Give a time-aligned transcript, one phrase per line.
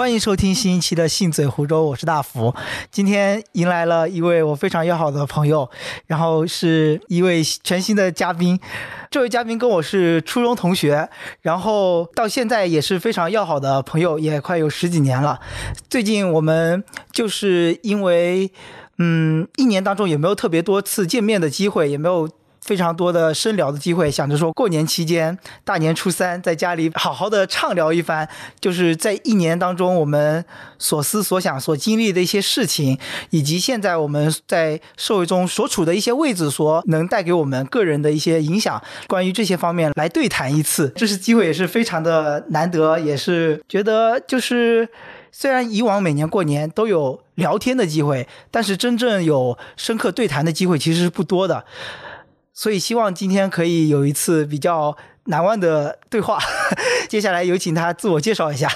[0.00, 2.54] 欢迎收听新一期的《信嘴湖州》，我是大福。
[2.90, 5.68] 今天迎来了一位我非常要好的朋友，
[6.06, 8.58] 然后是一位全新的嘉宾。
[9.10, 11.06] 这位嘉宾跟我是初中同学，
[11.42, 15.38] 然后到现在也是非常要好的朋友，也快有十几年了。
[15.90, 16.82] 最近我们
[17.12, 18.50] 就是因为，
[18.96, 22.26] 嗯，一年当中也没有特别多次见面的机会，也没有。
[22.60, 28.28] 非常多的深聊的机会，想着说过年期间，大年初三在家里好好的畅聊一番，
[28.60, 30.44] 就是在一年当中我们
[30.78, 32.98] 所思所想、所经历的一些事情，
[33.30, 44.88] 以及现在我们在社会中所处的一些位置，所能带给我们个人的一些影响，关于这些方面来对谈一次，这是机会也是非常的难得，也是觉得就是
[45.32, 51.64] 虽然以往每年过年都有聊天的机会，但是真正有深刻对谈的机会其实是不多的。
[52.60, 54.94] 所以希望今天可以有一次比较
[55.28, 56.38] 难忘的对话。
[57.08, 58.70] 接下来有请他自我介绍一下。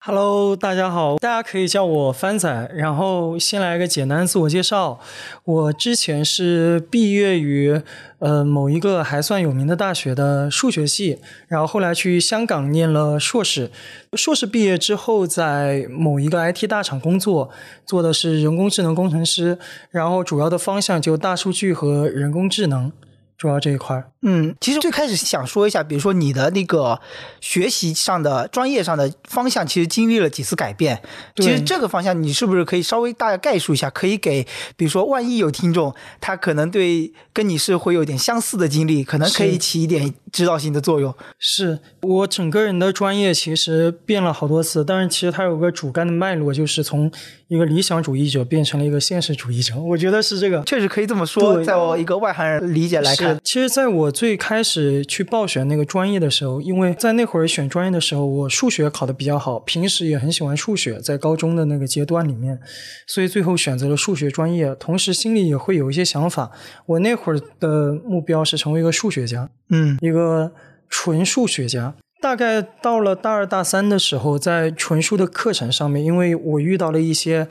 [0.00, 2.70] Hello，大家好，大家可以叫我帆仔。
[2.74, 5.00] 然后先来个简单自我介绍。
[5.44, 7.80] 我之前是毕业于
[8.18, 13.70] 呃某一个还算有名的大学的数学系，然后后来去香港念了硕士。
[14.12, 17.48] 硕士毕业之后，在某一个 IT 大厂工作，
[17.86, 19.58] 做的是人工智能工程师，
[19.90, 22.92] 然后主要的方向就大数据和人工智能。
[23.36, 27.00] 主要这一块，嗯，其实最开始想说一下，比如说你的那个
[27.40, 31.02] 学习上的专业上的方向，其实经历了几次改变。
[31.36, 33.90] 其实这个方向，你是不是可以稍微大概概述一下？
[33.90, 41.12] 可以给，比如说万一有听众，他可能对跟你是会有点相似的经历，可能可以起一点指导性的作用。
[41.38, 47.10] 是我整个人的专业其实变了好多次，但是其实它有个主干的脉络，就是从。
[47.48, 51.62] 一个理想主义者变成了一个现实主义者，我觉得是这个，确实可以这么说。
[51.62, 62.58] 在我一个外行人理解来看，其实在我最开始去报选那个专业的时候，因为在那会儿选专业的时候，我数学考得比较好，平时也很喜欢数学，在高中的那个阶段里面，
[63.06, 64.74] 所以最后选择了数学专业。
[64.74, 66.50] 同时心里也会有一些想法，
[66.86, 70.52] 我那会儿的目标是成为一个数学家，嗯，一个
[70.88, 71.94] 纯数学家。
[72.20, 77.46] 大概到了大二大三的时候，在纯数的课程上面，因为我遇到了一些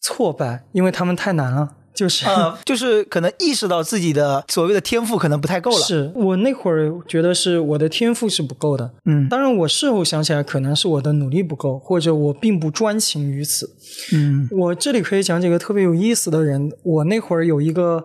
[0.00, 2.24] 挫败，因为他们太难了，就是
[2.64, 5.78] 就是可能意识到自己的所谓的天赋可能不太够了。
[5.78, 13.74] 是我那会儿觉得是我的天赋是不够的，嗯，当然我事后想起来，可能是我的努力不够，或者我并不专情于此。
[14.12, 16.70] 嗯，我这里可以讲几个特别有意思的人。
[16.82, 18.04] 我那会儿有一个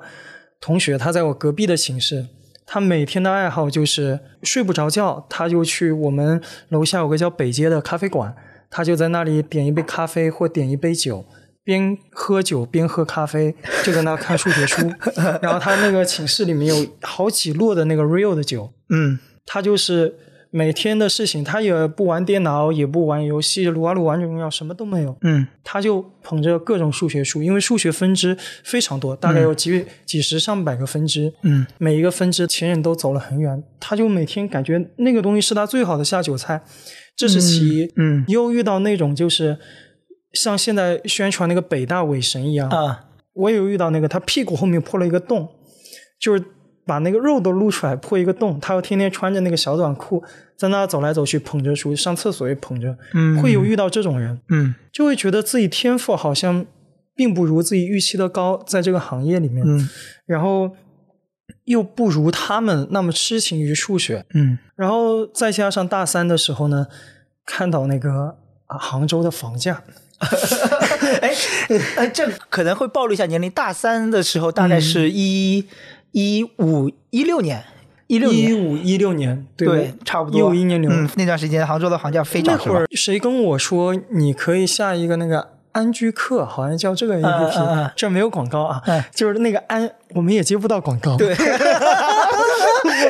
[0.60, 2.28] 同学，他在我隔壁的寝室。
[2.74, 8.34] 他每天的爱好就是睡不着觉，他就去我们楼下有个叫北街的咖啡馆，
[8.70, 11.26] 他就在那里点一杯咖啡或点一杯酒，
[11.64, 14.92] 边喝酒边喝咖啡，就在那看数学书。
[15.42, 20.16] 然后他那个寝室里面有好几摞的那个 real 的酒，嗯，他就是。
[20.54, 25.18] 每天的事情，他也不玩电脑，也不玩游戏，撸啊撸王者荣耀什么都没有。
[25.22, 31.34] 嗯，他就捧着各种数学书，因为数学分支非常多，大概有几几十上百个分支。
[31.44, 36.62] 嗯，每一个分支前人都走了很远，他就每天感觉那个东西是他最好的下酒菜。
[37.16, 37.94] 这是其一。
[37.96, 39.58] 嗯，又遇到那种就是
[40.34, 45.50] 像现在宣传那个北大伪神一样啊，我有遇到那个，他屁股后面破了一个洞，
[46.20, 46.44] 就是。
[46.84, 48.60] 把那个肉都露出来，破一个洞。
[48.60, 50.22] 他要天天穿着那个小短裤，
[50.58, 52.98] 在那走来走去，捧着书，上厕所也捧着。
[53.14, 56.66] 嗯，会有遇到这种人，嗯，就会觉得自己天赋好像
[57.16, 59.88] 并不如自己预期的高，在这个行业里面，嗯，
[60.26, 60.72] 然后
[61.66, 66.88] 又不如他们那么痴情于数学，嗯，然后再加上大三的时候呢，
[67.46, 69.84] 看到那个杭州的房价，
[71.22, 71.34] 哎
[71.98, 73.50] 哎，这可能会暴露一下年龄。
[73.52, 75.66] 大三的时候大概是一。
[76.14, 77.64] 一五一六年，
[78.08, 80.38] 一六年，一五一六年，对，差不多。
[80.38, 88.84] 一五一年六，嗯，那段时间杭州的房价非常那会儿谁跟我说你可以下一个那个安居客，好像叫这个 A P P，这没有广告啊，
[89.16, 91.36] 就是那个安，我们也接不到广告，对，我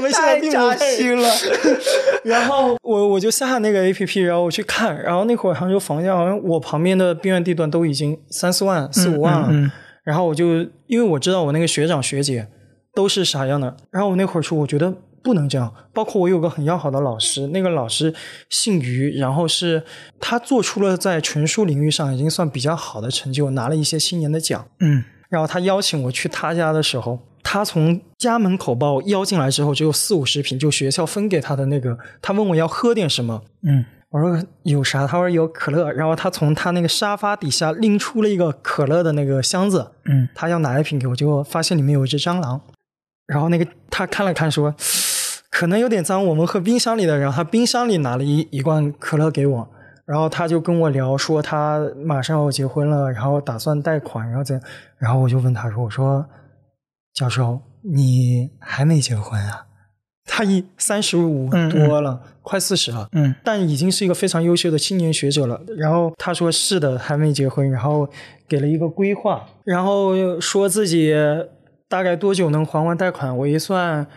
[0.02, 1.30] 们现在扎心了。
[2.26, 9.72] 然后我我就下那个 A P P，然后我去看，然后那会儿杭州房价好像我旁边的边缘地段都已经三四万、四五万了，
[10.04, 12.48] 然后我就因为我知道我那个学长学姐。
[12.94, 13.74] 都是啥样的？
[13.90, 14.94] 然后我那会儿说，我觉得
[15.24, 15.74] 不能这样。
[15.94, 18.14] 包括我有个很要好的老师，那个老师
[18.50, 19.82] 姓于，然后是
[20.20, 24.68] 他做出了在纯书领域上已经算比较好的成就，拿了一些新年的奖。
[24.82, 27.18] 嗯，然后他邀请我去他家的时候，
[27.52, 31.98] 他从家门口把我邀进来之后，只有四五十瓶，就学校分给他的那个。
[32.22, 35.06] 他问我要喝点什么，嗯，我说有啥？
[35.06, 35.92] 他说有可乐。
[35.92, 42.62] 然后他从他那个沙发底下拎出了一个可乐的那个箱子，嗯，他要拿一瓶给我，结果发现里面有一只蟑螂。
[43.28, 44.74] 然后那个他看了看，说
[45.50, 47.18] 可能有点脏，我们喝冰箱里的。
[47.18, 49.70] 然后他冰箱里拿了一一罐可乐给我，
[50.06, 54.66] 然后他就跟我聊说他马上要结婚了，然后打算贷款，然后怎样？
[54.98, 56.26] 然后我就问他说：“我说
[57.14, 59.66] 教授，你还没结婚啊？”
[60.26, 65.60] 他已三十五多了，快四十了，嗯，但已经是一个非常优秀的青年学者了。
[65.76, 68.08] 然后他说是的，还没结婚，然后
[68.48, 71.14] 给了一个规划，然后说自己
[71.90, 73.36] 大概多久能还完贷款。
[73.36, 74.08] 我一算，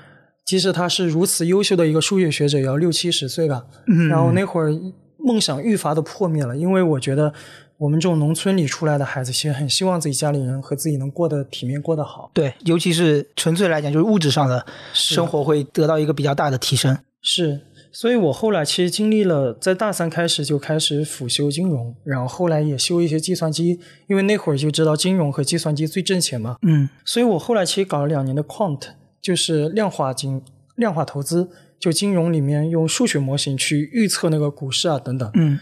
[0.44, 3.64] 即使他是如此优秀的一个数学学者，也要六七十岁吧。
[3.88, 4.70] 嗯然后那会儿
[5.18, 7.32] 梦想愈发的破灭了，因为我觉得
[7.76, 12.30] 我们这种农村里出来的孩子，其实很希望自己家里人和自己能过得体面，过得好。
[12.32, 16.96] 对，尤其是纯粹来讲，就是物质上的生活会得到一个比较大的提升。
[17.20, 26.56] 是，所以我后来其实经历了，在大三开始就开始辅修金融，然后后来也修一些计算机，因为那会儿就知道金融和计算机最挣钱嘛。
[26.62, 28.80] 嗯所以我后来其实搞了两年的 quant，
[29.22, 30.42] 就是量化金、
[30.76, 31.48] 量化投资，
[31.80, 35.30] 就金融里面用数学模型去预测那个股市啊等等。
[35.32, 35.58] 嗯，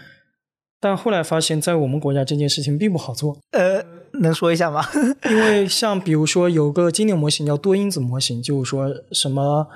[0.82, 3.80] 但后来发现，在我们国家这件事情并不好做，呃，
[4.14, 4.84] 能说一下吗？
[5.30, 9.68] 因为像比如说有个经典模型叫多因子模型，就是说什么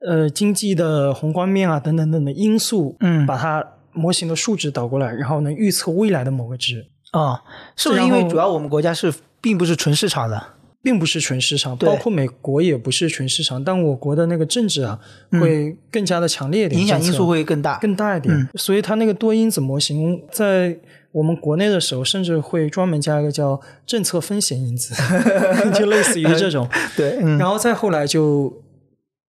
[0.00, 7.38] 呃经济的宏观面啊等等等的因素，嗯把它模型的数值导过来，然后能预测未来的某个值，哦，
[7.76, 10.42] 是不是因为主要我们国家是并不是纯市场的？
[10.82, 14.98] 并不是纯市场，包括美国也不是纯市场，但我国的那个政治啊
[15.40, 17.78] 会更加的强烈一点，嗯影响因素会更大。
[17.78, 20.78] 更大一点，嗯所以它那个多因子模型在。
[21.10, 24.94] 我们国内的时候，甚至会专门加一个叫政策风险因子，
[25.74, 26.68] 就类似于这种。
[26.94, 28.62] 对，嗯然后再后来就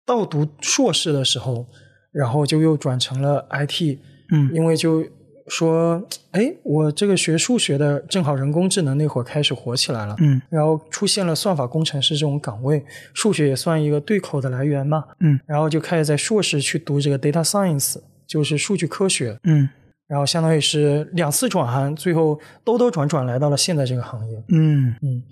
[0.04, 1.68] 到读硕士的时候，
[2.12, 4.00] 然后就又转成了 IT，
[4.32, 5.06] 嗯因为就
[5.50, 6.02] 说，
[6.32, 15.40] 哎，我这个学数学的，正好人工智能那会儿开始火起来了，嗯然后出现了算法工程师这种岗位，数学也算一个对口的来源嘛，嗯。
[15.46, 17.98] 然后就开始在硕士去读这个 data science，
[18.28, 19.68] 就是数据科学，嗯。
[20.08, 24.96] 然后相当于是两次转行，最后兜兜转转来到了现在这个行业，嗯。
[25.02, 25.24] 嗯，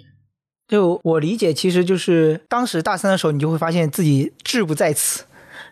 [0.68, 5.24] 就我理解，其实就是当时大三的时候，你就会发现自己志不在此，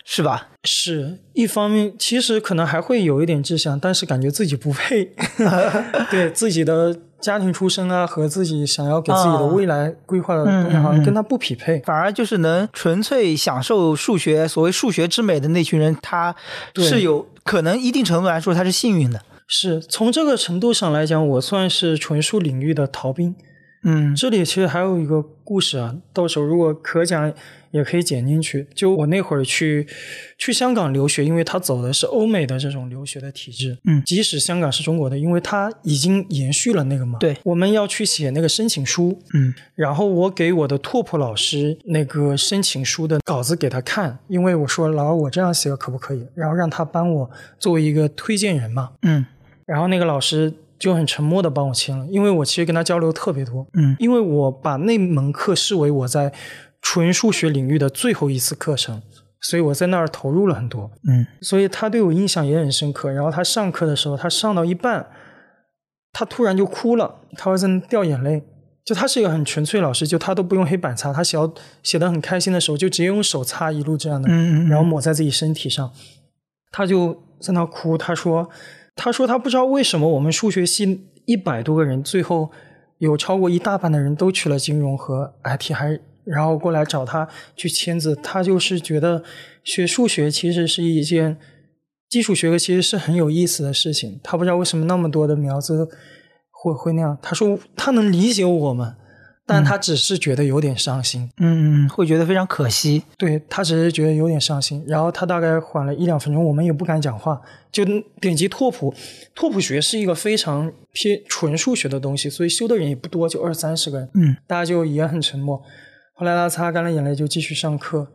[0.07, 0.50] 是吧？
[0.63, 5.12] 是一方面，其实可能还会有一点志向，但是感觉自己不配，
[6.12, 11.80] 对自己的家庭出身啊和自己想要给自己的未来规划的东西，好像跟他不匹配。
[11.80, 16.36] 反而就是能纯粹享受数学，所谓数学之美的那群人，他
[16.75, 19.19] 是有可能一定程度来说他是幸运的。
[19.48, 23.36] 是从这个程度上来讲，我算是纯数领域的逃兵。
[23.86, 27.32] 嗯这里其实还有一个故事啊，到时候如果可讲，
[27.72, 28.68] 也可以剪进去。
[28.74, 29.86] 就我那会儿去
[30.38, 37.20] 去香港留学，因为他走的是欧美的这种留学的体制，嗯即使香港是中国的，因为它已经延续了那个嘛。
[37.20, 46.26] 对我们要去写那个申请书，嗯然后我给我的拓扑老师那个申请书的稿子给他看，因为我说老师我这样写可不可以？
[46.34, 47.30] 然后让他帮我
[47.60, 48.92] 作为一个推荐人嘛。
[49.04, 49.26] 嗯
[49.66, 56.33] 然后那个老师就很沉默的帮我签了，因为我其实跟他交流特别多，嗯因为我把那门课视为我在
[56.81, 59.01] 纯数学领域的最后一次课程，
[59.42, 63.12] 所以我在那儿投入了很多，嗯所以他对我印象也很深刻。
[63.12, 65.07] 然后他上课的时候，他上到一半，
[66.12, 68.44] 他突然就哭了，他会在那掉眼泪。
[68.84, 71.36] 就他是一个很纯粹老师，就他都不用黑板擦，他写
[71.82, 75.91] 写的很开心的时候，就直接用手擦一路这样的，嗯嗯，然后抹在自己身体上。
[76.72, 78.48] 他就在那哭，他说
[78.96, 82.50] ：“他说他不知道为什么我们数学系一百多个人，最后
[83.00, 88.16] 有超过一大半的人都去了金融和 IT，还然后过来找他去签字。
[88.16, 89.24] 他就是觉得
[89.64, 91.38] 学数学其实是一件
[92.10, 94.20] 基础学科，其实是很有意思的事情。
[94.24, 95.88] 他不知道为什么那么多的苗子
[96.50, 97.18] 会会那样。
[97.22, 98.96] 他说他能理解我们，
[99.46, 101.30] 但他只是觉得有点伤心。
[101.38, 103.04] 嗯嗯会觉得非常可惜。
[103.18, 107.40] 对他只是觉得有点伤心，然后他大概缓了一两分钟，我们也不敢讲话，
[107.72, 107.86] 就
[108.20, 108.94] 点击拓扑。
[109.36, 115.62] 拓扑学是一个非常偏纯数学的东西，所以修的人也不多，就二三十个人，嗯大家就也很沉默。
[116.14, 118.08] 后来他擦干了眼泪，就继续上课，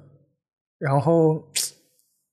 [0.78, 1.44] 然后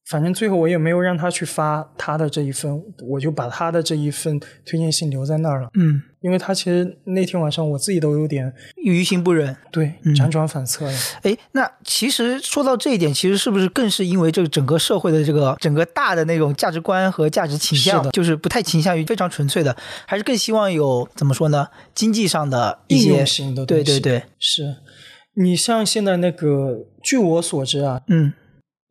[0.09, 9.55] 反正最后我也没有让他去发他的这一份，我就把他的这一份推荐信留在那儿了，嗯，因为他其实那天晚上我自己都有点于心不忍。
[9.71, 10.93] 对辗转反侧了。
[11.21, 19.73] 哎，那其实说到这一点，其实是不是更是因为这个整个社会的这个整个大的那种价值观和价值倾向是，就是不太倾向于非常纯粹的，
[20.05, 21.67] 还是更希望有怎么说呢？
[21.95, 24.75] 经济上的一应些用型的东西对对对，是
[25.35, 28.33] 你像现在那个，据我所知啊，嗯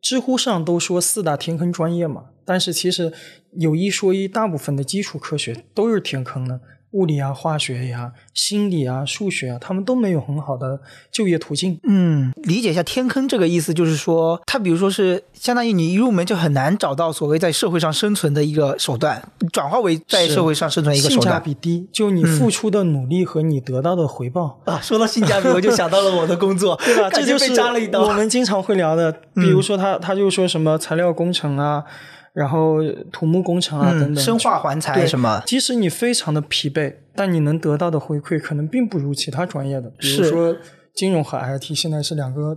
[0.01, 3.11] 知乎上都说四大天坑专业嘛，但是其实
[3.57, 6.61] 有一说一，大部分的基础科学都是天坑的。
[6.97, 10.79] 物理啊、化学呀、心理啊、数学啊，他们都没有很好的
[11.11, 11.79] 就业途径。
[11.83, 19.21] 嗯，理解一下天坑这个意思，就是说，它比如说是相当于你一入门就很难找到所谓在社会上生存的一个手段，
[19.53, 21.39] 转化为在社会上生存的一个手段性价。
[21.39, 24.59] 比低，就你付出的努力和你得到的回报。
[24.65, 27.09] 啊， 说到性价比，我就想到了我的工作， 对吧？
[27.13, 28.11] 这就是我扎了一刀。
[28.17, 31.83] 们经常会聊的，比如说他他就说什么材料工程啊，
[32.37, 40.55] 然后土木工程啊、等嗯，等，生化环材对什么，即使你非常的疲惫，但你能得到的回馈可能并不如其他专业的，比如是说
[40.93, 42.55] 金融和 IT 现在是两个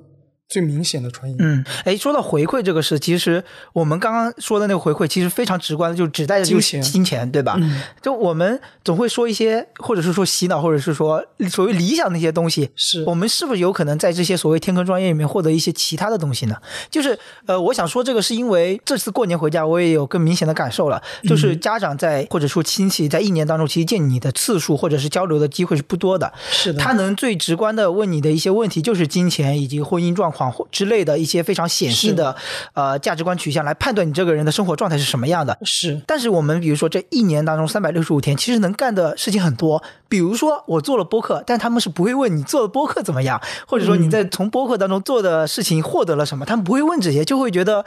[0.50, 1.36] 最明显的传音。
[1.38, 3.42] 嗯，哎，说到回馈这个事，其实
[3.72, 7.56] 我们刚刚说的那个回馈，其实非常直观的，就指代的就是金钱金钱，对吧？
[7.60, 16.56] 嗯就我们总会说一些，或者是说洗脑，或者是说所谓理想的一些东西，是我们是不是有可能在这些所谓天坑专业里面获得一些其他的东西呢？
[16.90, 17.16] 就是
[17.46, 26.32] 呃，我想说这个是因为这次过年回家，我也有更明显的感受了，就是嗯家长在或者说亲戚在一年当中，其实见你的次数或者是交流的机会是不多的。
[26.50, 32.36] 是的，他能最直观的问你的一些问题，就是金钱以及婚姻状况或之类的一些非常显性的
[32.74, 35.58] 呃价值观取向来判断你这个人的生活状态是什么样的。
[35.64, 39.82] 是但是我们比如说这一年当中三百六十五天，其实能干的事情很多。
[40.08, 47.84] 比如说我做了播客，但他们是不会问你做的播客怎么样，或者说你在从播客当中做的事情获得了什么，他们不会问这些，就会觉得。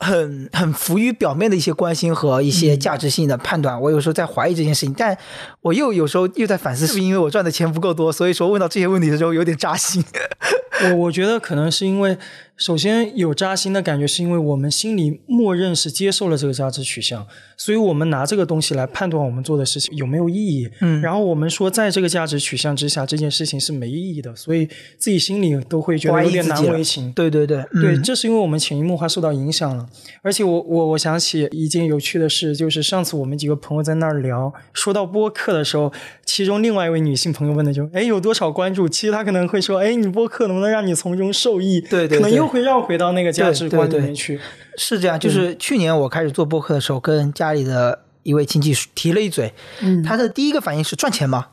[0.00, 5.16] 很很浮于表面的一些关心和一些价值性的判断，我有时候在怀疑这件事情，但
[5.60, 10.02] 我又有时候又在反思，是不是因为我赚的钱不够多，所以说问到这些问题的时候有点扎心。
[10.82, 12.16] 我我觉得可能是因为，
[12.60, 17.26] 首先有扎心的感觉，是因为我们心里默认是接受了这个价值取向，
[17.56, 20.68] 所以我们拿这个东西来判断我们做的事情有没有意义。
[20.82, 27.10] 嗯然后我们说，在这个价值取向之下，这件事情是没意义的，所以自己心里都会觉得有点难为情。
[27.12, 29.88] 对对对，对，嗯这是因为我们潜移默化受到影响了。
[30.20, 35.90] 而且我我我想起一件有趣的事，就是上次我们几个朋友在那儿聊，说到播客的时候，
[36.26, 38.86] 其中另外一位女性朋友问的就，哎，有多少关注？
[38.86, 41.80] 其实她可能会说，哎，你播客能不能让你从中受益？
[41.80, 44.40] 对对对可能又会绕回到那个价值观里面去。
[44.76, 51.46] 是这样，就是去年我开始做播客的时候，跟家里的一位亲戚提了一嘴，嗯，他的第一个反应是赚钱吗？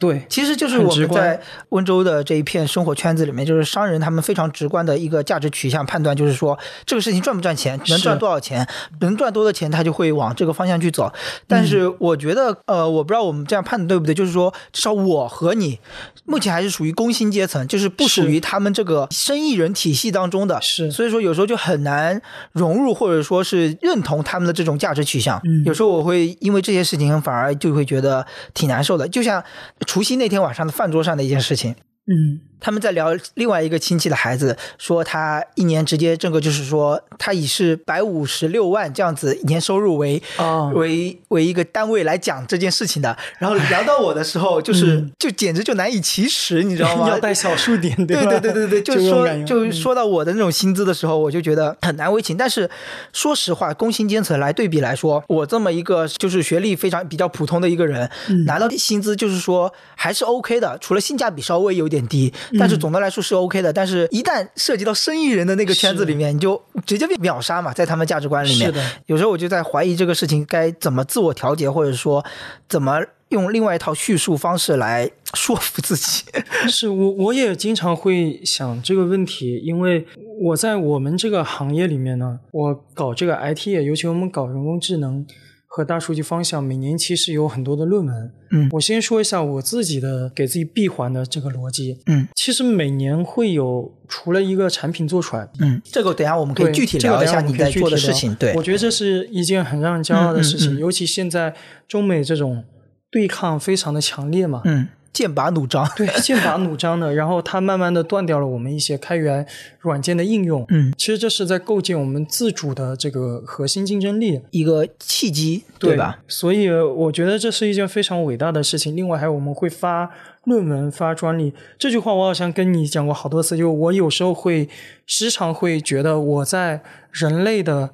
[0.00, 8.66] 对，其实就是我们在温州的这一片生活圈子里面，就是商人他们非常直观的一个价值取向判断，就是说这个事情赚不赚钱，能赚多少钱，
[9.00, 11.12] 能赚多的钱，他就会往这个方向去走。
[11.46, 11.96] 但是嗯。
[12.00, 15.78] 我觉得，呃，我不知道我们这样判断对不对，就是说，至少我和你
[16.24, 20.90] 目前还是属于工薪阶层，就是不属于他们这个生意人体系当中的，是。
[20.90, 22.18] 所以说有时候就很难
[22.52, 25.38] 融入或者说是认同他们的这种价值取向。
[25.44, 25.62] 嗯。
[25.66, 29.44] 有时候我会因为这些事情反而就会觉得挺难受的，就像
[29.90, 31.72] 除夕那天晚上的饭桌上的一件事情。
[32.06, 43.16] 嗯他们在聊另外一个亲戚的孩子，说他一年直接挣个就是说他以是百五十六万这样子年收入为、啊为为一个单位来讲这件事情的。
[43.38, 47.08] 然后聊到我的时候，就是、嗯就简直就难以启齿，你知道吗？
[47.08, 48.30] 要带小数点，对吧？
[48.38, 52.36] 对对对对， 就是说就说到我的那种薪资的时候，我就觉得很难为情。
[52.36, 52.68] 但是
[53.12, 63.72] 说实话，工薪阶层来对比来说，我这么一个就是学历非常比较普通的一个人，嗯拿到薪资就是说还是 OK 的，除了性价比稍微有点低，但是总的来说是 OK 的。
[63.72, 68.84] 但是一旦涉及到生意人的那个圈子里面，你就直接被秒杀嘛，在他们价值观里面是的。
[69.06, 72.24] 有时候我就在怀疑这个事情该怎么自我调节，或者说
[72.68, 76.24] 怎么用另外一套叙述方式来说服自己。
[76.68, 80.06] 是我我也经常会想这个问题，因为
[80.40, 85.24] 我在我们这个行业里面呢，我搞这个 IT 业，尤其我们搞人工智能
[85.72, 88.32] 和大数据方向，每年其实有很多的论文。
[88.50, 91.96] 嗯我先说一下我自己的给自己闭环的这个逻辑。
[92.06, 98.34] 嗯其实每年会有除了一个产品做出来，嗯，这个等下我们可以具体聊一下你在做的事情。
[98.34, 101.54] 对我，觉得这是一件很让人骄傲的事情，嗯嗯嗯尤其现在
[101.86, 102.64] 中美这种
[103.08, 104.62] 对抗非常的强烈嘛。
[104.64, 105.88] 嗯，剑拔弩张。
[105.96, 109.46] 对， 剑拔弩张的，然后它慢慢的断掉了我们一些开源
[109.80, 110.64] 软件的应用。
[110.68, 116.18] 嗯，其实这是在构建我们自主的这个核心竞争力，一个契机，对吧？？
[116.28, 118.96] 所以我觉得这是一件非常伟大的事情。
[118.96, 120.10] 另外还有我们会发
[120.44, 121.52] 论文、发专利。
[121.78, 124.68] 这句话我好像跟你讲过好多次，就我有时候会
[125.06, 127.90] 时常会觉得我在人类的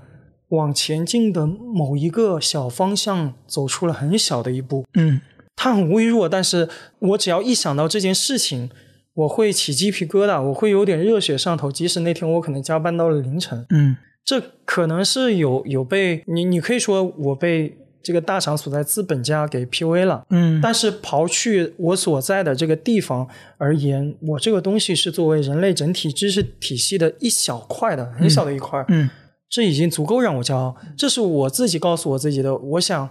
[0.51, 4.85] 往前进的某一个小方向走出了很小的一步。
[4.95, 5.21] 嗯
[5.57, 6.69] 它很微弱，但是
[7.01, 8.71] 我只要一想到这件事情，
[9.15, 11.73] 我会起鸡皮疙瘩，我会有点热血上头。
[11.73, 20.25] 即使那天我可能加班到了凌晨，嗯这可能是有有被你你可以说我被这个大厂所在资本家给 PUA 了。
[20.31, 29.09] 嗯但是刨去我所在的这个地方而言，我这个东西是作为人类整体知识体系的一小块的，很小的一块，嗯
[29.49, 30.75] 这已经足够让我骄傲。
[30.99, 32.57] 这是我自己告诉我自己的。
[32.57, 33.09] 我想，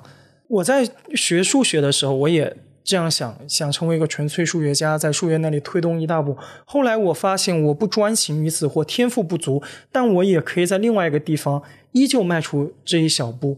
[0.47, 6.37] 我在学数学的时候，我也这样想，想成为一个纯粹数学家，在数学那里推动一大步。
[6.65, 9.61] 后来我发现我不专情于此或天赋不足，
[9.91, 11.61] 但我也可以在另外一个地方
[11.93, 13.57] 依旧迈出这一小步。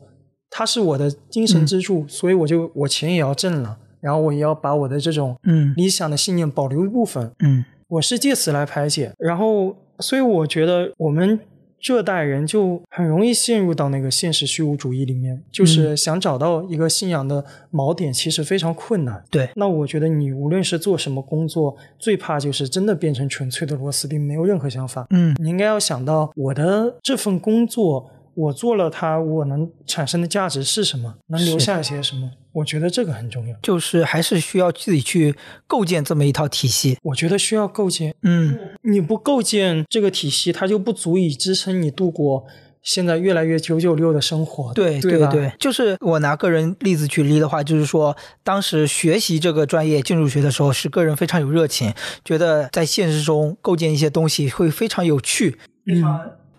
[0.49, 7.31] 它是我的精神支柱，所以我就我钱也要挣了，然后我也要把我的这种嗯理想的信念保留一部分。
[7.43, 11.39] 嗯我是借此来排解，然后所以我觉得我们
[11.79, 19.23] 这代人就很容易陷入到那个现实虚无主义里面，就是想找到一个信仰的锚点，其实非常困难。
[19.29, 25.05] 对，那我觉得你无论是做什么工作，最怕就是真的变成纯粹的螺丝钉，没有任何想法。
[25.11, 32.31] 嗯你应该要想到我的这份工作，我做了它，我能产生的价值是什么，能留下一些什么？
[32.57, 33.55] 我觉得这个很重要。
[33.61, 35.35] 就是还是需要自己去
[35.67, 36.97] 构建这么一套体系。
[37.03, 42.45] 我觉得需要构建嗯你不构建这个体系，它就不足以支撑你度过
[42.81, 45.27] 现在越来越九九六的生活，对对吧？
[45.27, 56.01] 对，就是我拿个人例子举例的话，就是说，当时学习这个专业进入学的时候，是个人非常有热情，觉得在现实中构建一些东西会非常有趣，嗯，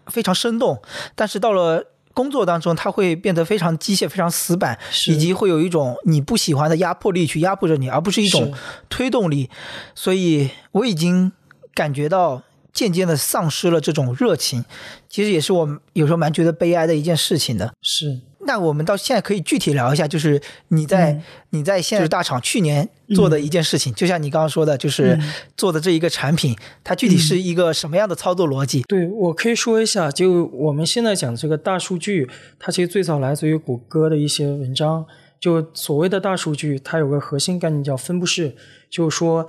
[0.08, 0.82] 非常生动。
[1.14, 1.82] 但是到了
[2.18, 8.52] 工作当中，他会变得非常机械、非常死板，以及会有一种你不喜欢的压迫力去压迫着你，而不是一种
[8.88, 9.48] 推动力。
[9.94, 11.30] 所以我已经
[11.74, 14.64] 感觉到渐渐的丧失了这种热情，
[15.08, 17.72] 其实也是我有时候蛮觉得悲哀的一件事情的。
[17.80, 21.22] 是那我们到现在可以具体聊一下，就是你在、嗯。
[21.50, 25.32] 你在现在大厂去年做的一件事情，就像你刚刚说的，就是嗯。
[25.56, 26.54] 做的这一个产品，
[26.84, 28.82] 它具体是一个什么样的操作逻辑？
[28.82, 32.28] 对，我可以说一下，就我们现在讲这个大数据，
[32.58, 35.06] 它其实最早来自于谷歌的一些文章。
[35.40, 38.54] 就所谓的大数据，它有个核心概念叫分布式，
[38.90, 39.48] 就是说，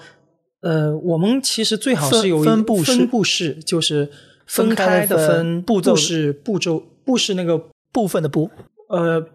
[0.61, 2.95] 呃，我们其实最好是有一分布式。
[2.95, 4.09] 分布式，就是
[4.45, 5.91] 分分开开的分步骤。
[5.91, 8.49] 布是步骤，步是那个部分的部
[8.89, 9.25] 呃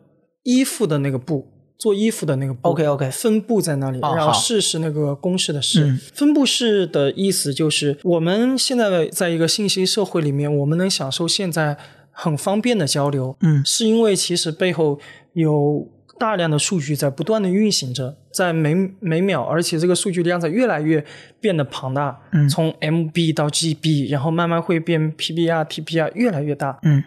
[0.42, 2.68] 衣服的那个布，做衣服的那个布。
[2.68, 5.84] OK，OK 分布在那里，哦然后式是那个公式的式。
[5.86, 11.76] 嗯分布式的意思就是，我们现在在一个信息社会里面，我们能享受现在
[12.10, 15.00] 很方便的交流，嗯是因为其实背后
[15.32, 15.88] 有
[16.18, 21.04] 大量的数据在不断的运行着，在每每秒，而且这个数据量在越来越
[21.40, 26.78] 变得庞大，嗯从 MB 到 GB，然后慢慢会变 PBR、TBR 越来越大。
[26.82, 27.02] 嗯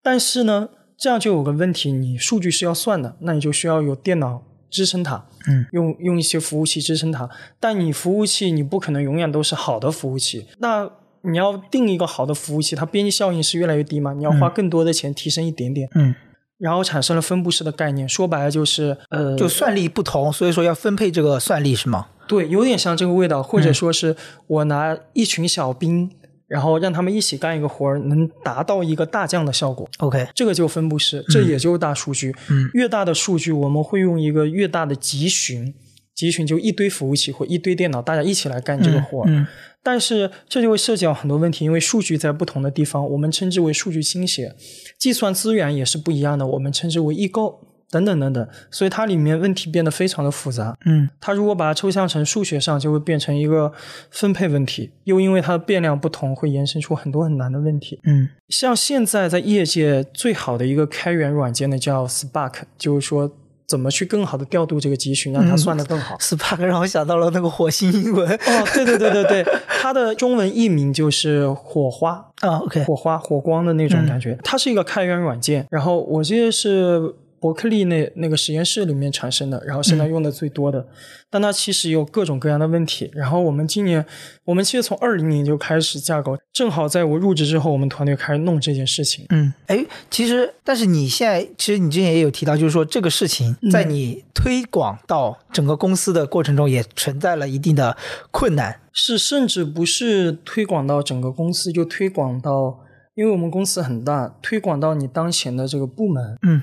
[0.00, 7.28] 但是呢，这样就有个问题，你数据是要算的，那你就需要有电脑支撑它，嗯，用用一些服务器支撑它。
[7.60, 10.90] 但你服务器你不可能永远都是好的服务器，那
[11.22, 14.12] 你要定一个好的服务器，它边际效应是越来越低嘛？
[14.14, 16.14] 你要花更多的钱提升一点点，嗯，
[16.58, 18.08] 然后产生了分布式的概念。
[18.08, 22.06] 说白了就是，呃，就算力不同，所以说要分配这个算力是吗？
[22.28, 26.10] 对，有点像这个味道，或者嗯说是我拿一群小兵，
[26.46, 29.88] 然后让他们一起干一个活儿，能达到一个大降的效果。
[29.98, 32.34] OK，这个就分布式，这也就是大数据。
[32.48, 35.74] 嗯越大的数据，我们会用一个越大的集群，
[36.14, 39.26] 集群就一堆服务器或一堆电脑，大家一起来干这个活儿。
[39.28, 39.46] 嗯
[39.82, 44.52] 但是这就会涉及到很多问题，因为数据在不同的地方，我们称之为数据倾斜，
[44.98, 50.76] 计算资源也是不一样的，我们称之为异构等等等等，所以它里面问题变得非常的复杂。
[50.84, 53.72] 嗯它如果把它抽象成数学上，就会变成一个
[54.10, 58.00] 分配问题，又因为它的变量不同，会延伸出很多很难的问题。
[58.04, 63.30] 嗯像现在在业界最好的一个开源软件呢，叫 Spark，就是说
[63.66, 66.16] 怎么去更好的调度这个集群，让它算得更好。
[66.18, 69.46] ，Spark 让我想到了那个火星英文哦，对对对对对，
[69.80, 74.38] 它的中文译名就是火花，啊，OK，火花、火光的那种感觉。
[74.44, 77.12] 它是一个开源软件，然后我记得是
[77.46, 80.84] 伯克利那那个实验室里面产生的，然后现在用的最多的。
[81.30, 83.08] 但它其实有各种各样的问题。
[83.14, 84.04] 然后我们今年，
[84.44, 89.24] 我们其实从二零年就开始架构，正好在我入职之后，我们团队开始弄这件事情。
[89.28, 97.96] 嗯，哎，其实，但是你现在，其实你之前也有提到，就是说这个事情在你推广到整个公司的过程中，也存在了一定的
[98.32, 98.80] 困难。
[98.92, 102.80] 是，甚至不是推广到整个公司，就推广到，
[103.14, 106.36] 因为我们公司很大，推广到你当前的这个部门。
[106.42, 106.62] 嗯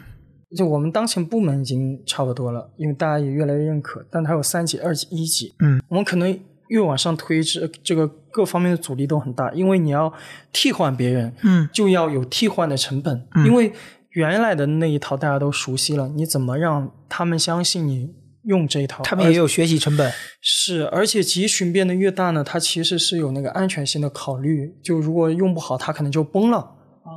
[0.55, 5.53] 就我们当前部门已经差不多了，因为大家也越来越认可，但它有三级、二级、一级。
[5.59, 10.13] 嗯，我们可能越往上推，这这个各方面的阻力都很大，因为你要
[10.51, 13.71] 替换别人，嗯就要有替换的成本，嗯因为
[14.11, 18.13] 原来的那一套大家都熟悉了，你怎么让他们相信你
[18.43, 19.03] 用这一套？
[19.03, 20.11] 他们也有学习成本。
[20.39, 26.72] 是，而且集群变得越大呢，它其实是有那个安全性的考虑，就如果用不好，它可能就崩了。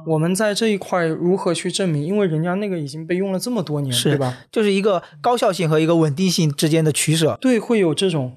[0.07, 2.03] 我们在这一块如何去证明？
[2.05, 4.37] 因为人家那个已经被用了这么多年，对吧？
[4.51, 7.39] 就是一个高效性和一个稳定性之间的取舍。
[7.41, 8.33] 对，会有这种。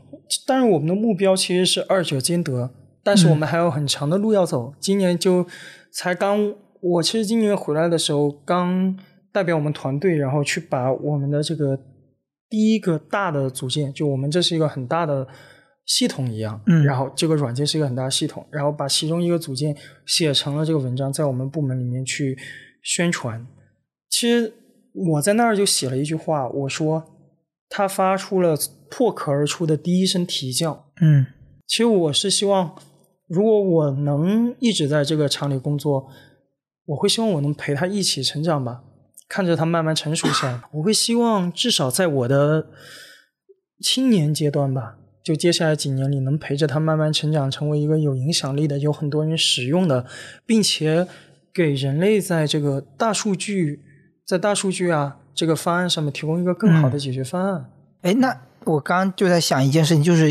[0.45, 2.69] 但是，我们的目标其实是二者兼得，
[3.03, 4.73] 但是我们还有很长的路要走。
[4.79, 5.45] 今年就
[5.91, 8.95] 才刚，我其实今年回来的时候刚
[9.31, 11.79] 代表我们团队，然后去把我们的这个
[12.47, 15.27] 第一个大的组件，就我们这是一个很大的
[15.89, 19.75] 系统一样，嗯然后这个软件是一个很大的系统，然后把其中一个组件
[20.05, 22.37] 写成了这个文章，在我们部门里面去
[22.83, 23.43] 宣传。
[24.07, 24.53] 其实
[24.93, 27.03] 我在那儿就写了一句话，我说
[27.67, 28.55] 他发出了
[28.87, 30.91] 破壳而出的第一声啼叫。
[31.01, 31.25] 嗯
[31.65, 32.75] 其实我是希望，
[33.27, 36.07] 如果我能一直在这个厂里工作，
[36.85, 38.83] 我会希望我能陪他一起成长吧，
[39.27, 40.61] 看着他慢慢成熟起来。
[40.73, 42.67] 我会希望至少在我的
[43.81, 50.05] 青年阶段吧，就接下来几年里，能陪着他慢慢成长，成为一个有影响力的、有很多人使用的，
[50.45, 51.07] 并且
[51.53, 53.81] 给人类在这个大数据、
[54.25, 57.69] 在大数据啊这个方案上面提供一个更好的解决方案。
[58.01, 60.27] 哎，那我刚刚就在想一件事情，就是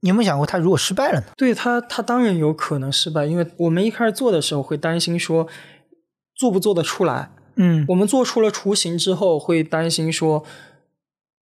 [0.00, 1.26] 你有没有想过，他如果失败了呢？
[1.36, 5.48] 对他，他当然有可能失败，因为我们一开始做的时候会担心说
[6.34, 7.30] 做不做得出来。
[7.58, 10.44] 嗯我们做出了雏形之后，会担心说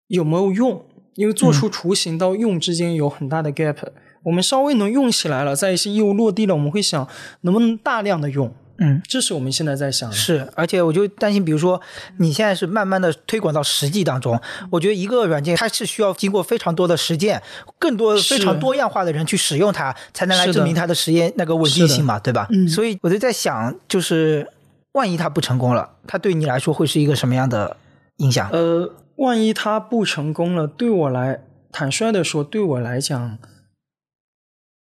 [0.07, 0.83] 有没有用，
[1.18, 3.76] 因为做出雏形到用之间有很大的 gap。
[4.22, 7.09] 我们稍微能用起来了，在一些业务落地了，我们会想
[7.40, 10.14] 能不能大量的用，嗯，这是我们现在在想的。
[10.14, 11.81] 是，而且我就担心，比如说
[12.18, 17.42] 你现在是慢慢的推广到实际当中，我觉得一个软件它是需要经过非常多的实践，
[17.81, 22.46] 更多非常多样化的人去使用它，才能来证明它的实验那个稳定性嘛，对吧？
[22.50, 24.46] 嗯所以我就在想，就是
[24.92, 27.76] 万一它不成功了，它对你来说会是一个什么样的
[28.18, 28.48] 影响？
[28.50, 33.38] 呃，万一它不成功了，对我来坦率的说，对我来讲，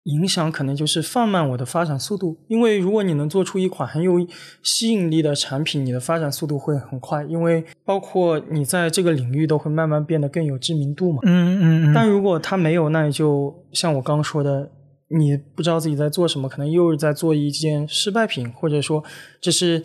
[0.04, 2.36] 影响可能就是放慢我的发展速度。
[2.48, 4.24] 因为如果你能做出一款很有
[4.62, 11.20] 吸引力的产品，你的发展速度会很快，因为包括你在这个领域都会慢慢变得更有知名度嘛。
[11.24, 14.70] 嗯嗯嗯，但如果它没有，那你就像我刚说的，
[15.08, 19.02] 你不知道自己在做什么，可能又是在做一件失败品，或者说
[19.40, 19.82] 这是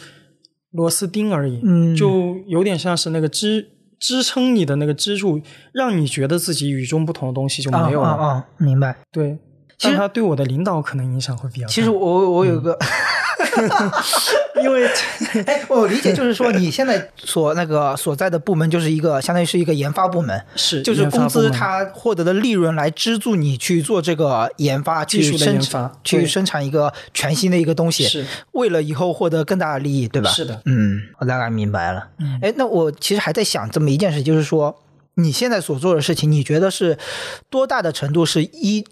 [0.71, 1.61] 螺丝钉而已。
[1.63, 3.65] 嗯就有点像是那个支
[4.01, 5.39] 支撑你的那个支柱，
[5.71, 8.43] 让你觉得自己与众不同的东西就没有了。
[8.57, 8.97] 明白。
[9.11, 9.37] 对，
[9.77, 11.71] 其实但它对我的领导可能影响会比较大。
[11.71, 12.77] 其实我我有一个，
[14.63, 14.87] 因为
[15.45, 30.29] 哎，我理解就是说，你现在所那个所在的部门就是一个相当于是一个研发部门，是就是公司它获得的利润来资助你去做这个研发，技术的研发去生产一个全新的一个东西，是为了以后获得更大的利益，对吧？
[30.29, 32.07] 是的，嗯，我大概明白了。
[32.19, 34.75] 嗯哎，那我其实还在想这么一件事，就是说
[35.15, 36.97] 你现在所做的事情，你觉得是
[37.49, 38.85] 多大的程度是一？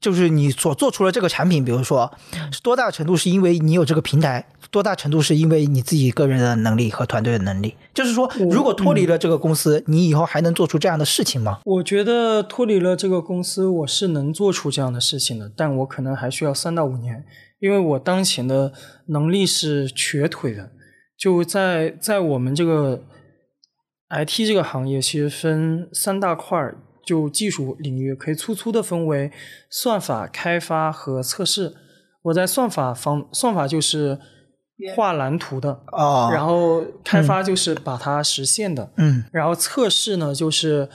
[0.00, 2.10] 就是你所做出了这个产品，比如说，
[2.50, 7.74] 是多大程度是因为你有这个平台，多大程度是因为你自己个人的能力和团队的能力？
[7.92, 11.60] 就是说，如果脱离了这个公司，你以后还能做出这样的事情吗？
[11.64, 17.24] 我觉得脱离了这个公司，我是能做出这样的事情的，但我可能还需要三到五年，
[17.58, 18.72] 因为我当前的
[19.08, 20.70] 能力是瘸腿的。
[21.18, 23.02] 就在在我们这个
[24.08, 26.78] IT 这个行业，其实分三大块儿，
[27.10, 29.32] 就技术领域可以粗粗的分为
[29.68, 31.74] 算法开发和测试。
[32.22, 34.16] 我在算法方，算法就是
[34.94, 38.92] 画蓝图的，啊，然后开发就是把它实现的。
[38.96, 40.88] 嗯然后测试呢，就是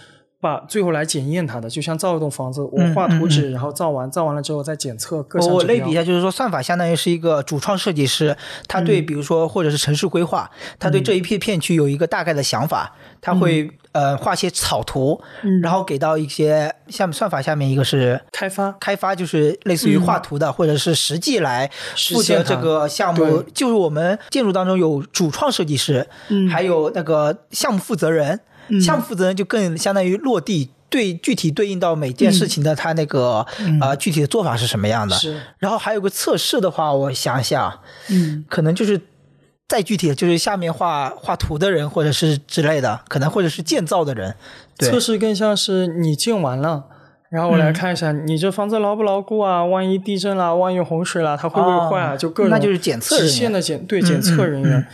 [0.45, 18.21] 把最后来检验它的，就像造一栋房子，我嗯画图纸，然后造完，造完了之后再检测我我类比一下，就是说算法相当于是一个主创设计师，他对嗯比如说或者是城市规划，他对这一片片区有一个大概的想法，他会呃画些草图，嗯然后给到一些像算法下面一个是。
[18.31, 18.71] 开发。
[18.79, 23.41] 开发就是类似于画图的，或者是实际来负责这个项目。
[23.53, 28.39] 就是我们建筑当中有主创设计师，嗯还有那个项目负责人。
[28.82, 33.45] 项目负责人就更相当于落地，对具体对应到每件事情的他那个、
[33.82, 35.15] 呃具体的做法是什么样的。
[35.15, 38.99] 嗯是然后还有个测试的话，我想想，嗯，可能就是
[39.67, 44.36] 再具体的就是下面画画图的人，或者是之类的，可能或者是建造的人。
[44.78, 46.86] 对测试更像是你建完了。
[47.30, 49.65] 然后我嗯来看一下，你这房子牢不牢固啊？
[49.65, 52.13] 万一地震啦，万一洪水啦，它会不会坏啊？
[52.13, 54.88] 哦就各种那就是检测人员极限的检对检测人员。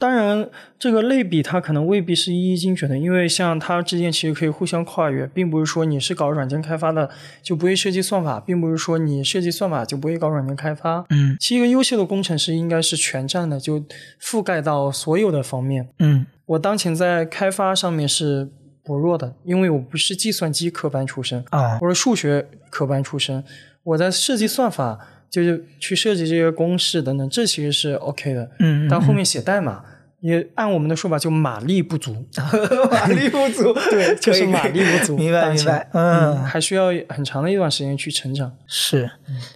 [0.00, 7.10] 当然，这个类比它可能未必是一一精准的，因为像它之间其实可以互相跨越，并不是说你是搞软件开发的
[7.42, 11.04] 就不会设计算法，并不是说你设计算法就不会搞软件开发。
[11.10, 13.84] 嗯其实一个优秀的工程师应该是全站的，就
[14.18, 15.86] 覆盖到所有的方面。
[15.98, 18.48] 嗯我当前在开发上面是
[18.82, 23.44] 薄弱的，因为我不是计算机科班出身，啊我是数学科班出身。
[23.82, 24.98] 我在设计算法，
[25.30, 28.50] 就是去设计这些公式等等，这其实是 OK 的。
[28.58, 29.82] 嗯，但后面写代码，
[30.20, 32.26] 也按我们的说法就马力不足，
[32.90, 35.16] 马力不足， 对， 就是马力不足。
[35.16, 38.52] 明白明白，嗯，还需要很长的一段时间去成长。
[38.66, 39.10] 是，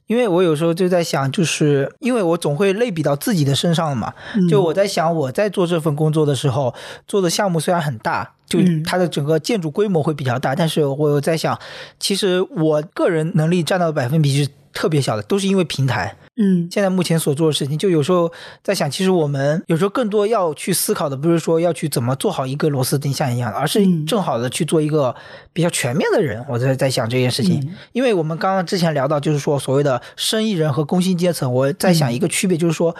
[0.06, 4.14] 因为我有时候就在想，就是因为我总会类比到自己的身上嘛，
[4.48, 6.74] 就我在想，我在做这份工作的时候，
[7.06, 11.58] 做的项目虽然很大，就它的整个建筑规模会比较大，但是我有在想，
[11.98, 16.14] 其实我个人能力占到的百分比是特别小的，都是因为平台。
[16.37, 25.14] 嗯，现在目前所做的事情，就有时候在想，其实我们有时候更多要去思考的，不是说要去怎么做好一个螺丝钉像一样的，而是正好的去做一个
[25.52, 26.44] 比较全面的人。
[26.48, 32.96] 我在在想这件事情，因为我们刚刚之前聊到，就是说所谓的生意人和工薪阶层，我在想一个区别，就是说，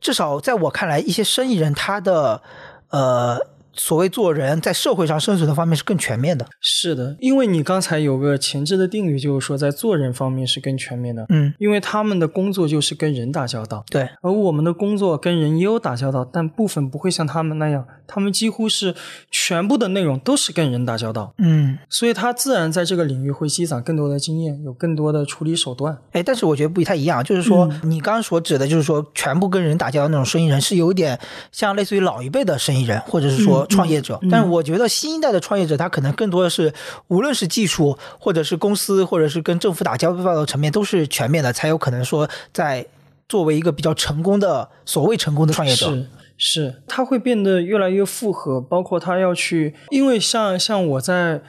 [0.00, 2.42] 至少在我看来，一些生意人他的
[2.90, 3.55] 呃。
[3.76, 18.94] 所谓做人在社会上生存的方面是更全面的，是的，因为你刚才有个前置的定语，就是说在做人方面是更全面的，嗯，因为他们的工作就是跟人打交道，对，而我们的工作跟人也有打交道，但部分不会像他们那样，他们几乎是
[19.30, 25.98] 全部的内容都是跟人打交道，嗯，所以他自然在这个领域会积攒更多的经验，有更多的处理手段。
[26.12, 31.20] 哎，但是我觉得不太一样，就是说你刚刚所指的，就是说全部跟人打交道那种生意人，是有点
[31.52, 34.46] 像类似于老一辈的生意人，或者是说创业者，但是。
[34.46, 36.72] 我觉得新一代的创业者，他可能更多的是，
[37.08, 42.86] 无论是技术，或者是公司，或者是跟政府打交道的层面，都是全面的，才有可能说在
[43.28, 45.92] 作为一个比较成功的所谓成功的创业者，
[46.36, 51.42] 是是，他会变得越来越复合，包括他要去，因为像像我在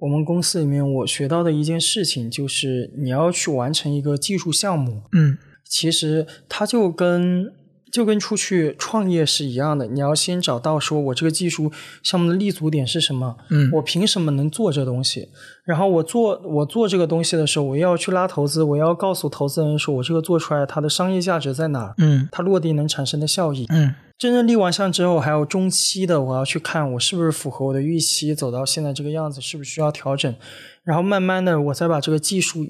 [0.00, 7.52] 我们公司里面，我学到的一件事情就是，你要去完成一个技术项目，嗯，其实它就跟。
[7.92, 11.70] 就跟出去创业是一样的，你要先找到说我这个技术
[12.02, 15.28] 项目的立足点是什么，嗯，我凭什么能做这东西？
[15.64, 30.34] 然后我做我做这个东西的时候，我要去拉投资，我要告诉投资人说我这个做出来它的商业价值在哪，嗯，它落地能产生的效益，嗯，真正立完项之后，还有中期的，我要去看我是不是符合我的预期，走到现在这个样子是不是需要调整，
[30.82, 32.64] 然后慢慢的我再把这个技术。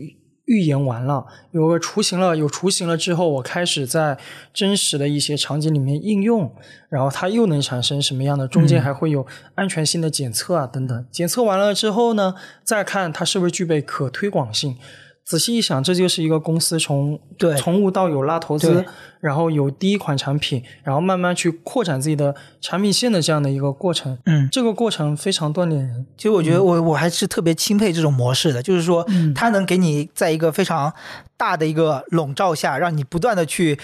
[0.47, 4.19] 预言完了，有个雏形了，有雏形了之后，我开始在
[4.53, 6.53] 真实的一些场景里面应用，
[6.89, 8.49] 然后它又能产生什么样的？
[8.49, 9.25] 中间还会有
[9.55, 11.07] 安全性的检测啊，等等。
[11.11, 14.77] 检测完了之后呢，再看它是不是具备可推广性。
[15.25, 18.85] 仔细一想，这就是一个公司从对从无到有拉投资，
[19.23, 24.19] 然后有第一款产品，然后慢慢去扩展自己的产品线的这样的一个过程。
[24.27, 26.05] 嗯，这个过程非常锻炼人。
[26.17, 30.93] 其实我觉得我我还是特别钦佩这种模式的，就是说它能给你在一个非常。
[31.35, 33.77] 大的一个笼罩下，让你不断的去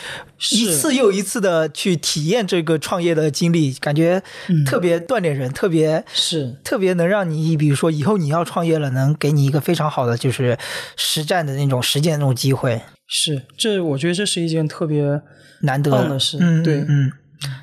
[0.53, 4.23] 一次又一次的去体验这个创业的经历，感觉
[4.65, 10.57] 特别锻炼人，特别是特别能让你，比如说以后你要创业了，能给你一个非常好的就是
[10.95, 12.81] 实战的那种实践那种机会。
[13.09, 15.21] 是，这我觉得这是一件特别
[15.63, 17.11] 难得的事，嗯，对，嗯，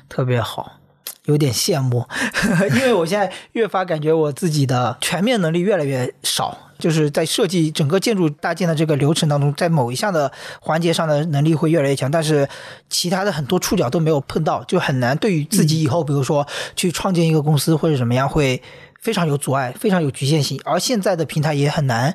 [0.08, 0.80] 特别好，
[1.24, 2.04] 有点羡慕，
[2.74, 6.58] 因为我现在越发感觉我自己的全面能力越来越少。
[6.78, 10.30] 就是在设计整个建筑搭建的这个流程当中，在某一项的
[10.60, 12.46] 环节上的能力会越来越强，但是
[12.90, 18.62] 其他的很多触角都没有碰到，就很难对于自己以后，比如说去创建一个公司或者怎么样，会
[19.06, 20.60] 非常有阻碍，非常有局限性。
[20.64, 22.12] 而现在的平台也很难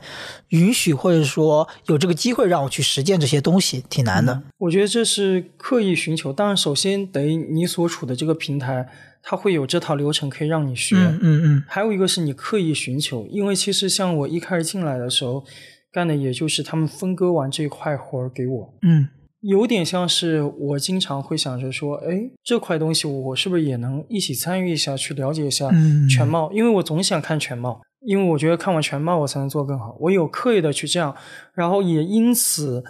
[0.50, 4.42] 允许或者说有这个机会让我去实践这些东西，挺难的。
[4.58, 8.90] 我觉得这是刻意寻求，当然首先得你所处的这个平台。
[9.24, 15.46] 它会有这套流程可以让你学，嗯嗯，还有一个是你刻意寻求，因为其实像我一开始进来的时候
[15.94, 19.08] 干的，也就是他们分割完这一块活儿给我，嗯，
[19.42, 25.70] 有点像是我经常会想着说，哎，这块东西我是不是也能一起参与一下，去了解一下
[26.10, 26.52] 全貌？
[26.52, 29.96] 因为我总想看全貌，因为我觉得看完全貌我才能做更好。
[30.00, 31.16] 我有刻意的去这样，
[31.54, 32.84] 然后也因此。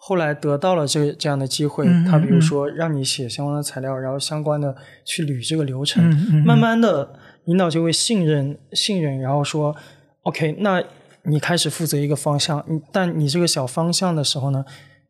[0.00, 6.02] 后来得到了这这样的机会，他比如说让你写相关的材料，然后相关的去捋这个流程，
[6.46, 9.74] 慢慢的领导就会信任信任，然后说
[10.22, 10.80] ，OK，那
[11.24, 14.64] 你开始负责一个方向，但你这个小方向的时候呢，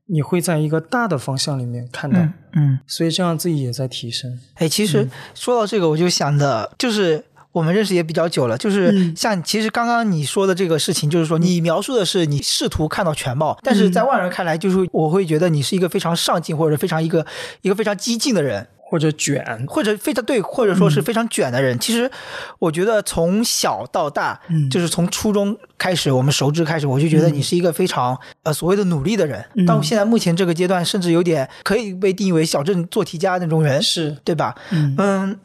[0.09, 2.19] 你会在一个大的方向里面看到，
[2.55, 4.39] 嗯，所以这样自己也在提升。
[4.55, 7.25] 哎，其实说到这个，我就想的就是。
[7.51, 17.27] 我们认识也比较久了，就是像其实刚刚你说的这个事情，就是说你描述的是你试图看到全貌，但是在外人看来，就是我会觉得你是一个非常上进或者非常一个
[17.63, 21.79] 一个非常激进的人，或者卷，或者非常对，或者说是非常卷的人。
[21.79, 22.11] 其实
[22.59, 29.45] 我觉得从小到大，就是从初中开始我们熟知开始，我就觉得你是一个非常呃所谓的努力的人。
[29.67, 34.55] 到现在目前这个阶段，甚至有点可以被定义为小镇做题家那种人，是对吧？
[34.71, 35.39] 嗯，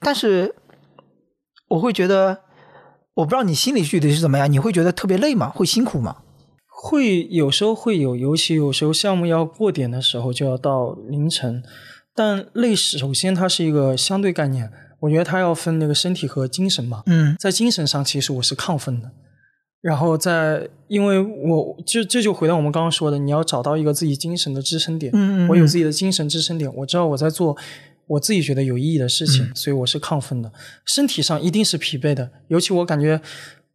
[0.00, 0.54] 但是。
[1.70, 2.40] 我会觉得，
[3.14, 4.50] 我不知道你心里具体是怎么样。
[4.50, 5.48] 你会觉得特别累吗？
[5.50, 6.16] 会辛苦吗？
[6.66, 11.62] 会有时候会有，尤其有时候项目要过点的时候，就要到凌晨。
[12.20, 17.02] 但累首先它是一个相对概念，我觉得它要分那个身体和精神嘛。
[17.06, 19.10] 嗯在精神上，其实我是亢奋的。
[19.80, 25.10] 然后在，因为我这这就回到我们刚刚说的，你要找到一个自己精神的支撑点。
[25.14, 27.56] 嗯嗯我有自己的精神支撑点，我知道我在做
[28.06, 30.52] 我自己觉得有意义的事情，嗯所以我是亢奋的。
[30.84, 33.18] 身体上一定是疲惫的，尤其我感觉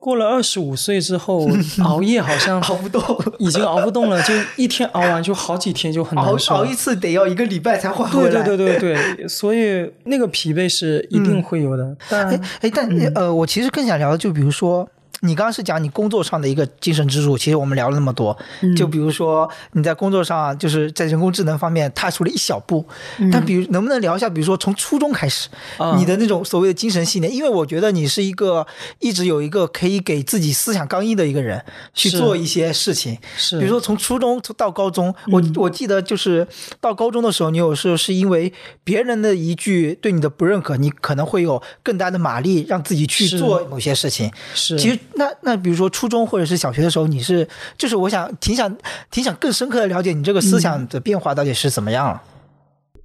[0.06, 1.50] 过了二十五岁之后，
[1.84, 3.02] 熬夜好像熬不动，
[3.40, 6.54] 已经熬不动了，就一天熬完就好几天就很熬难受。
[6.54, 8.44] 熬一次得要一个礼拜才缓回对来。
[8.44, 14.88] 对对对对， 所以那个疲惫是一定会有的，但哎哎，但、呃，我其实更想聊的，就比如说。
[15.26, 18.38] 你刚刚是讲你工作上的一个精神支柱，其实我们聊了那么多，
[18.76, 22.86] 就比如说你在工作上就是在人工智能方面踏出了一小步，
[23.32, 27.34] 但比如能不能聊一下，比如说从初中开始，啊你的那种所谓的精神信念？
[27.34, 28.66] 因为我觉得你是一个
[29.00, 33.18] 一直有一个可以给自己思想刚毅的一个人，去做一些事情。
[33.36, 36.48] 是比如说从初中到高中，我我记得就是
[36.80, 38.52] 到高中的时候，你有时候是因为
[38.84, 44.32] 别人的一句对你的不认可，你可能会有更大的马力让自己去做某些事情。
[44.54, 47.48] 是其实那那比如说初中或者是小学的时候，你是
[47.78, 48.76] 就是我想挺想
[49.10, 52.22] 挺想更深刻的了解你这个思想的变化到底是怎么样了。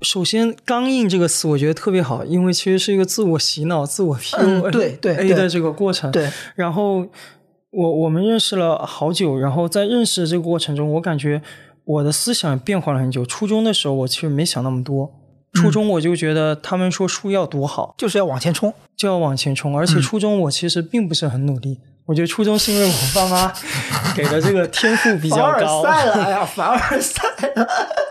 [0.02, 6.10] 首先，“刚硬”这个词我觉得特别好，因为其实是一个自我洗脑、自我 PUA、嗯对对对的这个过程。
[6.10, 7.06] 对，然后
[7.70, 11.42] 我我们认识了好久，然后在认识的这个过程中，我感觉
[11.84, 13.26] 我的思想变化了很久。
[13.26, 15.12] 初中的时候，我其实没想那么多。
[15.52, 18.72] 初中我就觉得他们说书要读好，就是要往前冲。
[18.96, 21.78] 就要往前冲，而且初中我其实并不是很努力。
[22.10, 23.52] 我觉得初中是因为我爸妈
[24.16, 27.22] 给的这个天赋比较高，凡尔赛了，哎呀， 凡尔赛
[27.54, 27.68] 了。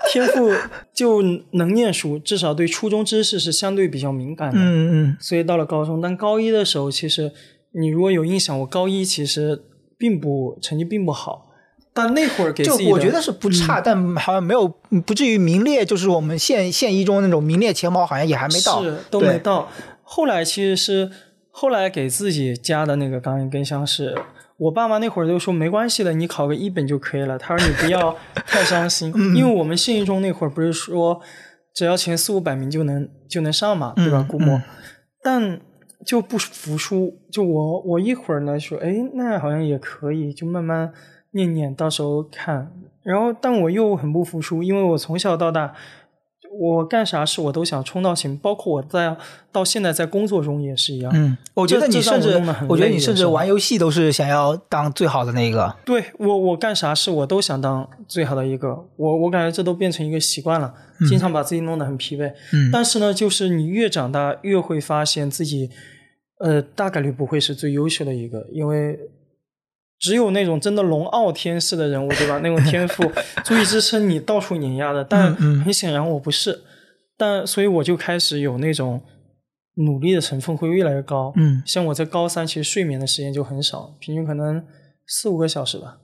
[0.10, 0.50] 天赋
[0.94, 4.58] 就能念书，至少对初中知识是相对比较敏感的。
[4.58, 7.30] 嗯嗯所以到了高中，但高一的时候，其实
[7.74, 9.62] 你如果有印象，我高一其实
[9.98, 11.48] 并不成绩并不好，
[11.94, 14.66] 但那会儿给就自己的我觉得是不差，但好像没有
[15.06, 19.70] 不至于名列，就是我们县县一中那种名列前茅，好像也还没到，是都对没到。
[20.04, 21.12] 后来其实是
[21.60, 24.16] 后来给自己加的那个钢印更像是。
[24.58, 27.38] 我爸妈那会儿就说没关系的，你考个一本就可以了。
[27.38, 31.20] 他说你不要太伤心， 嗯因为我们县一中那会儿不是说
[31.74, 34.20] 只要前四五百名就能就能上嘛，对吧？
[34.20, 34.64] 嗯估摸，嗯
[35.22, 35.60] 但
[36.06, 37.14] 就不服输。
[37.30, 40.94] 就我我一会儿呢说，哎，那好像也可以，就慢慢
[41.32, 42.72] 念念，到时候看。
[43.04, 45.74] 然后，但我又很不服输，因为我从小到大，
[46.52, 49.16] 我干啥事我都想冲到前，包括我在
[49.52, 51.12] 到现在在工作中也是一样。
[51.16, 55.76] 嗯，我觉得你甚至我觉得你甚至玩游戏都是想要当最好的那一个。
[55.86, 60.74] 对我，我干啥事我都想当最好的一个，我我感觉这都变成一个习惯了，
[61.08, 62.32] 经常把自己弄得很疲惫。
[62.52, 65.70] 嗯但是呢，就是你越长大，越会发现自己，
[66.40, 69.00] 呃，大概率不会是最优秀的一个，因为
[70.00, 72.40] 只有那种真的龙傲天式的人物，对吧？
[72.44, 73.04] 那种天赋
[73.44, 75.04] 足以支撑你到处碾压的。
[75.04, 76.62] 但很显然我不是，
[77.18, 79.02] 但所以我就开始有那种
[79.76, 81.34] 努力的成分会越来越高。
[81.36, 84.66] 嗯像我在高三，其实睡眠的时间就很少，平均可能
[85.06, 85.98] 四五个小时吧，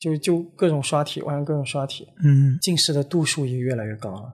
[0.00, 4.32] 就就各种刷题，晚上各种刷题，嗯近视的度数也越来越高了。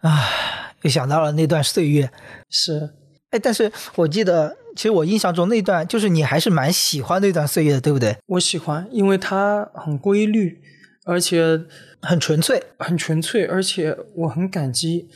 [0.00, 2.10] 啊，又想到了那段岁月。
[2.50, 2.90] 是，
[3.30, 8.16] 哎，但是我记得，其实我印象中那段就是你还是蛮喜欢那段岁月的，对不对？
[8.26, 10.60] 我喜欢，因为它很规律，
[11.04, 11.60] 而且
[12.02, 12.62] 很纯粹。
[12.78, 15.08] 很纯粹，而且我很感激。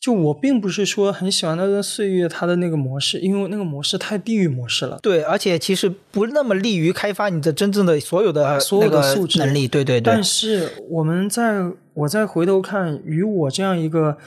[0.00, 4.98] 就我并不是说很喜欢那段岁月它的那个模式，因为那个模式太地域模式了。
[5.00, 9.68] 对，而且其实不那么利于开发你的真正的所有的所有的那个素质能力。
[9.68, 14.18] 对对对但，是我们在我再回头看，与我这样一个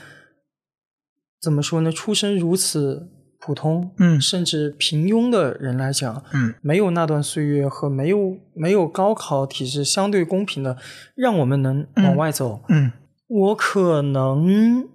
[1.41, 3.09] 怎么说呢，出身如此
[3.45, 4.19] 普通，嗯。
[4.19, 10.75] 甚至平庸的人来讲，嗯，没有那段岁月和没有没有高考体制相对公平的，
[11.15, 12.91] 让我们能往外走，嗯。
[13.27, 14.88] 我可能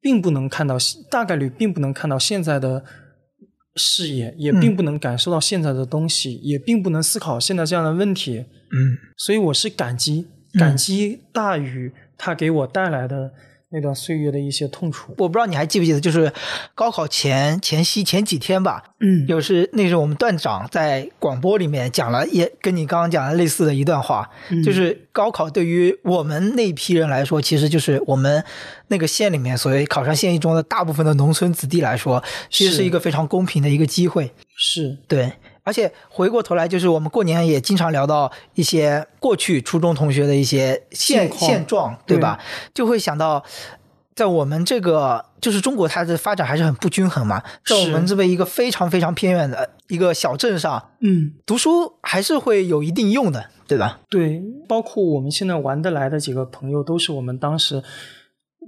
[0.00, 0.76] 并不能看到，
[1.10, 2.84] 大概率并不能看到现在的
[3.74, 4.60] 视野，也嗯。
[4.60, 8.38] 并不能感受到现在的东西，也并不能思考现在这样的问题。
[8.38, 8.98] 嗯。
[9.16, 13.32] 所以我是感激，感激大于他给我带来的
[13.70, 15.14] 那段岁月的一些痛楚。
[15.18, 16.32] 我不知道你还记不记得，就是
[16.74, 28.44] 高考前前夕前几天吧，嗯有时那时候我们段长在广播里面讲了，也跟你刚刚讲的类似的一段话，嗯就是高考对于我们那批人来说，其实就是我们
[28.88, 34.32] 那个县里面所谓考上县一中的大部分的农村子弟来说，其实是是一个非常公平的一个机会。
[34.56, 35.32] 是，对，
[35.66, 42.38] 而且回过头来，就是我们过年也经常聊到一些过去初中同学的一些现现状，对吧？
[42.72, 43.44] 就会想到，
[44.14, 53.98] 在我们这个就是中国，它的发展还是很不均衡嘛，在我们这么一个非常非常偏远的一个小镇上，嗯，读书还是会有一定用的，对吧？
[54.08, 57.82] 对，包括我们现在玩得来的几个朋友，都是我们当时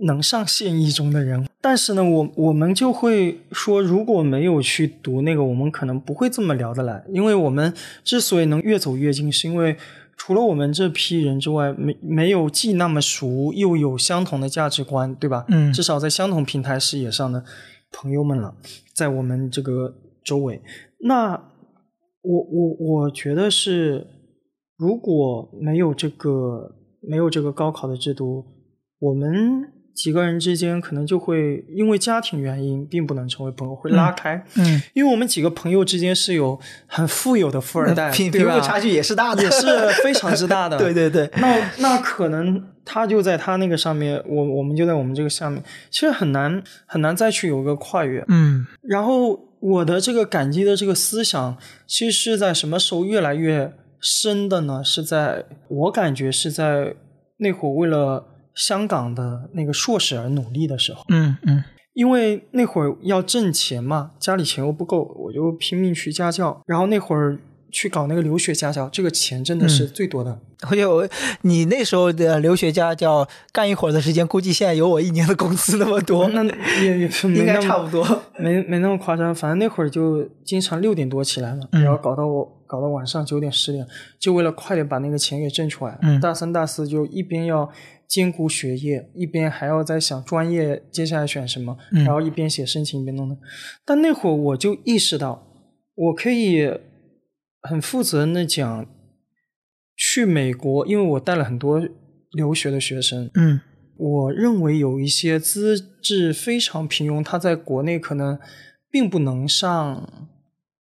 [0.02, 1.47] 能上县一中的人。
[1.68, 7.04] 但是呢，我我们就会说，如果没有去读那个，我们可能不会这么聊得来。
[7.10, 7.70] 因为我们
[8.02, 9.76] 之所以能越走越近，是因为
[10.16, 15.44] 除了我们这批人之外，没没有既那么熟，又有相同的价值观，对吧？
[15.48, 17.44] 嗯至少在相同平台视野上的
[17.92, 18.54] 朋友们了，
[18.94, 19.94] 在我们这个
[20.24, 20.62] 周围。
[21.00, 21.32] 那
[22.22, 24.06] 我我我觉得是，
[24.78, 28.42] 如果没有这个没有这个高考的制度，
[29.00, 34.40] 我们几个人之间可能就会因为家庭原因，并不能成为朋友，会拉开。
[34.54, 39.66] 嗯，因为我们几个朋友之间是有很富有的富二代，贫富差距也是大的，也是
[40.04, 40.78] 非常之大的。
[40.78, 48.24] 对对对，那那可能他就在他那个上面，我我们就在我们这个下面，其实很难很难再去有一个跨越。
[48.28, 51.56] 嗯然后我的这个感激的这个思想，
[51.88, 54.80] 其实是在什么时候越来越深的呢？
[54.84, 56.94] 是在我感觉是在
[57.38, 58.24] 那会儿为了
[58.58, 67.36] 香港的那个硕士而努力的时候，嗯嗯因为那会儿要挣钱嘛，家里钱又不够，我就拼命去家教，然后那会儿
[67.72, 70.38] 去搞那个留学家教，这个钱真的是最多的。
[70.68, 71.08] 而且我
[71.42, 76.44] 你那时候的留学家教干一会儿的时间，估计现在有我一年的工资那么多，那
[76.82, 78.04] 也也是应该差不多。
[78.38, 83.84] 没没那么夸张，反正那会儿就经常六点多起来嘛，嗯然后搞到我搞到晚上九点十点，
[84.20, 85.98] 就为了快点把那个钱给挣出来。
[86.02, 87.68] 嗯大三大四就一边要
[88.08, 93.36] 兼顾学业，一边还要在想专业接下来选什么，嗯然后一边写申请一边弄的。
[93.84, 95.46] 但那会儿我就意识到，
[95.94, 96.66] 我可以
[97.60, 98.86] 很负责任的讲，
[99.94, 101.86] 去美国，因为我带了很多
[102.32, 103.60] 留学的学生，嗯
[103.98, 108.38] 我认为有一些资质非常平庸，他在国内可能
[108.90, 110.30] 并不能上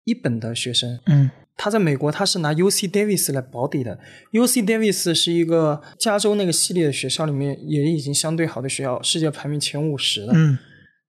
[0.04, 3.98] 一本的学生，嗯他在美国他是拿 U C Davis 来保底的。
[4.32, 10.58] U C Davis 是一个加州那个系列的学校里面也已经相对好的学校，世界排名前五十的，嗯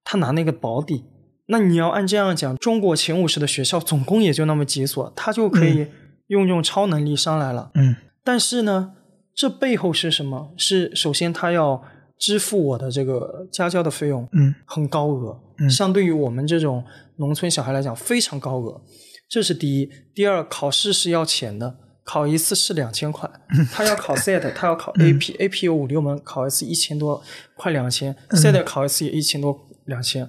[0.03, 1.03] 他拿那个保底。
[1.47, 5.87] 那你要按这样讲，中国前五十的学校总共也就那么几所，他就可以
[6.27, 7.71] 用这种超能力上来了。
[7.75, 8.93] 嗯但是呢，
[9.33, 10.53] 这背后是什么？
[10.57, 11.81] 是首先他要
[12.17, 16.83] 支付我的这个家教的费用，嗯很高额，嗯相对于我们这种
[17.17, 18.81] 农村小孩来讲非常高额，
[19.29, 19.89] 这是第一。
[20.13, 23.29] 第二，考试是要钱的，考一次是两千块，
[23.71, 27.21] 他要考 SAT，他要考 AP，AP 有五六门，考一次一千多，
[27.55, 30.27] 快两千，SAT 考一次也一千多两千。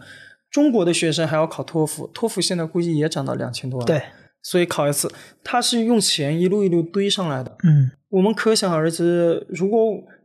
[0.51, 3.87] 中国的学生还要考托福，托福现在估计也涨到两千多了。
[3.87, 4.03] 对，
[4.43, 5.13] 所以考一次，
[5.45, 7.57] 他是用钱一路一路堆上来的。
[7.65, 9.79] 嗯我们可想而知，如果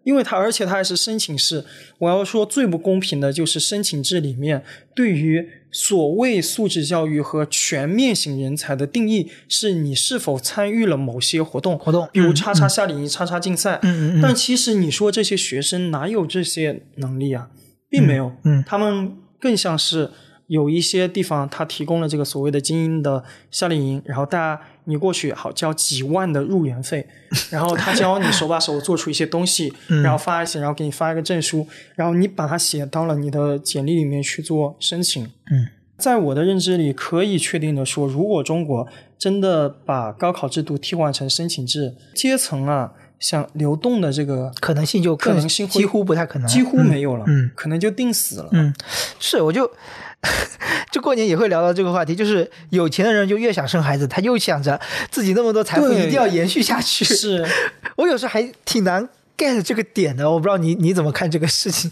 [0.04, 1.64] 因为他，而且他还是申请制，
[2.00, 13.80] 我要说最不公平的就是申请制里面对于所谓素质教育和全面型人才的定义，是你是否参与了某些活动，活动比如嗯叉叉夏令营、叉叉竞赛。
[13.84, 17.50] 嗯嗯嗯但其实你说这些学生哪有这些能力啊？
[17.90, 20.12] 并没有，嗯他们更像是
[20.48, 27.08] 有一些地方他提供了这个所谓的精英的夏令营，然后大家你过去好交几万的入园费，
[27.50, 29.74] 然后他教你手把手做出一些东西，
[30.04, 35.24] 然后发一些，然后给你发一个证书，然后你把它写到了你的简历里面去做申请。
[35.52, 35.68] 嗯，
[35.98, 47.50] 在我的认知里，可以确定的说，如果中国真的把高考制度替换成申请制，阶层啊，像流动的这个可能性就可能性几乎不太可能，几乎没有了，嗯。
[47.56, 48.50] 可能就定死了。
[48.52, 48.74] 嗯，
[49.20, 49.70] 是，我就
[50.92, 57.04] 就过年也会聊到这个话题，就是有钱的人就越想生孩子，他又想着自己那么多财富一定要延续下去。
[57.04, 57.46] 是
[57.98, 59.08] 我有时候还挺难
[59.38, 61.92] get 这个点的，我不知道你你怎么看这个事情。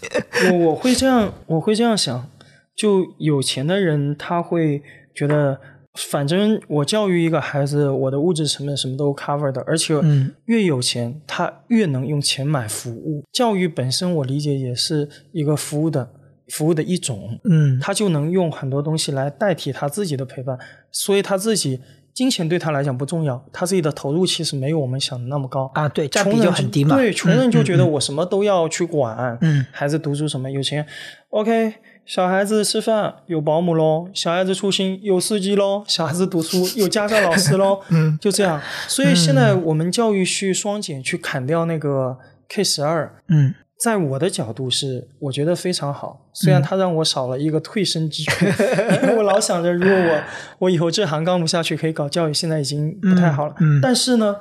[0.50, 2.28] 我我会这样，我会这样想，
[2.76, 4.82] 就有钱的人他会
[5.14, 5.58] 觉得，
[5.94, 13.24] 反正我教育一个孩子，我的物质成本什么都 cover 的，而且嗯越有钱，他越能用钱买服务。
[13.32, 16.08] 教育本身，我理解也是一个服务的
[16.52, 17.80] 服务的一种，嗯。
[17.80, 20.58] 他就能用很多东西来代替他自己的陪伴，
[20.90, 21.80] 所以他自己
[22.12, 25.70] 金钱对他来讲不重要，他自己的投入其实没有我们想的那么高。
[25.74, 26.94] 啊，对，穷人就很低嘛。
[26.94, 27.90] 对，穷人就觉得嗯。
[27.92, 29.64] 我什么都要去管，嗯。
[29.72, 30.86] 孩子读书什么，有钱
[31.30, 31.74] ，OK，
[32.04, 38.60] 小孩子吃饭有保姆喽，小孩子出行有司机喽，小孩子读书有家教老师喽， 嗯，就这样。
[38.86, 46.28] 所以现在我们教育去双减，去砍掉那个 K 十二，嗯在我的角度是，我觉得非常好。
[46.32, 48.46] 虽然它让我少了一个退身之处，
[49.02, 50.22] 因为我老想着，如果我
[50.60, 53.54] 我以后这行干不下去，可以搞教育，现在已经不太好了。
[53.58, 54.36] 嗯嗯但是呢，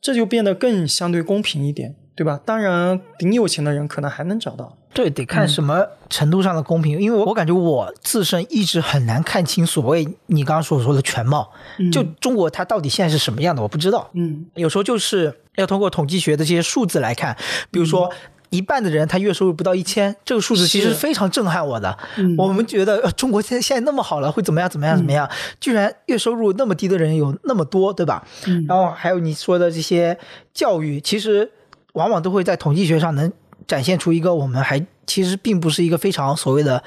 [0.00, 2.40] 这就变得更相对公平一点，对吧？
[2.42, 4.78] 当然，顶有钱的人可能还能找到。
[4.94, 11.52] 对，得看什么程度上的公平，因为我我感觉我自身一直很难看清所谓你刚刚所说的全貌。
[11.92, 14.08] 就中国它到底现在是什么样的，我不知道。
[14.14, 17.36] 嗯有时候就是要通过统计学的这些数字来看，
[17.70, 18.10] 比如说。
[18.56, 21.96] 一半的人他月收入不到一千，这个数字其实非常震撼我的。
[22.38, 25.28] 我们觉得中国现在现在那么好了，会怎么样怎么样怎么样？
[25.60, 28.26] 居然月收入那么低的人有那么多，对吧？
[28.66, 30.18] 然后还有你说的这些
[30.54, 31.50] 教育，其实
[31.92, 33.30] 往往都会在统计学上能
[33.66, 36.82] 展现出一个我们还其实并不是一个非常所谓的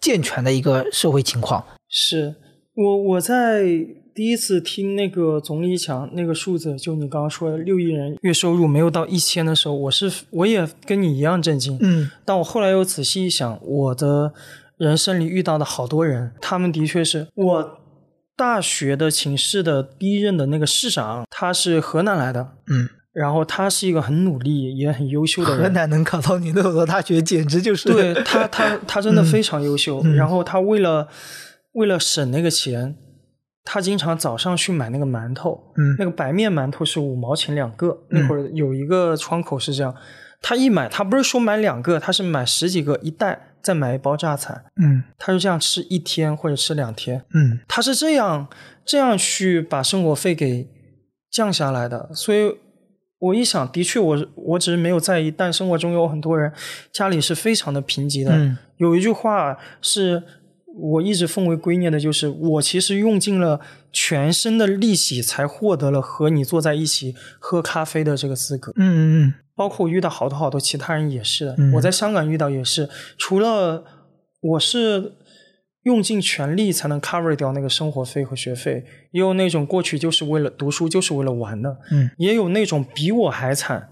[0.00, 1.64] 健全的一个社会情况。
[1.88, 2.34] 是
[2.74, 3.64] 我我在。
[4.14, 11.76] 第一次听那个总理讲那个数字，就你刚刚说的六亿人月收入没有到一千的时候，我是我也跟你一样震惊。
[11.82, 14.32] 嗯，但我后来又仔细一想，我的
[14.78, 17.78] 人生里遇到的好多人，他们的确是我
[18.36, 22.52] 大学的寝室的第一任的那个市长，他是河南来的。
[22.68, 25.64] 嗯，然后他是一个很努力也很优秀的人。
[25.64, 30.00] 河南能考到你那所大学，简直就是对他他他真的 非常优秀。
[30.14, 31.08] 然后他为了
[31.72, 32.94] 为了省那个钱。
[33.64, 37.98] 他经常早上去买那个馒头，嗯，那个白面馒头是五毛钱两个。
[38.10, 39.94] 那会儿有一个窗口是这样，
[40.42, 48.46] 他一买，他不是说买两个，他是买十几个一袋，再买一包榨菜，嗯，他就这样吃一天或者吃两天，嗯，他是这样
[48.84, 50.68] 这样去把生活费给
[51.30, 52.10] 降下来的。
[52.12, 52.54] 所以
[53.18, 56.52] 我一想，的确，我我只是没有在意，但生活中有很多人
[56.92, 58.58] 家里是非常的贫瘠的。
[58.76, 60.22] 有一句话是。
[60.76, 63.60] 我一直奉为圭臬的就是，我其实用尽了
[63.92, 68.72] 全身的力气，才获得了和你坐在一起喝咖啡的这个资格。
[68.76, 71.56] 嗯嗯嗯，包括我遇到好多好多其他人也是的。
[71.74, 73.84] 我在香港遇到也是，除了
[74.40, 75.12] 我是
[75.84, 81.78] 用尽全力才能 cover 掉那个生活费和学费，也有那种过去就是为了读书就是为了玩的。
[81.92, 83.90] 嗯，也有那种比我还惨。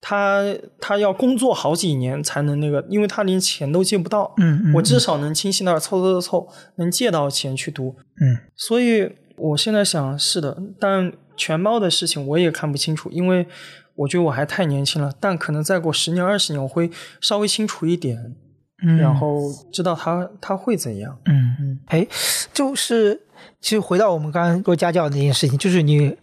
[0.00, 0.44] 他
[0.80, 4.32] 他要工作好几年才能那个，因为他连钱都借不到。
[4.38, 7.96] 嗯嗯，我至少能清晰那凑凑凑凑，能借到钱去读。
[8.20, 13.46] 嗯，所以我现在想是的，但全包的事情我也看不清楚，因为
[13.94, 15.12] 我觉得我还太年轻了。
[15.20, 16.90] 但可能再过十年二十年，我会
[17.20, 18.34] 稍微清楚一点，
[18.80, 21.16] 然后知道他他会怎样。
[21.26, 22.06] 嗯嗯，哎，
[22.52, 23.22] 就是。
[23.62, 26.14] 其实回到我们刚刚说家教那件事情，就是你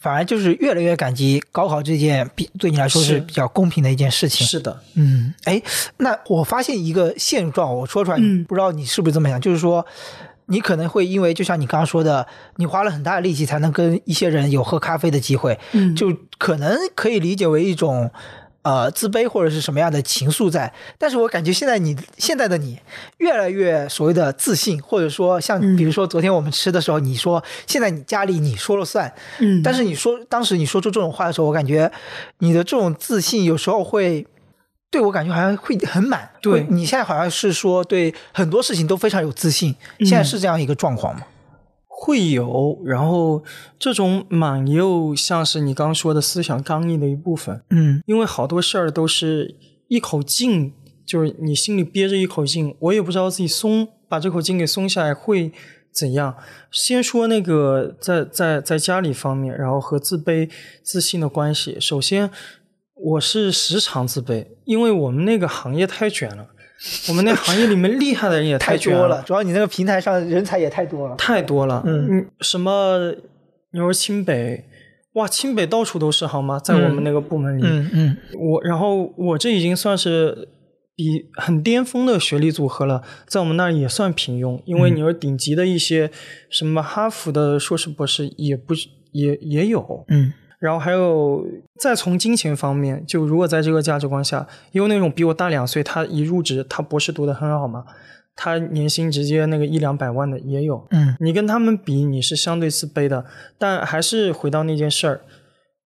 [0.00, 4.44] 反而就是越来越感激高考这件比对你来说是比较公平的一件事情。
[4.44, 5.62] 是的，嗯，哎，
[5.98, 8.16] 那我发现一个现状，我说出来，
[8.48, 9.84] 不知道你是不是这么想，就是说
[10.46, 12.26] 你可能会因为就像你刚刚说的，
[12.56, 18.10] 你花了很大的力气才能跟一些人有喝咖啡的机会，嗯，就可能可以理解为一种。
[18.62, 20.72] 呃，自卑或者是什么样的情愫在？
[20.96, 22.78] 但是我感觉现在你现在的你
[23.18, 31.90] 越来越所谓的自信，或者说像比如说昨天我们吃的时候，你说现在你家里你说了算，嗯，但是你说当时你说出这种话的时候，我感觉
[32.38, 34.24] 你的这种自信有时候会
[34.90, 36.30] 对我感觉好像会很满。
[36.40, 41.22] 对你现在好像是说对很多事情都非常有自信，现在是这样一个状况吗？
[42.04, 43.44] 会有，然后
[43.78, 49.54] 这种满又像是你刚说的思想刚毅的一部分，嗯，因为好多事儿都是
[49.86, 50.72] 一口劲，
[51.06, 55.52] 就是你心里憋着一口劲，我也不知道自己松，把这口劲给松下来会
[55.94, 56.34] 怎样。
[56.72, 60.50] 先说那个在在在家里方面，然后和自卑
[60.82, 61.78] 自信的关系。
[61.78, 62.28] 首先，
[62.96, 66.48] 我是时常自卑，因为我们那个行业太卷了。
[67.08, 71.82] 我们那行业里面厉害的人也太多了，主要你那个平台上人才也太多了，太多了。
[71.86, 73.14] 嗯，什么？
[73.72, 74.64] 你说清北，
[75.14, 76.58] 哇，清北到处都是，好吗？
[76.58, 80.48] 在我们那个部门里，嗯嗯，我然后我这已经算是
[80.94, 86.10] 比很巅峰的学历组合了，在我们那儿也算平庸，因为你说顶级的一些
[86.50, 88.74] 什么哈佛的硕士博士也不
[89.12, 90.32] 也也有，嗯。
[90.62, 91.44] 然后还有，
[91.80, 97.84] 再从金钱方面，就如果在这个价值观下，因为那种比我大两岁，他一入职，他博士读得很好嘛，
[98.36, 100.86] 他年薪直接那个一两百万的也有。
[100.92, 103.24] 嗯，你跟他们比，你是相对自卑的。
[103.58, 105.22] 但还是回到那件事儿，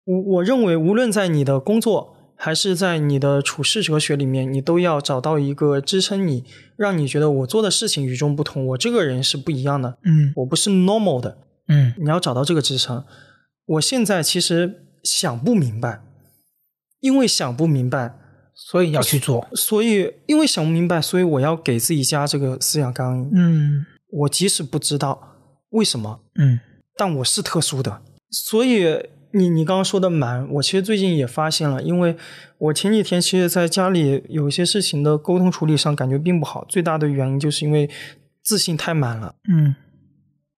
[0.05, 6.45] 我我认为，无论在你的工作还是在你的处世哲学里面，你都要找到一个支撑你，
[6.77, 9.97] 让你觉得我做的事情与众不同，我这个人是不一样的。
[10.05, 11.39] 嗯，我不是 normal 的。
[11.69, 13.03] 嗯，你要找到这个支撑。
[13.67, 16.01] 我现在其实想不明白，
[17.01, 18.15] 因为想不明白，
[18.55, 19.47] 所以要去做。
[19.55, 23.31] 所以因为想不明白，所以我要给自己加这个思想刚硬。
[23.35, 25.21] 嗯，我即使不知道
[25.71, 26.61] 为什么，嗯，
[26.97, 28.03] 但我是特殊的。
[28.31, 28.85] 所以
[29.33, 32.17] 你你刚刚说的满，我其实最近也发现了，因为
[32.59, 37.91] 我前几天其实在家里有一些事情的沟通处理上感觉并不好，最大的原因就是因为
[38.43, 39.35] 自信太满了。
[39.49, 39.75] 嗯。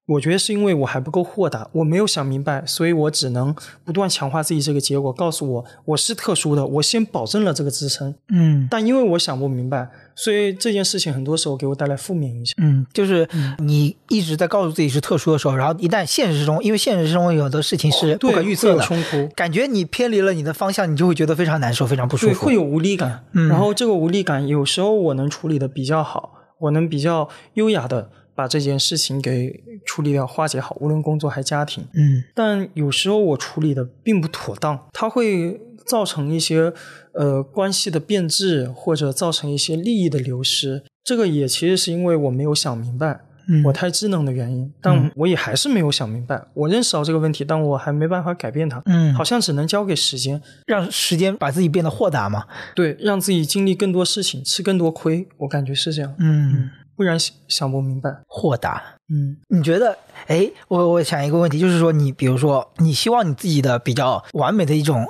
[0.08, 3.54] 我觉得是因为我还不够豁达，我没有想明白，所以我只能
[3.84, 8.14] 不断强化自己这个结果，告诉我我是特殊的，我先保证了这个支撑。
[8.30, 12.54] 嗯但因为我想不明白，所以这件事情很多时候给我带来负面影响。
[12.58, 13.28] 嗯，就是
[13.58, 22.46] 你一直在告诉自己是特殊的时候，然后一旦现实中，因为现实中有的事情是不对，可预测的，冲突，感觉你偏离了你的方向，你就会觉得非常难受，非常不舒对，服。
[22.46, 23.24] 会有无力感。
[23.32, 31.84] 嗯然后这个无力感有时候我能处理的比较好，我能比较优雅的把这件事情给处理掉、化解好，无论工作还家庭。
[31.92, 36.72] 嗯但有时候我处理的并不妥当，它会造成一些
[37.14, 40.84] 呃关系的变质，或者造成一些利益的流失。
[41.02, 46.40] 这个也其实是因为我没有想明白，嗯，我太智能的原因，但我也还是没有想明白。
[46.54, 52.44] 我认识到这个问题，但我还没办法改变它，嗯好像只能交给时间，让时间把自己变得豁达嘛。
[52.76, 55.26] 对，让自己经历更多事情，吃更多亏。
[55.38, 58.10] 我感觉是这样，嗯，不然想想不明白。
[58.26, 58.82] 豁达。
[59.08, 59.96] 嗯你觉得？
[60.26, 65.06] 哎，我我想一个问题，就是说，你比如说，你希望你自己的比较完美的一种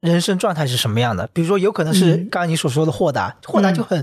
[0.00, 1.28] 人生状态是什么样的？
[1.32, 4.02] 比如说，有可能是嗯刚刚你所说的豁达，豁达就很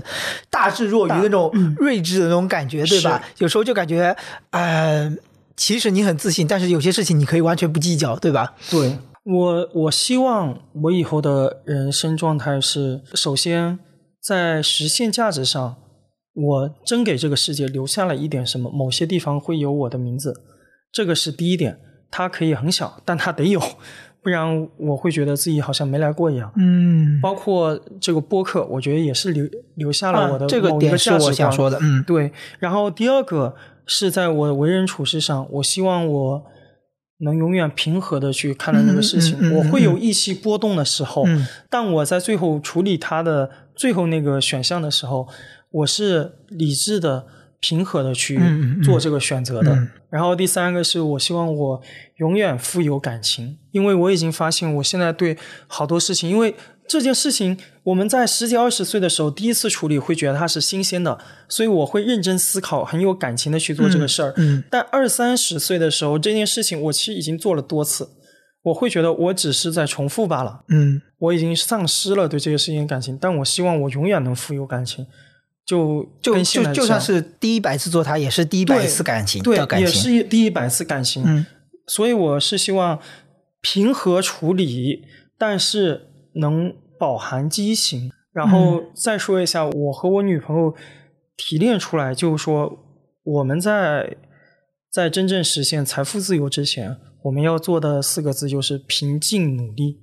[0.50, 3.22] 大智若愚那种睿智的那种感觉，对吧？
[3.38, 4.14] 有时候就感觉，
[4.50, 5.10] 呃，
[5.56, 8.52] 其实你很自信，但是有些事情你可以完全不计较，对吧？
[8.70, 13.78] 对我，我希望我以后的人生状态是：首先，
[14.22, 15.76] 在实现价值上，
[16.40, 20.34] 我真给这个世界留下了一点什么，某些地方会有我的名字，
[20.90, 21.78] 这个是第一点。
[22.12, 23.60] 它可以很小，但它得有，
[24.20, 26.52] 不然我会觉得自己好像没来过一样。
[26.56, 31.12] 嗯，包括这个播客，我觉得也是留留下了我的啊这个点是。
[31.12, 33.54] 我想说的，嗯对，然后第二个
[33.86, 36.42] 是在我为人处事上，我希望我
[37.18, 39.38] 能永远平和的去看待这个事情。
[39.38, 45.28] 嗯嗯嗯我会有意气波动的时候，嗯但我在最后处理它的最后那个选项的时候，
[45.70, 47.26] 我是理智的、
[47.60, 48.40] 平和的去
[48.82, 49.72] 做这个选择的。
[49.72, 51.80] 嗯然后第三个是我希望我
[52.16, 56.52] 永远富有感情，因为我已经发现我现在对好多事情，因为
[56.88, 61.16] 这件事情我们在十几二十岁的时候第一次处理，会觉得它是新鲜的，
[61.48, 64.34] 所以我会认真思考，很有感情的去做这个事儿。
[64.38, 68.08] 嗯但二三十岁的时候，这件事情我其实已经做了多次，
[68.62, 75.06] 我会觉得我只是在重复罢了，嗯我已经丧失了对这个事情的感情，但我希望我永远能富有感情，
[75.64, 79.86] 就就就就算是第一百次做它，也是第一百次感情对的，感也。
[79.86, 81.22] 是第一百次感情。
[81.26, 81.46] 嗯
[81.86, 83.00] 所以我是希望
[83.60, 85.02] 平和处理，
[85.36, 88.12] 但是能饱含激情。
[88.32, 90.72] 然后再说一下，我和我女朋友
[91.36, 92.78] 提炼出来，就是说
[93.24, 94.16] 我们在
[94.88, 99.98] 在真正实现财富自由之前，我们要做的四个字就是平静努力。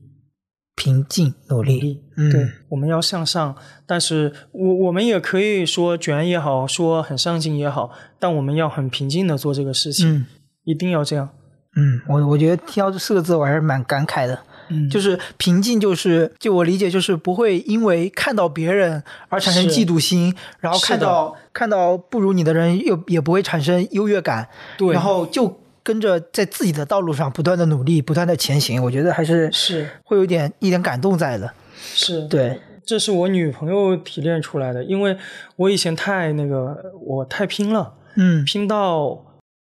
[0.77, 2.01] 平静努力。
[2.15, 3.53] 嗯对，我们要向上，
[3.85, 10.25] 但是我我们也可以说卷也好，说很上进也好，但我们要很平静的做这个事情，嗯
[10.63, 11.29] 一定要这样。
[11.75, 14.39] 嗯，我我觉得听到这四个字，我还是蛮感慨的。
[14.69, 25.57] 嗯就是平静，就是就我理解，就是不会因为看到别人而产生嫉妒心，然后看到看到不如你的人又也不会产生优越感，对然后就
[25.87, 28.83] 跟着在自己的道路上不断的努力，不断的前行。
[28.83, 29.89] 我觉得还是是。
[30.03, 31.49] 会有点一点感动在的。
[31.79, 35.15] 是，对，这是我女朋友提炼出来的，因为
[35.55, 38.43] 我以前太那个，我太拼了，嗯。
[38.43, 39.23] 拼到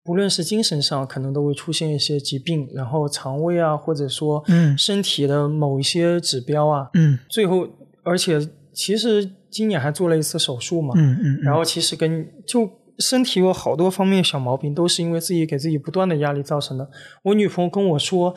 [0.03, 4.77] 不论是精神上，可能都会出现一些疾病，然后肠胃啊，或者说嗯。
[4.77, 7.17] 身体的某一些指标啊，嗯。
[7.29, 7.69] 最后，
[8.03, 8.41] 而且
[8.73, 12.69] 其实今年还做了一次手术嘛，嗯嗯，然后其实跟就
[13.01, 16.89] 身体有好多方面小毛病，都是因为自己给自己不断的压力造成的。
[17.25, 18.35] 我女朋友跟我说，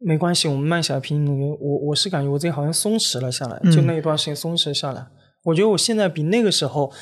[0.00, 1.24] 没关系，我们慢下来，平。
[1.58, 5.06] 我我是感觉我自己好像松弛了下来，嗯就那一段时间松弛下来。
[5.44, 6.92] 我觉得我现在比那个时候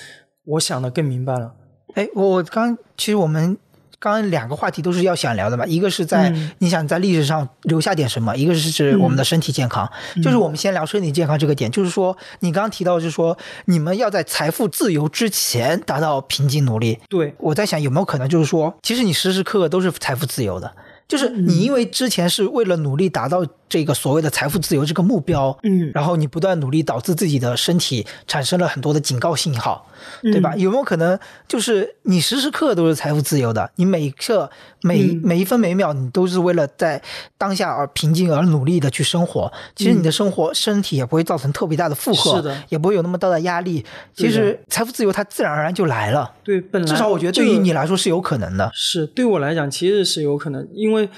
[0.44, 1.54] 我想的更明白了。
[1.94, 3.56] 哎，我我刚其实我们
[4.00, 9.88] 刚刚两个话题都是要想聊的嘛，一个是在、嗯你想在历史上留下点什么，一个是指我们的身体健康。
[10.22, 13.36] 就是我们先聊身体健康这个点，就是说你刚刚提到，就是说
[13.66, 16.98] 你们要在财富自由之前达到平静努力。
[17.08, 20.72] 对，我在想有没有可能就是说，其实你时时刻刻都是财富自由的，
[21.06, 25.90] 就是你因为之前是为了努力达到这个所谓的财富自由这个目标，嗯。
[25.94, 29.86] 然后你不断努力，导致自己的身体产生了很多的警告信号，
[30.22, 30.54] 对吧？
[30.56, 34.50] 有没有可能就是你时时刻刻都是财富自由的，你每一刻
[34.82, 35.20] 每、嗯。
[35.22, 37.00] 每一分每秒，你都是为了在
[37.36, 39.52] 当下而平静而努力的去生活。
[39.76, 42.62] 其实你的生活、身体也不会造成特别大的负荷，是的。
[42.68, 43.84] 也不会有那么大的压力。
[44.14, 48.70] 其实财富自由它自然而然就来了，对，本来至少我觉得对于你来说是有可能的。
[48.74, 51.08] 是对我来讲，其实是有可能，因为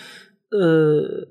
[0.51, 1.26] 呃，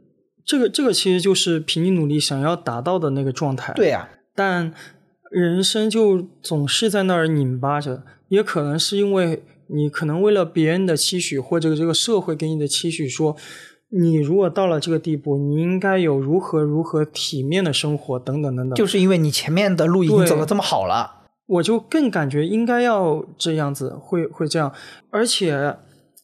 [0.50, 3.72] 这个这个其实就是凭你努力想要达到的那个状态。
[3.74, 4.74] 对，呀、但
[5.30, 13.38] 人生就总是在那儿拧巴着，也可能是因为你可能为了别人的期许或者这个社会给你的期许，说
[13.90, 18.76] 你如果到了这个地步，你应该有如何如何体面的生活等等等等。
[18.76, 24.74] 就是因为你前面的路已经走的这么好了，我就更感觉应该要这样子，会会这样。
[25.12, 25.78] 而且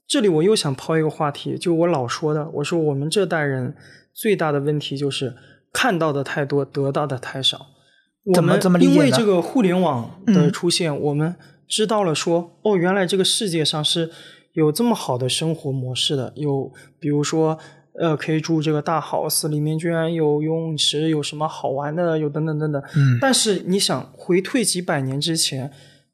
[0.08, 3.76] 这里我又想抛一个话题，就我老说的，我说我们这代人
[4.16, 5.36] 最大的问题就是
[5.74, 7.68] 看到的太多，得到的太少。
[8.34, 11.36] 怎么这么因为这个互联网的出现，我们
[11.68, 14.10] 知道了说，哦，原来这个世界上是
[14.54, 17.60] 有这么好的生活模式的，有比如说，
[18.00, 22.82] 呃，可以住这个大 house，里面居然有游泳池，有什么好玩的，有等等等等。
[22.96, 25.72] 嗯但是你想回退几百年之前，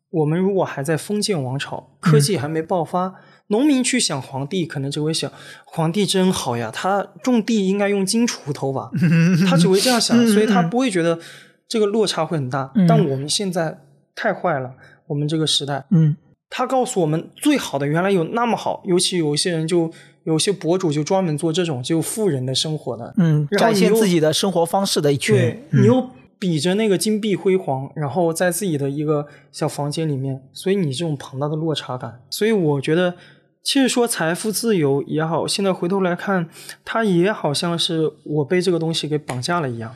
[0.10, 3.16] 我们如果还在封建王朝，科技还没爆发。
[3.52, 5.32] 农民去想皇帝，可能只会想
[5.66, 8.90] 皇帝真好呀，他种地应该用金锄头吧，
[9.48, 11.20] 他只会这样想，所以他不会觉得
[11.68, 12.72] 这个落差会很大。
[12.88, 13.78] 但我们现在
[14.16, 14.74] 太坏了，
[15.08, 16.16] 我们这个时代，嗯。
[16.54, 19.90] 他告诉我们最好的原来有那么好，尤其有一些人就
[20.26, 33.16] 有些博主就专门做这种就富人的生活的，嗯，展现自己的生活方式的一群对人，你又比着那个金碧辉煌，然后在自己的一个小房间里面，所以你这种庞大的落差感，所以我觉得，
[33.64, 36.50] 其实说财富自由也好，现在回头来看，
[36.84, 39.96] 它也好像是我被这个东西给绑架了一样，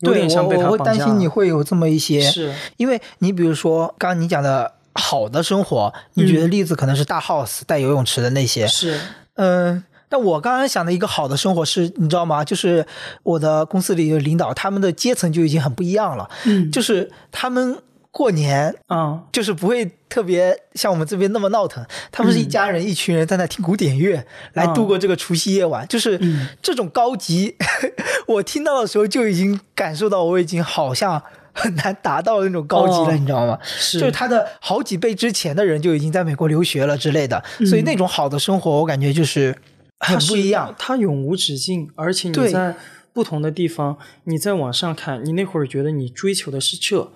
[0.00, 2.54] 有对点像被我我会担心你会有这么一些，是。
[2.76, 9.00] 因为你比如说刚刚你讲的好的生活，你举的例子可能是大 house 带游泳池的那些，是。
[9.36, 12.44] 嗯，但我刚刚想的一个好的生活是，你知道吗？
[12.44, 12.86] 就是
[13.22, 16.70] 我的公司里的领导，他们的阶层就已经很不一样了，嗯。
[16.70, 17.78] 就是他们
[18.14, 26.46] 过年啊就是不会特别像我们这边那么闹腾，他们是一家人，一群人在那听古典乐来度过这个除夕夜晚，就是嗯。
[26.62, 27.56] 这种高级，
[28.28, 31.20] 我听到的时候就已经感受到我已经好像
[31.52, 33.16] 很难达到那种高级了，哦。
[33.18, 33.58] 你知道吗？
[33.64, 33.98] 是。
[33.98, 39.56] 就是他的好几倍之前的人就已经在美国留学了之类的，所以那种好的生活，我感觉就是
[39.98, 40.72] 很不一样。
[40.78, 42.76] 它永无止境，而且你在
[43.12, 47.10] 不同的地方，你再往上看，你那会儿觉得你追求的是这，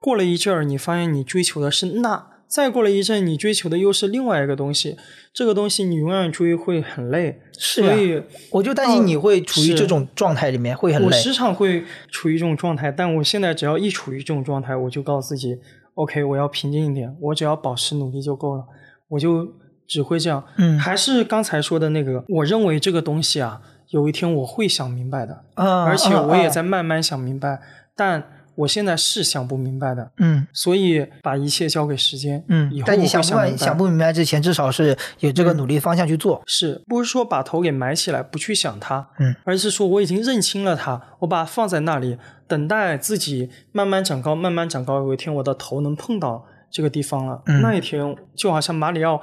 [0.00, 4.96] 过了一阵儿，你发现你追求的是那，再过了一阵，你追求的又是另外一个东西，
[5.32, 11.06] 这个东西你永远追会很累，是啊所以我就担心你会处于这种状态里面，会很累。
[11.06, 15.58] 我时常会处于这种状态，但我现在只要一处于这种状态，我就告诉自己
[15.94, 18.64] ，OK，我要平静一点，我只要保持努力就够了，
[19.08, 19.46] 我就
[19.86, 20.42] 只会这样。
[20.56, 27.60] 嗯还是刚才说的那个，我认为这个东西啊，有一天我会想明白的，啊，而且我也啊在慢慢想明白，
[27.94, 32.42] 但我现在是想不明白的，嗯所以把一切交给时间。
[32.48, 33.56] 嗯以，后但你想不想明白。
[33.56, 36.42] 想不明白之前，至少是有这个努力方向去做。
[36.46, 49.20] 是不是说把头给埋起来，不去想它，嗯，而是说我已经认清了它，我把它放在那里，等待自己慢慢长高，慢慢长高，有一天我的头能碰到这个地方了，嗯那一天就好像马里奥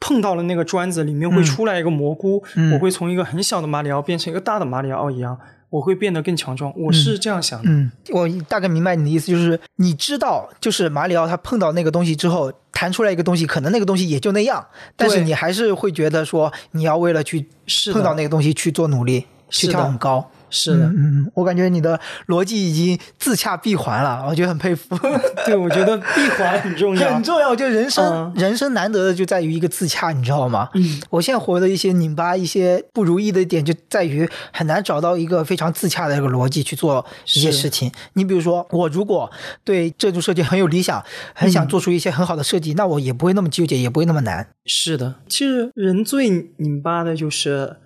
[0.00, 2.74] 碰到了那个砖子，里面会出来一个蘑菇，嗯。
[2.74, 5.38] 我会从一个很小的马里奥变成一个大的马里奥一样，
[5.70, 14.64] 我会变得更强壮，我是这样想的，嗯，我大概明白你的意思，就是你知道，就是马里奥他碰到那个东西之后，弹出来一个东西，可能那个东西也就那样，
[14.96, 20.30] 但是你还是会觉得说，你要为了去是碰到那个东西去做努力，去跳很高。
[20.48, 24.96] 是的，嗯嗯，我感觉你的逻辑已经自洽闭环了，我觉得很佩服。
[25.44, 30.68] 对，我觉得闭环很重要 很，重要，就人生、嗯人生难得的就在于一个自洽，你知道吗？
[30.74, 37.90] 嗯，我现在活的一些拧巴、一些不如意的点，就在于很难找到一个非常自洽的一个逻辑去做一些事情。
[38.14, 39.30] 你比如说，我如果
[39.64, 41.02] 对建筑设计很有理想，
[41.34, 44.48] 很想做出一些很好的设计，那我也不会那么纠结，也不会那么难。
[44.64, 46.28] 是的，其实人最
[46.58, 47.76] 拧巴的就是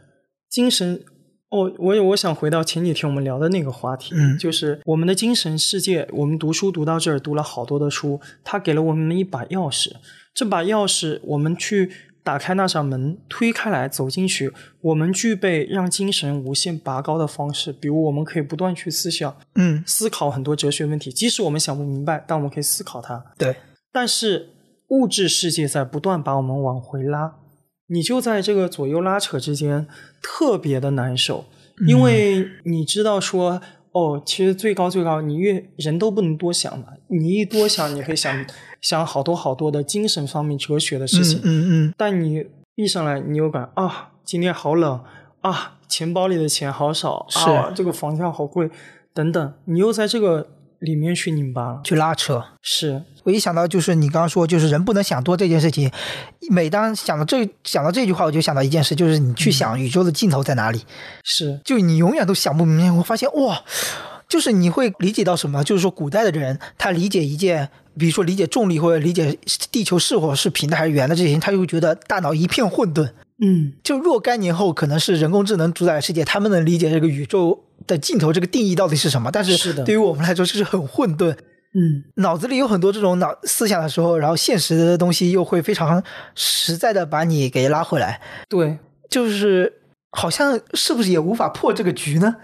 [0.48, 1.00] 精神。
[1.50, 6.08] 哦，我也我想回到前几天我们聊的那个话题，嗯就是我们的精神世界。
[6.12, 9.92] 我们读书读到这儿，读了好多的书，它给了我们一把钥匙。
[10.32, 11.90] 这把钥匙，我们去
[12.22, 17.72] 打开那扇门，推开来走进去，我们具备让精神无限拔高的方式。
[17.72, 23.24] 比如，我们可以不断去思想，嗯，思考很多哲学问题，即使我们想不明白，但我们可以思考它。
[23.36, 23.56] 对，
[23.90, 24.50] 但是
[24.90, 27.34] 物质世界在不断把我们往回拉，
[27.92, 29.86] 你就在这个左右拉扯之间
[30.22, 31.44] 特别的难受，
[31.88, 33.60] 因为你知道说，
[33.92, 38.46] 哦，其实最高最高，你越人都不能多想嘛，你一多想，你可以想
[38.80, 45.00] 想好多好多的精神方面、哲学的事情，嗯嗯嗯，但你闭上来，你又感啊，今天好冷
[45.40, 48.70] 啊，钱包里的钱好少是啊，这个房价好贵，
[49.12, 50.46] 等等，你又在这个
[50.78, 52.44] 里面去拧巴了，去拉扯。
[52.62, 55.90] 是我一想到就是你刚刚说，就是人不能想多这件事情，
[56.50, 60.82] 每当想到这想到这句话，我就想到一件事，就是你去想宇宙的尽头在哪里。
[61.22, 62.98] 是，就你永远都想不明白。
[62.98, 63.62] 我发现哇，
[64.28, 65.62] 就是你会理解到什么？
[65.62, 69.38] 就是说，古代的人他理解一件，比如说理解重力或者理解
[69.70, 73.10] 地球是否是平的还是圆的这些，他就会觉得大脑一片混沌。
[73.42, 79.30] 嗯，就若干年后，可能是人工智能主宰的世界，他们能理解这个宇宙的尽头这个定义到底是什么。
[79.30, 81.36] 但是是对于我们来说，就是很混沌。
[81.72, 86.02] 嗯，脑子里有很多这种脑思想的时候，然后现实的东西又会非常
[86.34, 88.20] 实在的把你给拉回来。
[88.48, 89.72] 对，就是
[90.10, 92.36] 好像是不是也无法破这个局呢？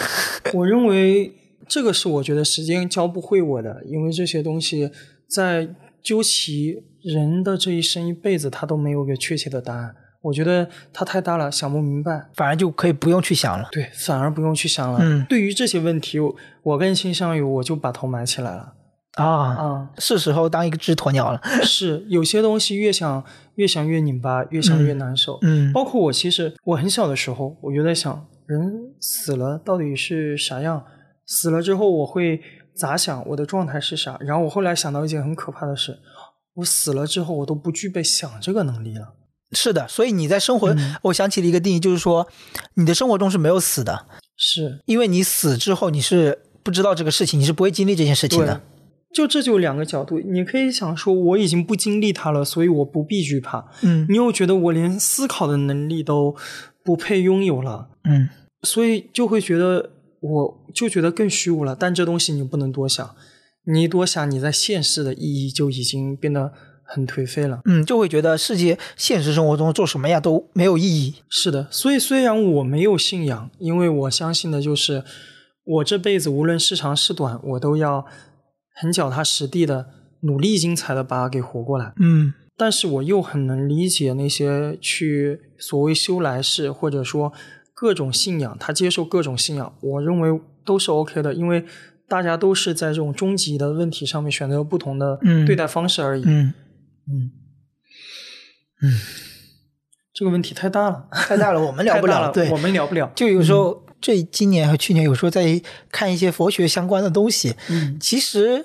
[0.54, 1.30] 我认为
[1.68, 4.90] 这个是我觉得时间教不会我的，因为这些东西
[5.28, 5.68] 在
[6.02, 9.94] 究其人的这一生一辈子，他都没有个确切的答案。
[10.22, 13.68] 我觉得它太大了，想不明白，反而就可以不用去想了。
[13.72, 14.98] 对，反而不用去想了。
[15.00, 16.18] 嗯，对于这些问题，
[16.62, 18.74] 我更倾向于我就把头埋起来了。
[19.14, 21.40] 啊啊，是时候当一个只鸵鸟了。
[21.62, 23.24] 是，有些东西越想
[23.56, 25.38] 越想越拧巴，越想越难受。
[25.42, 30.84] 嗯，包括我，其实我很小的时候，我就在想，人死了到底是啥样？
[31.26, 32.40] 死了之后我会
[32.74, 33.26] 咋想？
[33.28, 34.16] 我的状态是啥？
[34.20, 35.98] 然后我后来想到一件很可怕的事，
[36.54, 39.14] 我死了之后，我都不具备想这个能力了。
[39.52, 42.26] 是的，所以你在生活，我想起了一个定义，就是说，
[42.74, 48.60] 你的生活中是没有死的，是因为你死之后你是不知道这个事情，你是不会经历这件事情的。
[49.12, 53.66] 就这就两个角度，你可以想说，我已经不经历它了，所以我不必惧怕。
[53.82, 56.36] 嗯，你又觉得我连思考的能力都
[56.84, 57.88] 不配拥有了。
[58.04, 58.28] 嗯，
[58.62, 59.90] 所以就会觉得，
[60.20, 61.74] 我就觉得更虚无了。
[61.74, 63.16] 但这东西你不能多想，
[63.64, 66.52] 你一多想，你在现实的意义就已经变得。
[66.92, 71.14] 很颓废了，嗯，就会觉得世界现实生活中做什么呀都没有意义。
[71.28, 75.04] 是的，所以虽然我没有信仰，因为我相信的就是
[75.64, 78.04] 我这辈子无论是长是短，我都要
[78.74, 79.86] 很脚踏实地的
[80.22, 81.92] 努力精彩的把它给活过来。
[82.00, 87.32] 嗯，但是我又很能理解那些去所谓修来世或者说
[87.72, 91.64] 各种信仰，他接受各种信仰，我认为都是 OK 的，因为
[92.08, 95.16] 大家都是在这种终极的问题上面选择不同的
[95.46, 96.24] 对待方式而已。
[96.26, 96.46] 嗯。
[96.46, 96.54] 嗯
[98.82, 99.00] 嗯，
[100.14, 102.30] 这个问题太大了， 太大了，我们聊不了。
[102.30, 103.10] 对，我们聊不了。
[103.14, 107.54] 就有时候，这今年和去年，有时候在看一些佛学相关的东西。
[107.68, 108.64] 嗯，其实，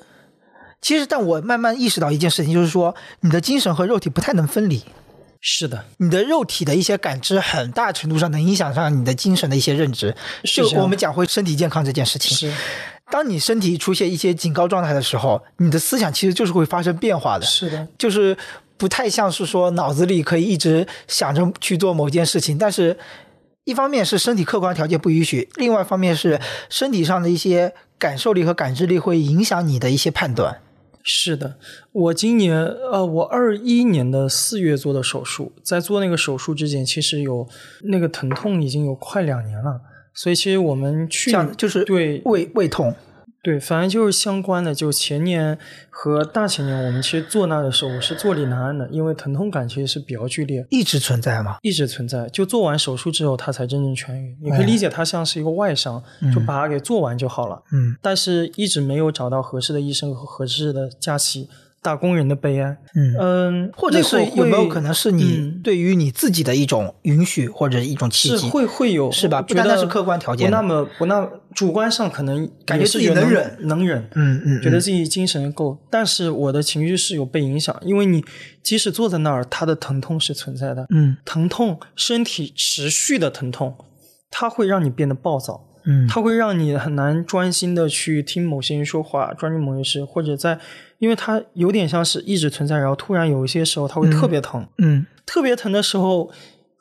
[0.82, 4.84] 其实，但我慢慢意识到一件事情，就是说，你的精神和肉体不太能分离。
[5.42, 10.16] 是的，你的肉体的一些感知，很大程度上能影响上你的精神的一些认知。
[10.44, 12.36] 就我们讲回身体健康这件事情。
[12.36, 12.54] 是。
[13.12, 17.46] 当你身体出现一些警告状态的时候，你的思想其实就是会发生变化的。
[17.46, 18.36] 是的，就是
[18.78, 22.98] 不太像是说脑子里可以一直想着去做某件事情，但是
[23.64, 26.40] 一方面是身体客观条件不允许，另外一方面是
[26.70, 30.62] 身体上的一些感受力和感知力会影响你的一些判断。
[31.08, 31.58] 是的，
[31.92, 37.48] 我今年呃，我二一年的四月做的手术，在做那个手术之前，其实有
[37.84, 39.80] 那个疼痛已经有快两年了。
[40.16, 42.96] 所以其实我们去就是对胃胃痛，
[43.44, 44.74] 对，反正就是相关的。
[44.74, 45.58] 就前年
[45.90, 51.58] 和大前年，我们其实坐那的时候，我是坐立难安的，因为疼痛感其实是比较剧烈，一直存在吗？
[51.62, 52.28] 一直存在。
[52.30, 54.36] 就做完手术之后，它才真正痊愈。
[54.42, 56.02] 你可以理解它像是一个外伤，
[56.34, 57.62] 就把它给做完就好了。
[57.74, 61.50] 嗯，但是一直没有找到合适的医生和合适的假期。
[61.86, 63.16] 打工人的悲哀，嗯。
[63.20, 69.42] 嗯，或者是有没有可能是你对于你自己的一种允许或者一种契机，会会有是吧？
[69.44, 78.26] 不单单是客观条件，不那么不那主观上可能感觉自己能忍能忍，嗯嗯，觉得自己精神够，但是我的情绪是有被影响，因为你
[78.64, 83.76] 即使坐在那儿，他的疼痛是存在的，嗯，疼痛身体持续的疼痛，
[84.32, 85.62] 它会让你变得暴躁。
[85.88, 90.58] 嗯，它会让你很难专心的去听某些人说话，专注某些事，或者在，
[91.00, 96.32] 因为它有点像是一直存在，然后突然有一些时候它会特别疼，嗯，特别疼的时候，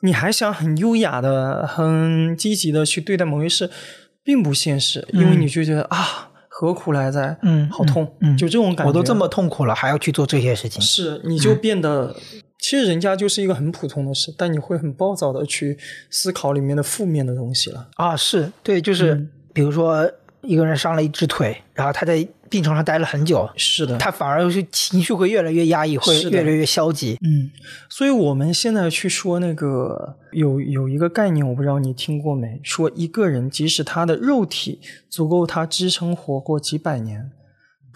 [0.01, 3.69] 你还想很优雅的、很积极的去对待某些事，
[4.23, 7.37] 并不现实，因为你就觉得啊，何苦来哉？
[7.43, 12.15] 嗯，好痛，嗯，就这种感觉，我都这么痛苦了，还要去做这些事情，是，你就变得。
[12.57, 15.77] 其实人家就是一个很普通的事，但你会很暴躁的去
[16.09, 18.15] 思考里面的负面的东西了啊！
[18.15, 20.09] 是对，就是比如说
[20.45, 27.17] 一个人伤了一只腿，然后他在病床上待了很久，是的，他反而是情绪会越来越压抑，会越来越消极。
[27.21, 27.49] 嗯，
[27.89, 32.59] 所以我们现在去说那个有有一个概念，我不知道你听过没？
[32.63, 34.79] 说一个人即使他的肉体
[35.09, 37.31] 足够他支撑活过几百年。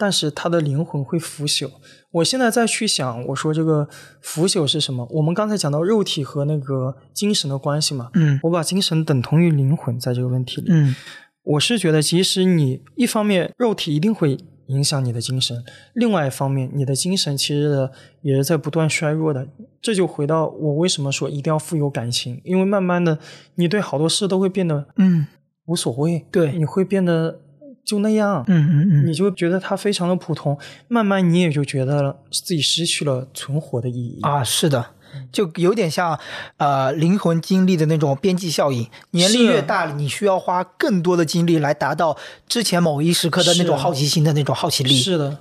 [0.02, 1.70] 但是他的灵魂会腐朽。
[2.10, 3.86] 我现在再去想，我说这个
[4.22, 5.06] 腐朽是什么？
[5.10, 8.08] 我们刚才讲到肉体和那个精神的关系嘛。
[8.14, 10.68] 嗯，我把精神等同于灵魂，在这个问题里。
[10.70, 10.96] 嗯，
[11.42, 14.36] 我是觉得，即使你一方面肉体一定会
[14.66, 15.64] 影响你的精神，
[15.94, 17.88] 另外一方面，你的精神其实
[18.22, 19.48] 也是在不断衰弱的。
[19.80, 23.18] 这就回到我为什么说一定要富有感情，因为慢慢的，
[23.54, 25.26] 你对好多事都会变得嗯
[25.66, 26.24] 无所谓。
[26.30, 27.40] 对，你会变得。
[27.82, 34.20] 就那样，嗯嗯嗯，你就觉得它非常的普通，慢慢你也就觉得自己失去了存活的意义。
[34.20, 34.90] 啊，是的，
[35.32, 36.18] 就有点像
[36.56, 38.88] 呃灵魂经历的那种边际效应。
[39.10, 42.16] 年龄越大，你需要花更多的精力来达到
[42.48, 44.94] 之前某一时刻的那种好奇心的那种好奇力。
[44.94, 45.38] 是的，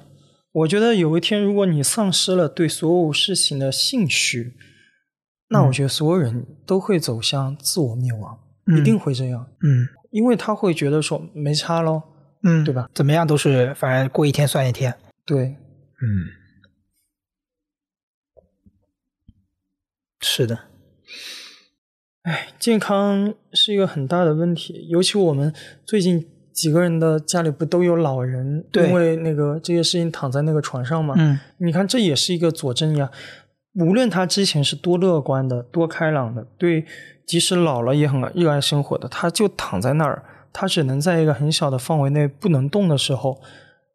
[0.52, 4.56] 我觉得有一天，如果你丧失了对所有事情的兴趣，
[5.50, 8.38] 那我觉得所有人都会走向自我灭亡，
[8.78, 12.02] 一定会这样，嗯因为他会觉得说没差喽，
[12.42, 12.90] 嗯，对吧？
[12.96, 14.92] 怎么样都是，反正过一天算一天。
[15.24, 16.26] 对，嗯，
[20.32, 20.60] 是的，
[22.22, 25.52] 哎，健康是一个很大的问题，尤其我们
[25.84, 26.24] 最近
[26.54, 33.10] 几个人的家里不都有老人，对因为那个这些事情躺在那个床上嘛，嗯你看，这也是一个佐证呀。
[33.80, 36.86] 无论他之前是多乐观的、多开朗的，对，
[37.26, 40.24] 即使老了也很热爱生活的，他就躺在那儿，
[40.54, 43.42] 他只能在一个很小的范围内不能动的时候，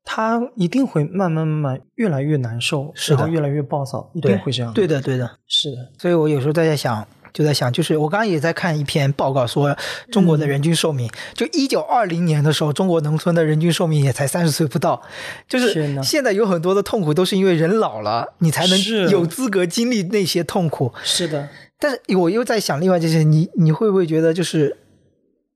[0.05, 3.17] 他一定会慢慢慢慢越来越难受，是的。
[3.17, 4.73] 然后越来越暴躁，一定会这样。
[4.75, 5.29] 对，的对的。
[5.49, 9.77] 是的，所以我有时候在想，就在想，就是我刚刚也在看一篇报告说，
[10.13, 15.03] 中国的人均寿命，就一九二零年的时候，中国农村的人均寿命也才三十岁不到，
[15.49, 20.93] 就是现在有很多的痛苦都是因为人老了，你才能有资格经历那些痛苦。
[21.03, 21.49] 是的，
[21.79, 24.77] 但是我又在想，另外就是你你会不会觉得就是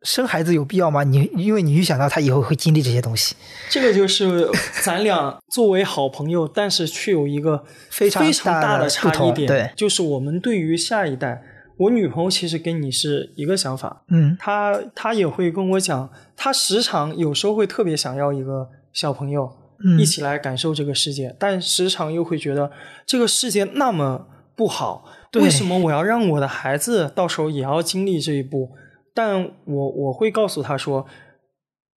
[0.03, 1.03] 生孩子有必要吗？
[1.03, 3.35] 你因为你预想到他以后会经历这些东西，
[3.69, 4.49] 这个就是
[4.83, 11.43] 咱俩作为好朋友，但是却有一个 非常非常大的差异点，对就是我们对于下一代，
[11.77, 19.51] 我女朋友其实跟你是一个想法，嗯她她也会跟我讲，她时常有时候会特别想要一个小朋友，
[19.85, 22.71] 嗯一起来感受这个世界，但时常又会觉得
[23.05, 28.71] 这个世界那么不好，对为什么我要让我的孩子到时候也要经历这一步？
[29.19, 31.05] 但我我会告诉他说，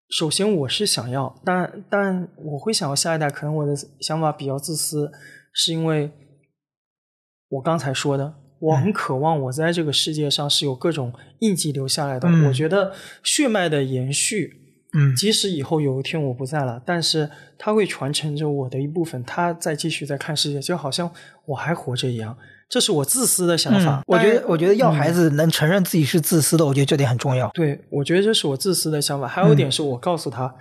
[0.08, 5.12] 首先我是想要，但但我会想要下一代，可能我的想法比较自私，
[5.52, 6.10] 是因为
[7.50, 12.26] 我刚才说的，我很渴望我在这个世界上是有各种印记留下来的。
[12.26, 12.90] 嗯我觉得
[13.22, 14.56] 血脉的延续，
[14.94, 21.12] 嗯即使以后有一天我不在了，但是它会传承着我的一部分，他再继续在看世界，就好像
[21.44, 22.34] 我还活着一样。
[22.70, 23.96] 这是我自私的想法。
[23.98, 27.50] 嗯我觉得我觉得要孩嗯子能承认自己是自私的，我觉得这点很重要。
[27.52, 29.28] 对，我觉得这是我自私的想法。
[29.28, 30.54] 还有一点是我告诉他，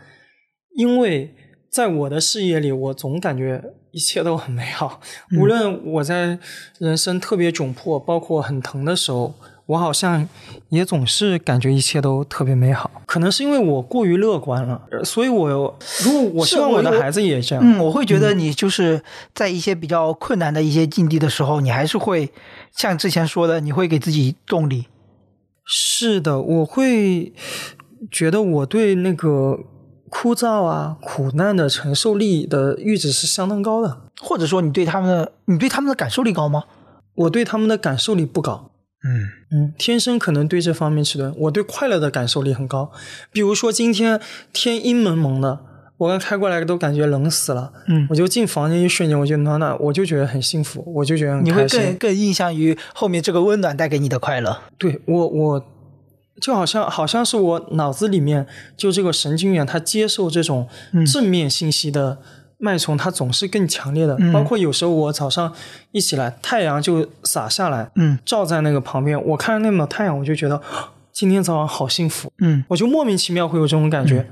[0.76, 1.34] 因为
[1.70, 5.00] 在我的视野里，我总感觉一切都很美好。
[5.40, 6.40] 无论我在
[6.80, 9.36] 人生特别窘迫，包括很疼的时候，
[9.70, 10.28] 我好像
[10.70, 12.90] 也总是感觉一切都特别美好。
[13.06, 17.64] 可能是因为我过于乐观了，呃所以我如果我希望我的孩子也这样。
[17.64, 19.04] 嗯，我会觉得你就是
[19.36, 22.32] 在一些比较困难的一些境地的时候，你还是会
[22.76, 24.88] 像之前说的，你会给自己动力。
[25.64, 27.32] 是的，我会
[28.10, 29.60] 觉得我对那个
[30.10, 34.02] 枯燥啊、苦难的承受力的阈值是相当高的。
[34.20, 36.64] 或者说你对他们的，你对他们的感受力高吗？
[37.14, 38.69] 我对他们的感受力不高，
[39.04, 41.34] 嗯嗯，天生可能对这方面迟钝。
[41.38, 42.92] 我对快乐的感受力很高，
[43.32, 44.20] 比如说今天
[44.52, 45.60] 天阴蒙蒙的，
[45.98, 51.66] 我刚开过来都感觉冷死了，嗯我就进房间一瞬间我就暖暖，我就觉得很幸福，我就觉得很你会。
[51.68, 54.60] 更更印象于后面这个温暖带给你的快乐。
[54.78, 55.66] 对我，我
[56.42, 58.46] 就好像好像是我脑子里面
[58.78, 62.20] 就这个神经元，它接受这种嗯正面信息的
[62.60, 64.16] 脉冲，它总是更强烈的。
[64.20, 65.52] 嗯包括有时候我早上
[65.92, 74.30] 一起来，太阳就洒下来，嗯照在那个旁边，我看着那抹太阳，我就觉得啊 今天早上好幸福，嗯，我就莫名其妙会有这种感觉。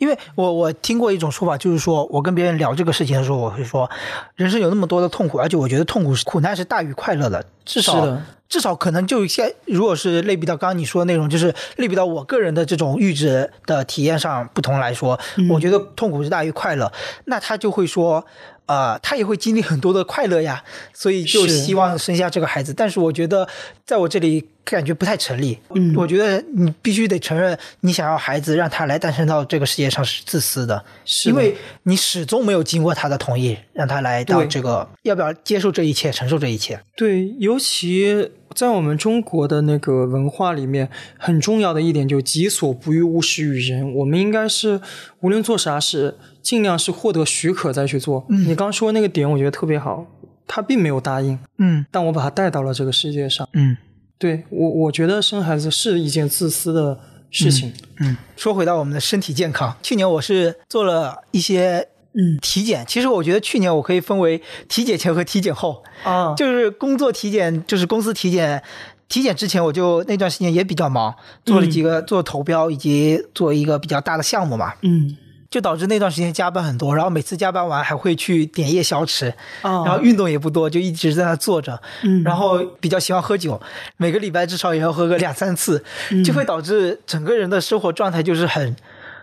[0.00, 3.88] 因为我我听过一种说法，就是说我跟别人聊这个事情的时候，我会说，
[4.34, 15.20] 人生有那么多的痛苦，而且我觉得痛苦是苦难是大于快乐的，至少至少可能就现如果是类比到刚刚你说的内容，就是类比到我个人的这种阈值的体验上不同来说，
[15.50, 16.90] 我觉得痛苦是大于快乐，
[17.26, 18.24] 那他就会说。
[18.66, 22.72] 呃，他也会经历很多的快乐呀，所以就希望生下这个孩子。
[22.72, 23.48] 但是我觉得，
[23.84, 25.58] 在我这里感觉不太成立。
[25.74, 36.80] 嗯我觉得你必须得承认，你想要孩子让他来诞生到这个世界上是自私的，是因为你始终没有经过他的同意，让他来到这个，要不要接受这一切，承受这一切？
[36.96, 43.92] 对，尤其在我们中国的那个文化里面，很重要的一点就是“己所不欲，勿施于人”。
[43.94, 44.80] 我们应该是
[45.20, 48.24] 无论做啥事，尽量是获得许可再去做。
[48.28, 50.06] 你刚说那个点，我觉得特别好。
[50.52, 53.48] 他并没有答应，嗯但我把他带到了这个世界上。
[53.52, 53.76] 嗯
[54.20, 57.00] 对我，我觉得生孩子是一件自私的
[57.30, 57.72] 事情。
[58.00, 58.16] 嗯。
[58.36, 68.62] 说回到我们的身体健康，去年我是做了一些嗯体检，其实我觉得去年我可以分为体检前和体检后，啊， 就是工作体检，就是公司体检。
[69.08, 71.12] 体检之前，我就那段时间也比较忙，
[71.44, 74.72] 做了几个、做投标以及做一个比较大的项目嘛。
[74.82, 75.16] 嗯
[75.50, 79.28] 就导致那段时间加班很多，然后每次加班完还会去点夜宵吃，
[79.62, 83.60] 啊，然后运动也不多，就一直在那坐着，嗯然后比较喜欢喝酒，
[83.96, 88.76] 每个礼拜至少也要喝个两三次，嗯就会导致整个人的生活状态就是很。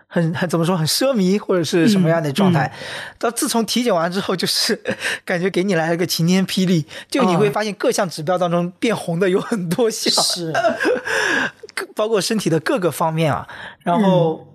[0.09, 2.71] 很很怎么说很奢靡或者是什么样的状态？
[3.19, 4.81] 到自从体检完之后，就是
[5.25, 10.53] 感觉给你来了个晴天霹雳，就你会啊发现各项指标当中变红的有很多项，是，
[11.75, 13.45] 各包括身体的各个方面啊。
[13.83, 14.47] 然后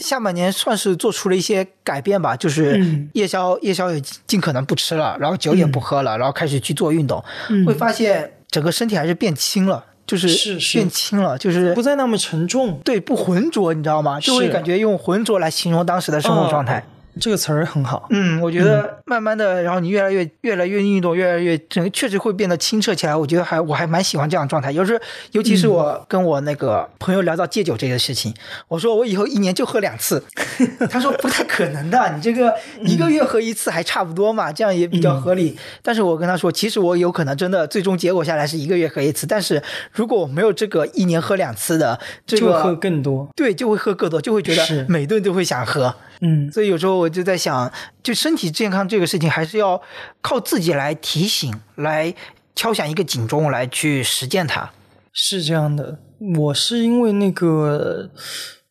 [0.00, 12.80] 下半年算是做出了一些改变吧，就是嗯夜宵夜宵也尽可能不吃了，然后酒也不喝了，然后开始去做运动，嗯会发现整个身体还是变轻了，就是是是变轻了，就是不再那么沉重。
[12.84, 14.20] 对不浑浊，你知道吗？
[14.20, 16.84] 就会感觉用浑浊来形容当时的生活状态。
[17.20, 18.06] 这个词儿很好。
[18.10, 23.14] 嗯，我觉得慢慢的，然后你越来越越来越运动，越来越整个确实会变得清澈起来。
[23.16, 24.70] 我觉得还我还蛮喜欢这样的状态。
[24.70, 24.98] 有时
[25.32, 28.32] 尤其是我跟我那个朋友聊到戒酒这个事情，
[28.68, 30.22] 我说我以后一年就喝两次，
[30.88, 35.56] 他说不太可能的，你这个一个月喝一次还差不多嘛，这样也比较合理。
[35.82, 39.62] 但是我跟他说，其实我有可能真的最终结果下来是一个月喝一次，但是
[39.92, 42.76] 如果我没有这个一年喝两次的这就喝。
[42.76, 43.26] 更多。
[43.34, 49.80] 对，就会喝更多，就会觉得每顿都会想喝，嗯，所以有时候我就在想，就身体健康这个事情，还是要
[50.20, 52.14] 靠自己来提醒，来
[52.54, 54.70] 敲响一个警钟，来去实践它。
[55.12, 56.00] 是这样的。
[56.38, 58.10] 我是因为那个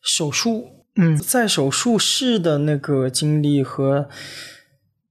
[0.02, 4.08] 手术，嗯在手术室的那个经历和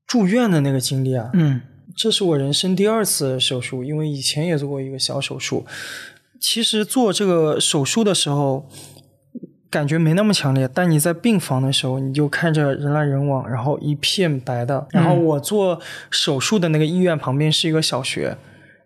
[0.06, 1.62] 住院的那个经历啊，嗯
[1.98, 5.66] 这是我人生第二次手术，因为以前也做过一个小手术。
[6.42, 8.70] 其实做这个手术的时候，
[9.76, 14.88] 感觉没那么强烈，但你在病房的时候，你就看着人来人往，然后一片白的。
[14.92, 18.38] 然后我做手术的那个医院旁边是一个小学，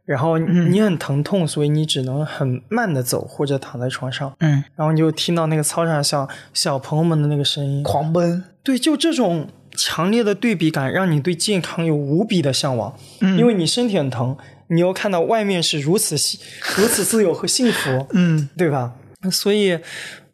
[0.06, 8.44] 然后你很疼痛，所以你只能很慢的走或者躺在床上，嗯，然后你就听到那个操场上小朋友们的那个声音，狂奔。
[8.64, 12.96] 对，就这种强烈的对比感，让你对健康有无比的向往。
[13.22, 14.36] 嗯，因为你身体很疼，
[14.70, 16.40] 你又看到外面是如此幸
[16.78, 18.96] 如此自由和幸福，嗯对吧？
[19.30, 19.78] 所以，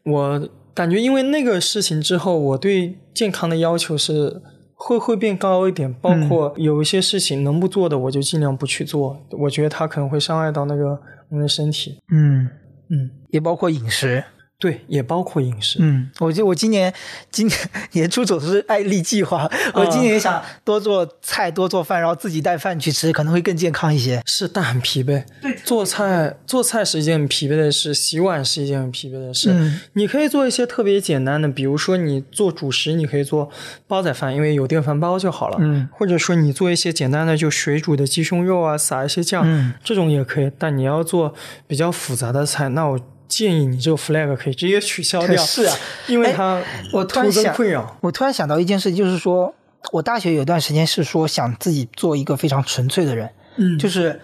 [0.05, 4.41] 我感觉因为那个事情之后，我对健康的要求是
[4.73, 9.17] 会会变高一点，包括有一些事情能不做的，我就尽量不去做。
[9.31, 10.99] 我觉得它可能会伤害到那个
[11.29, 11.99] 我们的身体。
[12.11, 12.47] 嗯，
[12.89, 14.23] 嗯，也包括饮食。
[14.57, 15.79] 对，也包括饮食。
[15.81, 16.93] 嗯，我就我今年
[17.29, 17.59] 今年
[17.91, 24.21] 年初走的是爱丽计划，我今年也想多做菜，多做饭，然后自己带饭去吃，可能会更健康一些。
[24.25, 25.23] 是，但很疲惫。
[25.41, 29.51] 对，做菜做菜是一件很疲惫的事，洗碗是一件很疲惫的事。
[29.51, 33.49] 嗯你可以做一些特别简单的，比如说你做主食，你可以做
[33.87, 35.57] 煲仔饭，因为有电饭煲就好了。
[35.59, 40.51] 嗯，或者说你做一些简单的，就水煮的鸡胸肉啊，撒一些酱，嗯这种也可以。
[40.57, 41.33] 但你要做
[41.67, 45.35] 比较复杂的菜，那我建议你这个 flag 可以直接取消掉。
[45.43, 45.75] 是啊，
[46.07, 46.61] 因为它
[46.93, 47.97] 我突然想困扰。
[48.01, 49.53] 我突然想到一件事，就是说
[49.91, 54.19] 我大学有段时间是说想自己做一个非常纯粹的人，嗯就是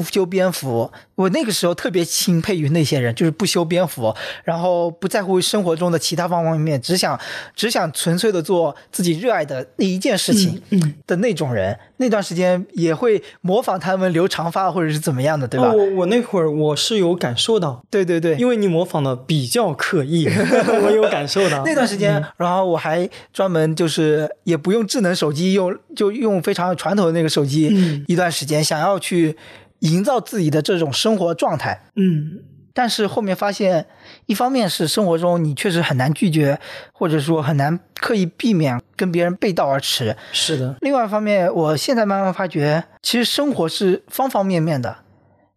[0.00, 0.90] 不修边幅。
[1.14, 7.18] 我那个时候特别钦佩于那些人，就是不修边幅，然后不在乎生活中的其他方方面面，只想
[7.54, 11.78] 只想纯粹的做自己热爱的那一件事情嗯的那种人。
[11.98, 15.70] 那段时间也会模仿他们留长发或者是怎么样的，对吧？
[15.70, 20.26] 哦，我我那会儿我是有感受到，对对对，因为你模仿的比较刻意，
[20.84, 21.64] 我有感受到。
[21.64, 29.34] 那段时间，然后我还专门就是也不用智能手机，用就用非常传统的那个手机，嗯一段时间想要去
[29.80, 31.82] 营造自己的这种生活状态。
[31.96, 32.40] 嗯
[32.78, 33.86] 但是后面发现，
[34.26, 36.60] 一方面是生活中你确实很难拒绝，
[36.92, 44.98] 或者说很难刻意避免跟别人背道而驰；是的，另外一方面，我现在慢慢发觉，其实生活是方方面面的，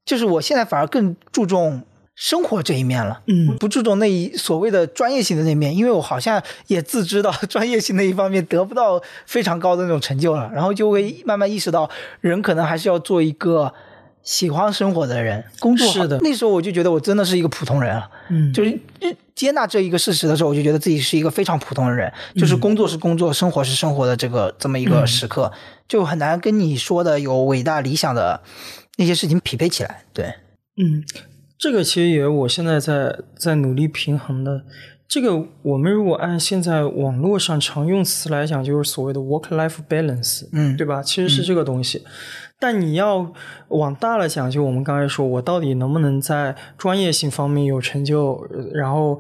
[0.06, 1.84] 就是我现在反而更注重
[2.16, 3.22] 生活这一面了。
[3.28, 11.90] 嗯不注重那一所谓的专业性的那面，因为我好像也自知到专业性那一方面得不到非常高的那种成就了，然后就会慢慢意识到，
[12.22, 13.74] 人可能还是要做一个
[14.24, 18.80] 喜欢生活的人，工作是的那时候我就觉得我真的是一个普通人啊，嗯，就是
[19.34, 25.52] 接纳这一个事实的时候，我就觉得自己是一个非常普通的人，就是工作是工作，生活是生活的这个这么一个时刻，
[25.88, 28.42] 就很难跟你说的有伟大理想的
[28.98, 30.04] 那些事情匹配起来。
[30.14, 30.34] 对，
[30.78, 31.04] 嗯，
[31.58, 34.64] 这个其实也我现在在在努力平衡的。
[35.10, 41.02] 这个我们如果按现在网络上常用词来讲，就是所谓的 work-life balance，嗯对吧？
[41.02, 42.04] 其实是这个东西。
[42.60, 43.34] 但你要
[43.70, 48.48] 往大了讲，就我们刚才说，我到底能不能在专业性方面有成就？
[48.52, 49.20] 呃然后，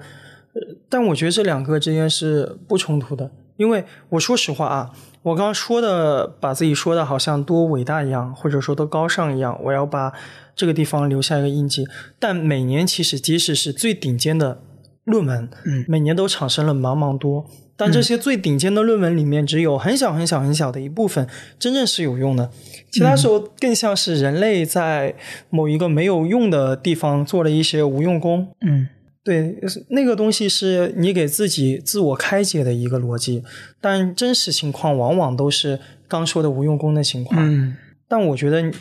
[0.53, 4.91] 呃但我觉得这两个之间是不冲突的，因为我说实话啊，
[5.23, 10.13] 我刚刚说的把自己说的好像多伟大一样，或者说多高尚一样，我要把
[10.55, 11.87] 这个地方留下一个印记。
[12.19, 14.61] 但每年其实即使是最顶尖的
[15.09, 15.83] 论文，嗯。
[15.87, 17.45] 每年都产生了茫茫多。
[17.75, 21.25] 但这些最顶尖的论文里面，只有很小很小很小的一部分
[21.57, 22.51] 真正是有用的，
[22.91, 25.15] 其他时候更像是人类在
[25.49, 28.49] 某一个没有用的地方做了一些无用功。
[28.61, 28.89] 嗯。
[29.23, 29.55] 对，
[29.89, 33.43] 那个东西是你给自己自我开解的一个逻辑，
[33.79, 37.39] 但真实情况往往都是刚说的无用功的情况。
[37.41, 37.77] 嗯。
[38.07, 38.71] 但我觉得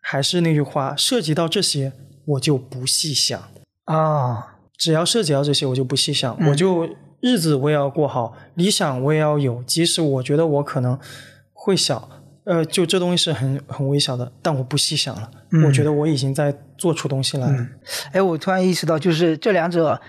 [0.00, 1.92] 还是那句话，涉及到这些
[2.24, 3.38] 我就不细想，
[3.84, 6.88] 啊只要涉及到这些我就不细想，嗯我就
[7.20, 10.98] 日子我也要过好，理想我也要有，即使我觉得我可能
[11.52, 12.08] 会小。
[12.44, 15.28] 呃，就这东西是很很微小的，但我不细想了。
[15.50, 17.66] 嗯我觉得我已经在做出东西来了。
[18.12, 20.00] 哎，我突然意识到，就是这两者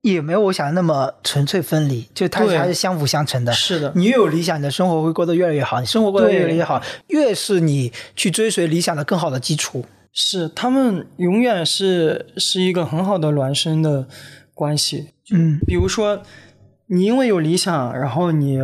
[0.00, 3.52] 也没有我想的那么纯粹分离，就它还是相辅相成的。
[3.52, 5.78] 是的，你越有理想，你的生活会过得越来越好。
[5.78, 9.84] 你生活过得越来越好，越是你去追随理想的更好的基础。
[10.18, 14.08] 是他们永远是是一个很好的孪生的
[14.54, 15.10] 关系。
[15.30, 16.22] 嗯比如说，
[16.88, 18.60] 你因为有理想，然后你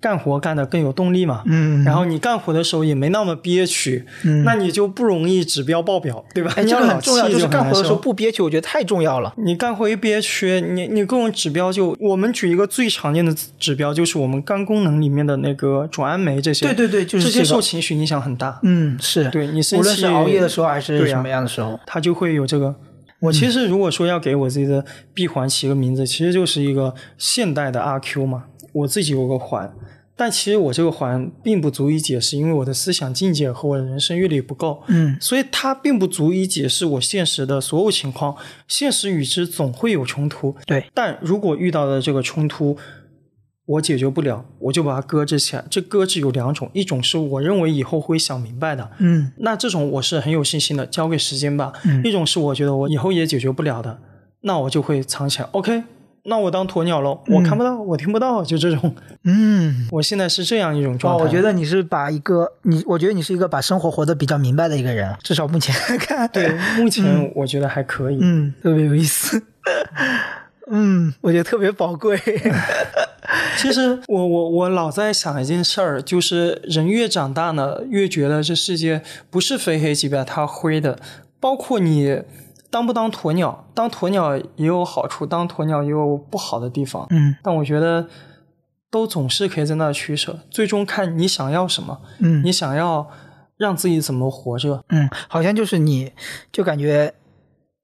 [0.00, 1.42] 干活干得更有动力嘛。
[1.46, 6.50] 嗯，然后你干活的时候也没那么憋屈，嗯那你就不容易指标爆表，对吧？
[6.56, 9.34] 哎，这个你要很重要，就是干活的时候不憋屈，我觉得太重要了。
[9.36, 18.58] 你干活一憋屈，你你各种指标就，我们举一个最常见的指标，就是我们肝功能里面的那个转氨酶这些，对对对，就是这些受情绪影响很大。
[18.62, 22.74] 嗯是，对你生气无论是熬夜的时候还是什么样的时候，它就会有这个。
[23.20, 24.84] 我其实如果说要给我自己的
[25.14, 28.44] 闭环起个名字，其实就是一个现代的阿 Q 嘛。
[28.72, 29.74] 我自己有个环，
[30.14, 38.36] 但其实我这个环并不足以解释，因为我的思想境界和我的人生阅历不够，嗯所以它并不足以解释我现实的所有情况。
[38.68, 42.76] 现实与之总会有冲突，对，但如果遇到的这个冲突，
[43.66, 45.64] 我解决不了，我就把它搁置起来。
[45.68, 51.72] 这搁置有两种，一种是我认为以后会想明白的，嗯那这种我是很有信心的，交给时间吧。
[51.84, 53.98] 嗯一种是我觉得我以后也解决不了的，
[54.42, 55.48] 那我就会藏起来。
[55.50, 55.82] OK，
[56.24, 58.94] 那我当鸵鸟喽，我看不到，我听不到，就这种。
[59.24, 59.88] 嗯。
[59.90, 61.24] 我现在是这样一种，状态。
[61.24, 66.28] 我觉得你是把一个你，我觉得你是一个把生活活得比较明白的一个人，至少目前来看。
[66.28, 68.18] 对，目前我觉得还可以。
[68.20, 69.42] 嗯，特别有意思。
[70.70, 72.16] 嗯，我觉得特别宝贵。
[73.58, 80.98] 其实我我我老在想一件事儿，就是人越长大呢，越觉得这世界不是非黑即白，它灰的。
[81.38, 82.22] 包括你
[82.70, 87.06] 当不当鸵鸟，当鸵鸟也有好处，当鸵鸟也有不好的地方。
[87.10, 88.08] 嗯但我觉得
[88.90, 93.08] 都总是可以在那儿取舍，最终看你想要什么，嗯你想要
[93.56, 94.82] 让自己怎么活着。
[94.88, 96.12] 嗯，好像就是你，
[96.52, 97.14] 就感觉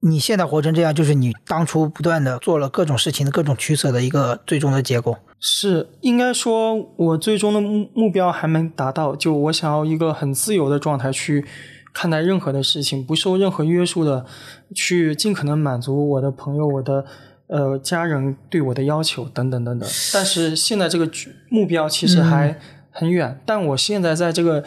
[0.05, 5.17] 你现在活成这样，就是你当初不断的做了各种事情的各种取舍的一个最终的结果。
[5.39, 11.45] 是，应该说，我最终的目目标还没达到，就我想要一个很自由的状态去
[11.93, 14.27] 看待任何的事情，不受任何约束的，
[14.75, 17.05] 去尽可能满足我的朋友、我的
[17.47, 19.89] 呃家人对我的要求等等等等。
[20.13, 21.09] 但是现在这个
[21.49, 22.59] 目标其实还
[22.91, 24.65] 很远，但我现在在这个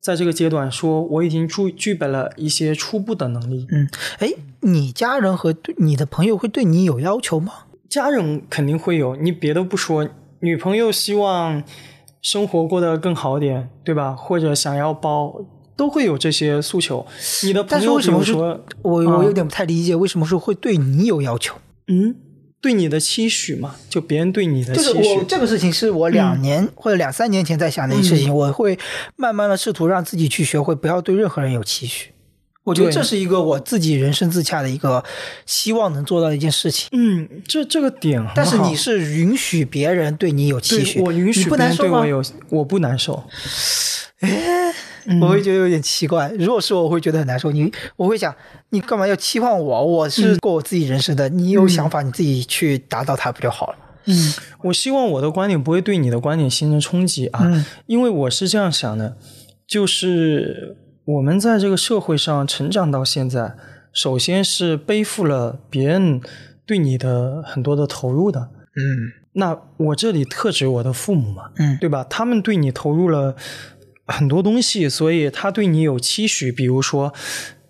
[0.00, 3.66] 在这个阶段说，我已经具具备了一些初步的能力。
[3.70, 3.88] 嗯，
[4.18, 4.30] 哎，
[4.64, 7.52] 你家人和对你的朋友会对你有要求吗？
[7.88, 10.08] 家人肯定会有，你别的不说，
[10.40, 11.62] 女朋友希望
[12.22, 14.14] 生活过得更好点，对吧？
[14.14, 15.44] 或者想要包，
[15.76, 17.06] 都会有这些诉求。
[17.44, 21.56] 你的但朋友为什么说，我啊我有点不太理解，为什么说会对你有要求？
[21.88, 22.16] 嗯，
[22.62, 25.18] 对你的期许嘛，就别人对你的就是期许。
[25.18, 28.78] 我这个事情是我两年、或者两三年前在想的一事情，我会
[29.14, 32.13] 慢慢的试图让自己去学会不要对任何人有期许。
[32.64, 35.04] 我觉得这是一个我自己人生自洽的一个
[35.46, 36.88] 希望能做到的一件事情。
[36.92, 42.22] 嗯，这这个点，但是你是允许别人对你有期许，我允许不别难受吗人对我？
[42.22, 42.24] 有，
[42.58, 43.22] 我不难受。
[44.20, 44.74] 哎
[45.20, 46.32] 我会觉得有点奇怪。
[46.38, 47.52] 如果是我，我会觉得很难受。
[47.52, 48.34] 你，我会想，
[48.70, 49.84] 你干嘛要期望我？
[49.84, 53.76] 我是过我自己人生的，你有想法，你自己去达到它不就好了？
[54.06, 54.32] 嗯，
[54.62, 59.18] 我希望我的观点不会对你的观点形成冲击啊，嗯因为我是这样想的，
[59.66, 63.54] 就是我们在这个社会上成长到现在，
[63.92, 66.20] 首先是背负了别人
[66.64, 68.50] 对你的很多的投入的。
[68.76, 72.04] 嗯那我这里特指我的父母嘛，嗯对吧？
[72.08, 73.34] 他们对你投入了
[74.06, 77.12] 很多东西，所以他对你有期许，比如说。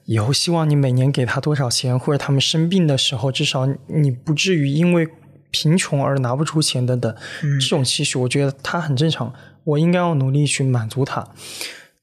[0.06, 5.08] 以后希望你每年给他多少钱，或者他们生病的时候，至少你不至于因为
[5.50, 7.10] 贫穷而拿不出钱等等。
[7.42, 9.32] 嗯这种期许，我觉得他很正常，
[9.64, 11.26] 我应该要努力去满足他。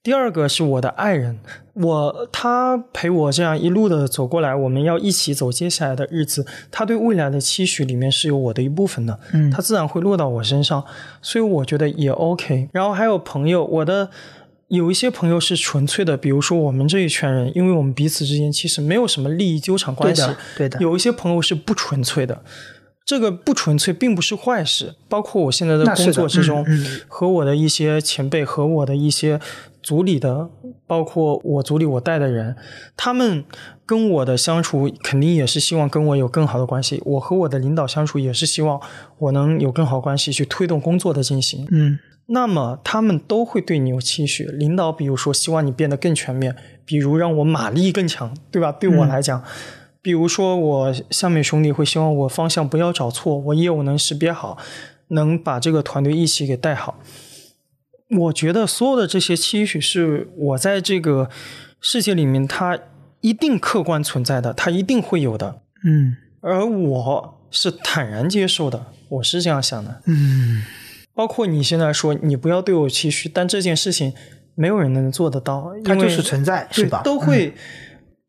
[0.03, 1.39] 第二个是我的爱人，
[1.73, 6.43] 我他陪我这样一路的走过来，我们要一起走接下来的日子。
[6.71, 10.83] 他对未来的期许里面是有我的一部分的，嗯他自然会落到我身上，
[11.21, 12.69] 所以我觉得也 OK。
[12.73, 14.09] 然后还有朋友，我的
[14.69, 20.23] 有一些朋友是纯粹的，比如说我们这一圈人，因为我们彼此之间其实没有什么利益纠缠关系。
[20.23, 20.79] 对的，对的。
[20.79, 22.41] 有一些朋友是不纯粹的，
[23.05, 24.95] 这个不纯粹并不是坏事。
[25.07, 26.65] 包括我现在的工作之中，
[27.07, 29.39] 和我的一些前辈，和我的一些
[29.81, 30.49] 组里的，
[30.85, 32.55] 包括我组里我带的人，
[32.95, 33.43] 他们
[33.85, 37.01] 跟我的相处肯定也是希望跟我有更好的关系。
[37.05, 38.79] 我和我的领导相处也是希望
[39.17, 41.67] 我能有更好关系去推动工作的进行。
[41.71, 41.99] 嗯。
[42.27, 46.55] 那么他们都会对你有期许，领导比如说希望你变得更全面，
[46.85, 48.71] 比如让我马力更强，对吧？
[48.71, 49.43] 对我来讲，
[50.01, 54.57] 比如说我下面兄弟会希望我方向不要找错，我业务能识别好，
[55.09, 56.99] 能把这个团队一起给带好。
[58.17, 61.29] 我觉得所有的这些期许是我在这个
[61.79, 62.77] 世界里面，它
[63.21, 65.61] 一定客观存在的，它一定会有的。
[65.83, 70.01] 嗯，而我是坦然接受的，我是这样想的。
[70.05, 70.63] 嗯。
[71.13, 74.13] 包括你现在说你不要对我期许，但这件事情
[74.55, 77.01] 没有人能做得到，它就是存在，是吧？
[77.03, 77.53] 都会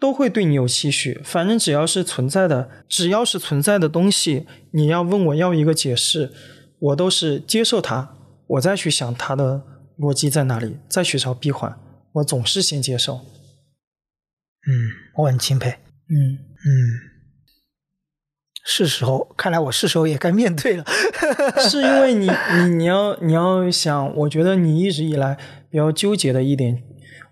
[0.01, 6.33] 都会对你有期许，反正只要是存在的，只要是存在的东西，你要问我要一个解释，
[6.81, 8.17] 我都是接受它，
[8.53, 9.63] 我再去想它的
[9.99, 11.75] 逻辑在哪里，再去找闭环，
[12.13, 13.15] 我总是先接受。
[13.15, 14.71] 嗯，
[15.17, 15.71] 我很钦佩。
[15.71, 16.69] 嗯嗯。
[18.65, 20.85] 是时候，看来我是时候也该面对了。
[21.69, 25.37] 是因为你，你你要你要想，我觉得你一直以来
[25.71, 26.83] 比较纠结的一点，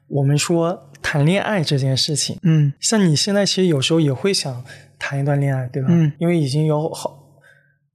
[0.08, 4.64] 我们说谈恋爱这件事情，嗯，像你现在其实有时候也会想
[4.98, 5.88] 谈一段恋爱，对吧？
[5.90, 7.19] 嗯，因为已经有好，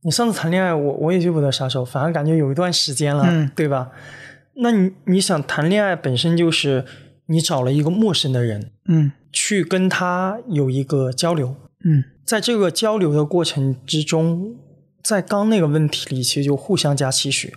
[0.06, 3.90] 你上次谈恋爱，我我也记不得啥时候，反正感觉有一段时间了，嗯，对吧？
[4.58, 6.86] 那你你想谈恋爱本身就是
[7.26, 11.56] 你找了一个陌生的人，嗯，去跟他有一个交流。
[11.84, 14.56] 嗯，在这个交流的过程之中，
[15.04, 17.56] 在刚那个问题里，其实就互相加期许，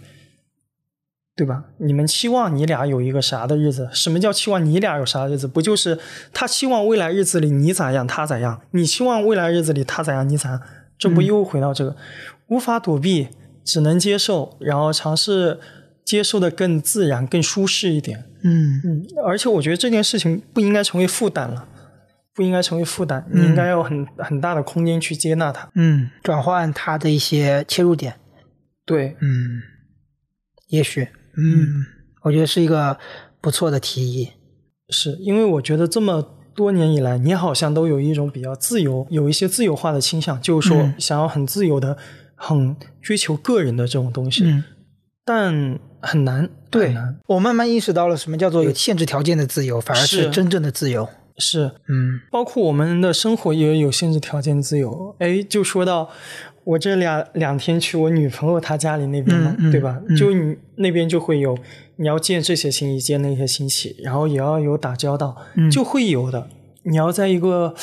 [1.37, 1.65] 对吧？
[1.77, 3.91] 你们期望你俩有一个啥的日子？
[3.93, 5.47] 什么叫期望你俩有啥日子？
[5.47, 5.99] 不就是
[6.33, 8.63] 他期望未来日子里你咋样，他咋样？
[8.71, 10.63] 你期望未来日子里他咋样，你咋样？
[10.99, 11.97] 这不又回到这个，
[12.49, 13.29] 无法躲避，
[13.65, 15.59] 只能接受，然后尝试
[16.05, 18.25] 接受的更自然、更舒适一点。
[18.43, 21.69] 嗯嗯，而且我觉得这件事情不应该成为负担了。
[22.35, 25.69] 不应该成为负担，你应该有很很大的空间去接纳它。
[25.75, 28.15] 嗯，转换它的一些切入点。
[28.87, 29.61] 对，嗯，
[30.69, 31.03] 也许，
[31.37, 31.85] 嗯，
[32.23, 32.97] 我觉得是一个
[33.41, 34.31] 不错的提议。
[34.89, 41.97] 是因为我觉得这么多年以来，你好像都有一种比较自由，有一些自由化的倾向，就是说想要很自由的、
[42.35, 44.43] 很追求个人的这种东西。
[44.45, 44.65] 嗯，
[45.25, 46.51] 但很难。
[46.69, 46.97] 对，
[47.29, 51.09] 我慢慢意识到了什么叫做有限制条件的自由，反而是真正的自由。
[51.41, 55.15] 是，嗯，包括我们的生活也有限制条件自由。
[55.21, 56.11] 哎，就说到
[56.69, 59.99] 我这两两天去我女朋友她家里那边嘛，对吧？
[60.19, 61.57] 就你那边就会有
[61.97, 65.35] 你要见这些亲戚，见那些亲戚，然后也要有打交道，
[65.73, 66.47] 就会有的。
[66.83, 67.75] 你要在一个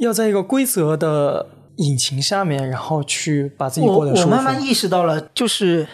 [0.00, 1.46] 要在一个规则的
[1.76, 4.30] 引擎下面，然后去把自己过得舒服。
[4.30, 5.86] 我慢慢意识到了，就是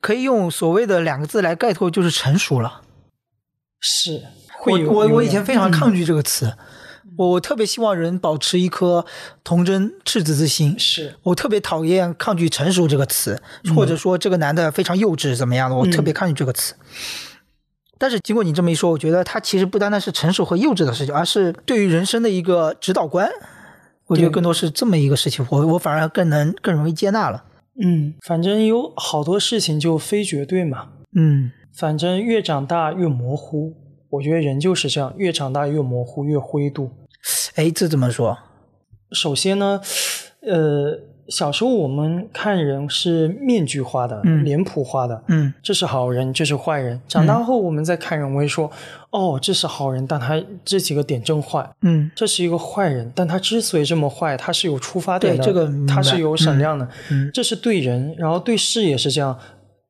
[0.00, 2.82] 可以用所谓的两个字来概括，就是成熟了。
[3.80, 4.22] 是。
[4.66, 6.52] 我我我以前非常抗拒这个词，
[7.18, 9.04] 我我特别希望人保持一颗
[9.42, 10.78] 童真赤子之心。
[10.78, 13.42] 是我特别讨厌抗拒成熟这个词，
[13.74, 16.74] 或者说这个男的非常幼稚怎么样的，我特别抗拒这个词。
[17.98, 23.28] 但是经过你这么一说，我觉得他其实不单单是成熟和幼稚的事情，而是对于人生的一个指导观。
[24.06, 27.44] 我觉得更多是这么一个事情，我我反而更能更容易接纳了。
[27.82, 30.90] 嗯，反正有好多事情就非绝对嘛。
[31.16, 33.74] 嗯，反正越长大越模糊。
[34.10, 36.90] 我觉得人就是这样，越长大越模糊，越灰度。
[37.56, 38.38] 哎，这怎么说？
[39.12, 39.80] 首先呢，
[40.42, 47.00] 呃，小时候我们看人是面具化的、脸谱化的，嗯，这是好人，这是坏人。
[47.08, 48.70] 长大后我们再看人，我会说，
[49.10, 51.68] 哦，这是好人，但他这几个点真坏。
[51.82, 56.88] 嗯，这是一个坏人，但他之所以这么坏，他是有出发点的，这个他是有闪亮的。
[57.10, 59.38] 嗯，这是对人，然后对事也是这样，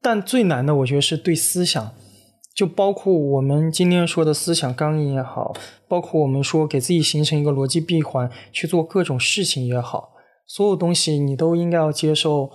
[0.01, 1.93] 但最难的，我觉得是对思想。
[2.59, 5.55] 就包括我们今天说的思想刚硬也好，
[5.87, 10.11] 包括我们说给自己形成一个逻辑闭环去做各种事情也好，
[10.45, 12.51] 所有东西你都应该要接受，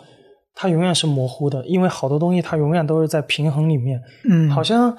[0.54, 4.02] 它永远是模糊的，因为好多东西它永远都是在平衡里面。
[4.30, 4.98] 嗯，好像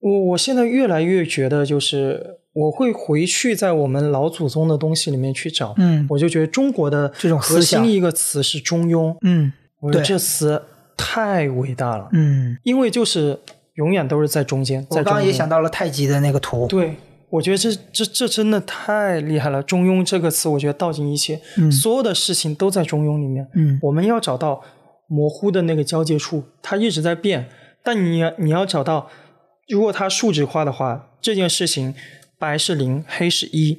[0.00, 5.74] 我我现在越来越觉得，就是我会回去在我们老祖宗的东西里面去找。
[5.76, 9.14] 嗯，我就觉得中国的这种核心一个词是中庸。
[9.20, 9.52] 嗯，
[9.82, 10.62] 我觉得这词
[10.96, 12.08] 太伟大了。
[12.14, 13.38] 嗯，因为就是。
[13.74, 14.86] 永远都是在中间。
[14.90, 16.66] 我刚刚也想到了太极的那个图。
[16.66, 16.96] 对，
[17.30, 19.62] 我觉得这这这真的太厉害了。
[19.62, 21.40] 中庸这个词，我觉得道尽一切，
[21.70, 23.46] 所有的事情都在中庸里面。
[23.54, 24.62] 嗯，我们要找到
[25.08, 27.48] 模糊的那个交界处，它一直在变，
[27.82, 29.10] 但你你要找到
[29.68, 31.94] 如果它数值化的话，这件事情
[32.38, 33.78] 白是零，黑是一。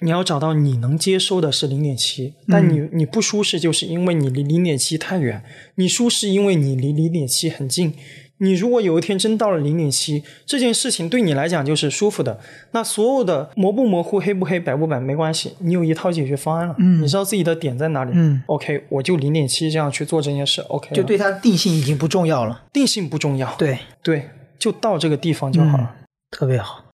[0.00, 5.40] 你要找到你能接收的是零点七，但你你不舒适，就是因为你离零点七太远；
[5.76, 7.94] 你舒适，因为你离零点七很近。
[8.38, 12.38] 你如果有一天真到了零点七，这件事情对你来讲就是舒服的，
[12.72, 18.10] 那所有的模不模糊、黑不黑、白不白没关系，你有一套解决方案了，嗯你知道自己的点在哪里。
[18.14, 22.62] 嗯 OK，我就零点七这样去做这件事，OK，就对它的定性已经不重要了。
[22.72, 24.28] 定性不重要，对，对，
[24.58, 25.94] 就到这个地方就好了，
[26.30, 26.84] 特别好。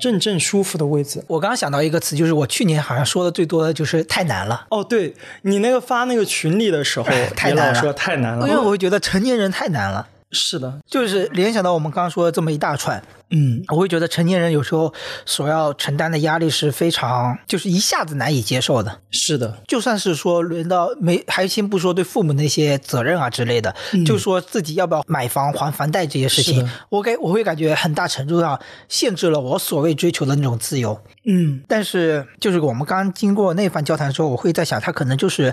[0.00, 1.22] 正正舒服的位置。
[1.28, 7.06] 我刚刚想到一个词，就是我去年好像说的最多的就是太难了，哦，对你那个发那个群里的时候，
[7.36, 10.08] 太难了也老说太难了，因为我会觉得成年人太难了。
[10.32, 14.94] 是的，就是联想到我们刚刚说的这么一大串，嗯，我会觉得成年人有时候
[15.26, 19.00] 所要承担的压力是非常，就是一下子难以接受的。
[19.10, 23.74] 是的，就算是说轮到没，还先不说对父母那些责任啊之类的，
[24.06, 31.00] 就说自己要不要买房还房贷这些事情，我给我会感觉很大程度上限制了我所谓追求的那种自由。
[31.24, 35.52] 嗯，但是就是我们刚刚经过那番交谈之后，我会在想，他可能就是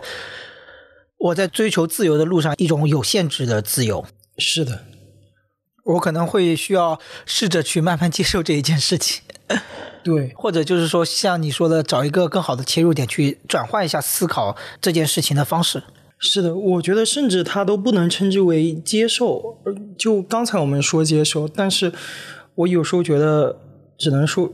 [1.17, 4.05] 我在追求自由的路上一种有限制的自由。
[4.37, 4.83] 是的，
[5.83, 9.23] 我可能会需要试着去慢慢接受这一件事情，
[10.03, 15.83] 对，或者就是说像你说的，找一个更好的切入点去转换一下思考这件事情的方式。
[16.19, 19.59] 是的，我觉得甚至它都不能称之为接受。
[19.65, 21.91] 呃就刚才我们说接受，但是
[22.55, 23.59] 我有时候觉得
[23.99, 24.51] 只能说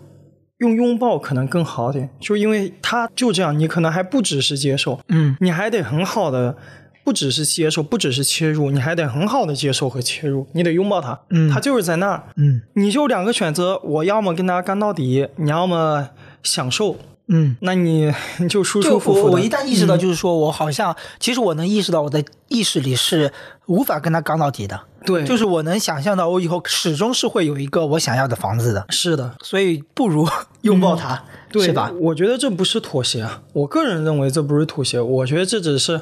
[0.57, 6.57] 用拥抱可能更好点，就因为它就这样，你可能还不只是接受，嗯你还得很好的，
[7.03, 11.49] 不只是接受，不只是切入，你还得很好的接受和切入，你得拥抱它，嗯。
[11.51, 12.61] 它就是在那儿，嗯。
[12.73, 16.09] 你就两个选择，我要么跟他干到底，你要么
[16.43, 16.97] 享受，
[17.27, 17.55] 嗯。
[17.61, 19.23] 那你你 就舒舒服服。
[19.23, 23.31] 我我一旦意识到，就是说我好像，其实我能意识到我的意识里是
[23.65, 30.27] 无法跟他刚到底的，对，就是我能想象到我以后始终是会有一个我想要的房子的，是的，所以不如
[30.61, 31.91] 拥抱它，对是吧？
[31.99, 36.01] 我觉得这不是妥协啊，我个人认为这不是妥协，我觉得这只是，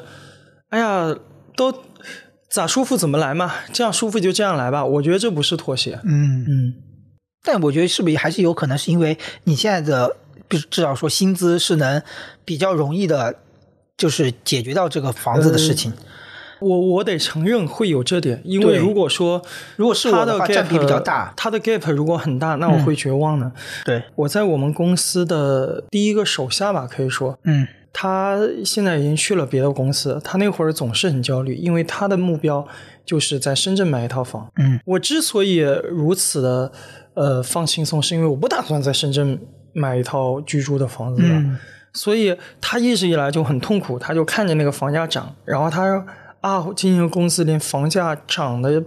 [0.72, 1.14] 哎呀，
[1.54, 1.70] 都
[2.48, 4.82] 咋舒服怎么来嘛，这样舒服就这样来吧。
[4.82, 6.00] 我觉得这不是妥协。
[6.02, 6.74] 嗯，嗯，
[7.44, 10.16] 但我觉得是不是还是有可能是因为你现在的，
[10.48, 12.02] 比至少说薪资是能
[12.46, 13.34] 比较容易的，
[13.98, 15.92] 就是解决到这个房子的事情。
[16.60, 19.42] 我我得承认会有这点，因为如果说
[19.76, 21.34] 如果是我他的，gap 占比比较大。
[21.36, 23.52] 他的 gap 如果很大，那我会绝望的。
[23.84, 30.20] 对，我在我们公司的第一个手下吧，可以说，嗯他现在已经去了别的公司。
[30.24, 32.66] 他那会儿总是很焦虑，因为他的目标
[33.04, 34.50] 就是在深圳买一套房。
[34.56, 35.58] 嗯我之所以
[35.90, 36.72] 如此的
[37.14, 39.38] 呃放轻松，是因为我不打算在深圳
[39.72, 41.28] 买一套居住的房子了。
[41.28, 41.58] 嗯
[41.94, 46.02] 所以他一直以来就很痛苦，他就看着那个房价涨，然后他说
[46.40, 48.82] 啊，经营公司连房价涨的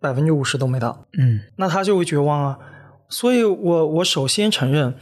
[0.00, 2.58] 百分之五十都没到，嗯那他就会绝望啊。
[3.10, 4.94] 所以我我首先承认，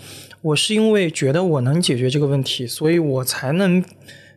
[0.43, 3.85] 我是因为觉得我能解决这个问题，所以我才能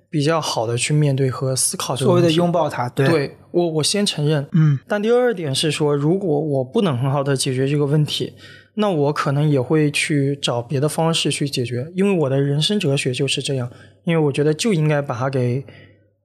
[0.10, 2.32] 比较好的去面对和思考这个所谓的。
[2.32, 4.80] 拥抱它，对，对我我先承认，嗯。
[4.88, 8.34] 但第二点是说，如果我不能很好的解决这个问题，
[8.76, 13.70] 那我可能也会去找别的方式去解决，因为我的人生哲学就是这样，
[14.06, 15.64] 因为我觉得就应该把它给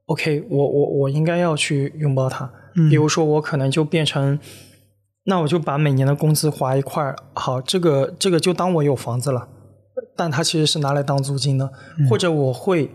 [0.07, 2.89] ，OK，我我我应该要去拥抱它，嗯。
[2.89, 4.39] 比如说我可能就变成，
[5.25, 9.49] 那我就把每年的工资划一块儿，好，这个这个就当我有房子了，
[10.17, 12.91] 但它其实是拿来当租金的，嗯或者我会。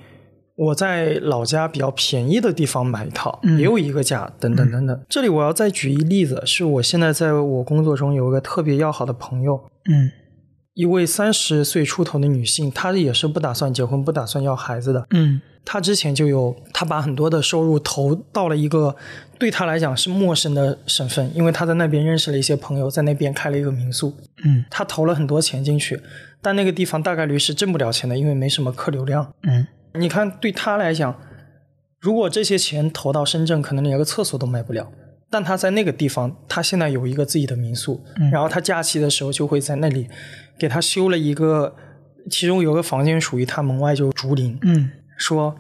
[0.58, 5.02] 我在老家比较便宜的地方买一套，嗯也有一个价，等等等等。
[5.10, 10.12] 这里我要再举一例子，是我现在在我工作中有一个特别要好的朋友，嗯
[10.76, 15.08] 一位三十岁出头的女性，她也是不打算结婚、不打算要孩子的。
[15.12, 18.96] 嗯她之前就有，她把很多的收入投到了一个
[19.40, 24.14] 对她来讲是陌生的省份，因为她在那边认识了一些朋友，在那边开了一个民宿。
[24.44, 26.00] 嗯她投了很多钱进去，
[26.42, 29.34] 但那个地方大概率是挣不了钱的，因为没什么客流量。
[29.44, 31.20] 嗯你看，对他来讲，
[32.00, 34.90] 如果这些钱投到深圳，可能连个厕所都买不了。
[35.30, 40.08] 但他在那个地方，他现在有一个自己的民宿，然后他假期的时候就会在那里
[40.58, 41.76] 给他修了一个，
[42.30, 45.56] 其中有个房间属于他，门外就竹林，嗯说，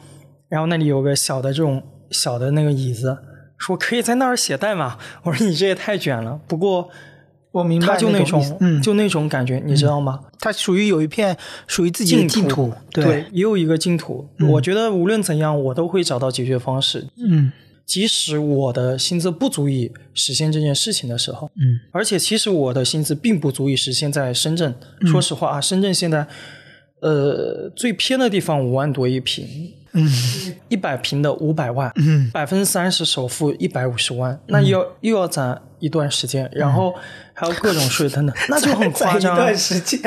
[0.49, 3.17] 然后那里有个小的这种小的那个椅子，
[3.57, 4.97] 说可以在那儿写代码。
[5.23, 6.89] 我说你这也太卷了，不过
[7.51, 10.21] 我明白他就那种就那种感觉，你知道吗？
[10.39, 11.37] 它属于有一片
[11.67, 14.27] 属于自己的净土，对，也有一个净土。
[14.49, 17.07] 我觉得无论怎样，我都会找到解决方式。
[17.17, 17.51] 嗯。
[17.83, 21.77] 即使我的薪资不足以实现这件事情的时候，嗯。
[21.91, 24.73] 而且其实我的薪资并不足以实现在深圳。
[25.05, 26.25] 说实话啊，深圳现在
[27.01, 29.45] 呃最偏的地方五万多一平，
[29.93, 30.09] 嗯
[30.69, 32.29] 一百平的五百万，嗯。
[32.31, 36.93] 百分之三十首付一百五十万，那又要、又要攒一段时间，然后
[37.33, 39.37] 还有各种税等等， 那就很夸张、啊。
[39.37, 39.57] 一段。
[39.57, 39.99] 时间，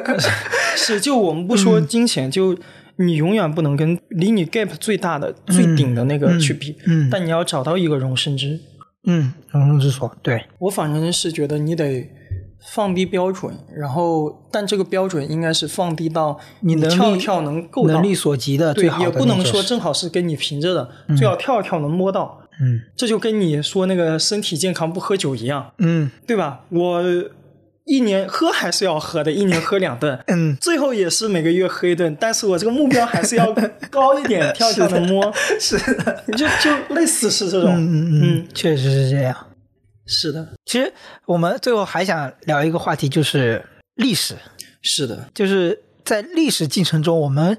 [0.76, 2.56] 是，就我们不说金钱，就
[2.96, 7.08] 你永远不能跟离你 gap 最大的、最顶的那个去比，嗯。
[7.10, 8.60] 但你要找到一个容身之。
[9.06, 12.06] 嗯，容身之所，对，我反正是觉得你得
[12.72, 22.38] 放低标准，然后但这个标准应该是放低到你能跳一跳能够到能力所及的对，最好的也不能说正好是跟你平着的，最好跳一跳能摸到。
[22.62, 26.60] 嗯这就跟你说那个身体健康不喝酒一样，嗯对吧？
[26.68, 27.02] 我
[27.86, 33.52] 一年喝还是要喝的，一年喝两顿，嗯，最后也是每个月喝一顿，但是我这个目标还是要
[33.88, 39.34] 高一点， 跳一跳能摸，是的，就就类似是这种，嗯嗯嗯，确实是这样。
[40.10, 40.92] 是的，其实
[41.24, 43.64] 我们最后还想聊一个话题，就是
[43.94, 44.34] 历史，
[44.82, 47.56] 是的，就是在历史进程中，我们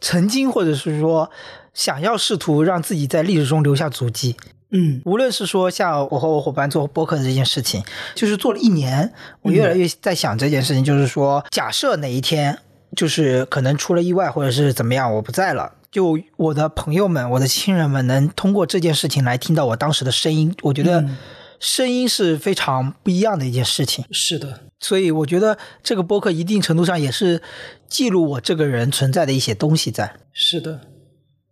[0.00, 1.28] 曾经或者是说
[1.74, 4.36] 想要试图让自己在历史中留下足迹。
[4.70, 5.02] 嗯。
[5.04, 7.82] 无论是说像我和我伙伴做播客的这件事情，
[8.14, 12.56] 就是做了一年，我越来越在想这件事情，就是说，假设哪一天
[12.96, 15.72] 就是可能出了意外或者是怎么样，我不在了。
[15.90, 21.16] 就我的朋友们、我的亲人们能通过这件事情来听到我当时的声音，我觉得嗯
[21.62, 24.04] 声音是非常不一样的一件事情。
[24.10, 27.40] 是的，所以我觉得这个播客一定程度上也是
[27.86, 30.16] 记录我这个人存在的一些东西在。
[30.32, 30.80] 是的，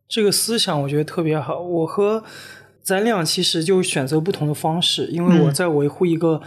[0.08, 1.60] 这个思想我觉得特别好。
[1.60, 2.24] 我和
[2.82, 6.42] 咱俩其实就选择不同的方式，因为我在维护一个，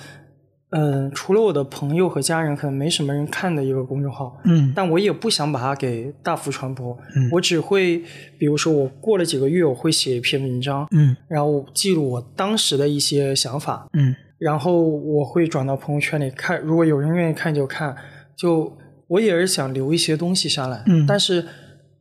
[0.76, 4.38] 嗯、除了我的朋友和家人，可能没什么人看的一个公众号。
[4.45, 4.74] 嗯。
[4.76, 7.30] 但我也不想把它给大幅传播，嗯。
[7.32, 8.04] 我只会，
[8.38, 11.16] 比如说我过了几个月，我会写一篇文章，嗯。
[11.28, 14.16] 然后记录我当时的一些想法，嗯。
[14.40, 17.95] 然后我会转到朋友圈里看，如果有人愿意看就看，
[18.36, 18.76] 就
[19.08, 21.06] 我也是想留一些东西下来，嗯。
[21.06, 21.45] 但是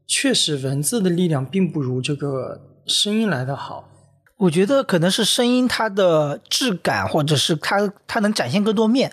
[0.07, 3.89] 确实文字的力量并不如这个声音来的好，
[4.43, 9.12] 我觉得可能是声音它的质感，或者是它它能展现更多面，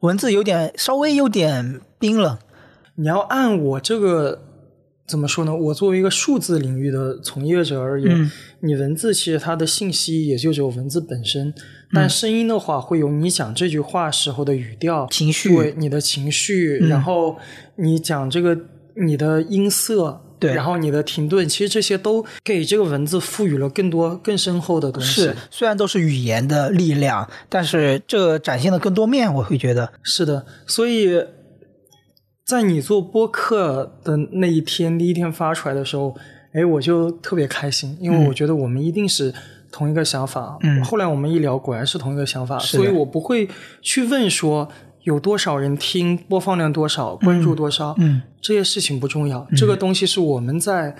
[0.00, 2.38] 文字有点稍微有点冰冷。
[2.94, 4.42] 你要按我这个
[5.08, 5.52] 怎么说呢？
[5.52, 8.30] 我作为一个数字领域的从业者而言，嗯
[8.60, 11.52] 你文字其实它的信息也就只有文字本身，
[11.92, 17.36] 但声音的话会有你讲这句话时候的语调、情绪对你的情绪，嗯然后
[17.74, 18.56] 你讲这个
[18.94, 20.20] 你的音色。
[20.40, 25.22] 对然后你的停顿，其实这些都给这个文字赋予了更多、更深厚的东西。
[25.22, 31.22] 是，虽然都是语言的力量，但是这展现了更多面，我会觉得，是的，所以
[32.44, 36.16] 在你做播客的那一天，第一天发出来的时候，
[36.52, 39.32] 哎，我就特别开心，因为我觉得我们一定是
[39.70, 40.58] 同一个想法。
[40.62, 43.48] 嗯后来我们一聊，果然是同一个想法，所以我不会
[43.82, 44.68] 去问说
[45.02, 50.96] 有多少人听，播放量多少，关注多少，嗯这些事情不重要，这个东西是我们在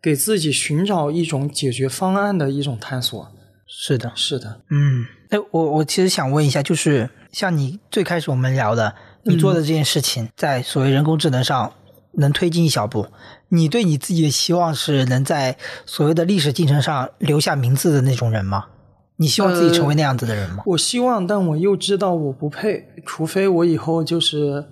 [0.00, 3.30] 给自己寻找一种解决方案的一种探索。
[3.66, 11.72] 是的，是的，嗯，哎，我我其实想问一下，就是像你最开始我们聊的，你做的这件事情，在所谓人工智能上
[12.12, 13.06] 能推进一小步，
[13.48, 15.56] 你对你自己的期望是能在
[15.86, 18.66] 所谓的历史进程上留下名字的那种人吗？
[19.16, 20.62] 你希望自己成为那样子的人吗？
[20.66, 24.64] 我希望，但我又知道我不配，除非我以后就是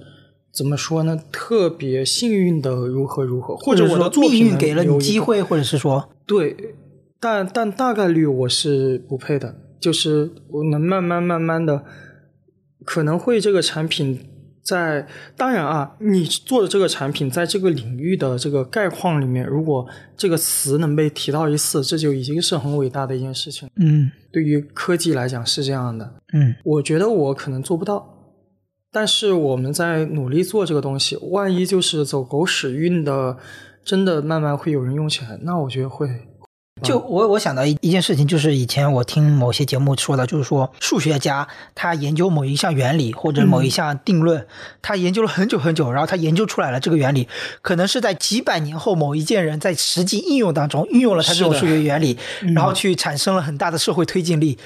[0.53, 6.57] 怎么说呢，特别幸运的如何如何，或者我说的作品命运给了你机会，或者是说，对，
[7.21, 11.85] 但但大概率我是不配的，就是我能慢慢慢慢的，
[12.85, 14.19] 可能会这个产品
[14.65, 15.07] 在，
[15.37, 19.87] 当然啊，你做的这个产品在这个领域的这个概况里面，如果
[20.17, 23.69] 这个词能被提到一次，这就已经是很伟大的一件事情。
[23.77, 28.35] 嗯对于科技来讲是这样的，嗯我觉得我可能做不到，
[28.93, 31.17] 但是我们在努力做这个东西。
[31.31, 33.37] 万一就是走狗屎运的，
[33.85, 36.09] 真的慢慢会有人用起来，那我觉得会。
[36.83, 44.47] 就我我想到一一件事情，就是以前我听某些节目说的，就是说数学家他研究某一项原理或者某一项定论，
[44.81, 47.29] 他研究了很久很久，然后他研究出来了这个原理，
[47.63, 52.17] 可能是在几百年后某一件人在实际应用当中运用了他这种数学原理，
[52.55, 54.59] 然后去产生了很大的社会推进力，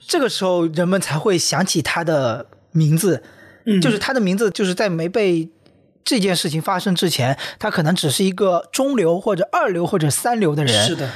[0.00, 3.22] 这个时候人们才会想起他的名字，
[3.66, 3.80] 嗯。
[3.80, 5.48] 就是他的名字就是在没被。
[6.04, 11.08] 这件事情发生之前，他可能只是一个中流或者二流或者三流的人，是的，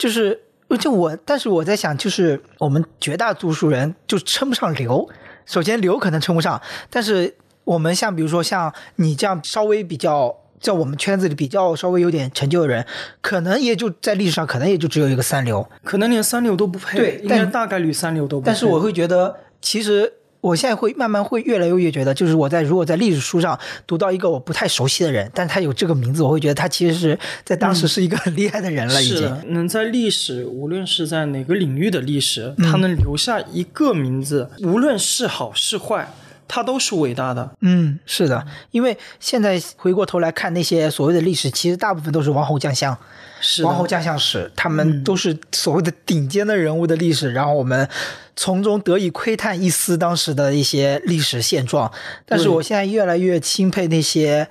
[0.00, 0.40] 就是
[0.78, 5.06] 就我，但是我在想，就是我们绝大多数人就称不上流。
[5.44, 6.58] 首先，流可能称不上，
[6.88, 12.86] 但是我们像比如说像你这样稍微比较在我们圈子里比较稍微有点成就的人，
[13.20, 15.68] 可能也就在历史上可能也就只有一个三流。
[15.84, 18.46] 可能连三流都不配，对应该但大概率三流都不配。
[18.46, 20.10] 但是我会觉得，其实
[20.40, 29.18] 我现在会慢慢会越来越觉得，就是我在如果在历史书上读到一个我不太熟悉的人，但他有这个名字，我会觉得他其实是在当时是一个很厉害的人了，已经。
[29.18, 36.10] 是，能在历史，无论是在哪个领域的历史，他能留下一个名字，无论是好是坏，
[36.50, 37.56] 他都是伟大的。
[37.60, 42.98] 嗯，是的，因为现在回过头来看那些所谓的历史，其实大部分都是王侯将相。
[43.40, 47.88] 是王侯将相史，他们都是所谓的顶尖的人物的历史，然后我们
[48.34, 51.90] 从中得以窥探一丝当时的一些历史现状。
[52.26, 54.48] 但是我现在越来越钦佩那些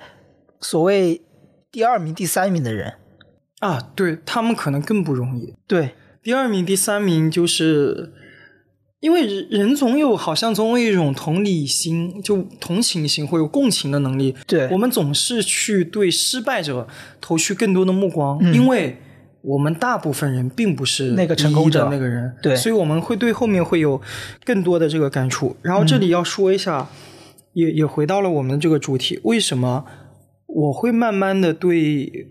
[0.60, 1.20] 所谓
[1.70, 2.94] 第二名、第三名的人。
[3.60, 5.54] 啊，对他们可能更不容易。
[5.66, 8.10] 对，第二名、第三名，就是
[9.00, 14.34] 因为人人总有好像总有一种同理心，就同情心或有共情的能力。
[14.46, 16.86] 对我们总是去对失败者
[17.20, 18.96] 投去更多的目光，嗯因为
[19.40, 23.98] 我们大部分人并不是那个成功的那个人，对所以我们会对后面会有
[24.44, 25.56] 更多的这个感触。
[25.62, 26.86] 然后这里要说一下，
[27.54, 29.86] 也也回到了我们这个主题，为什么
[30.46, 32.28] 我会慢慢的对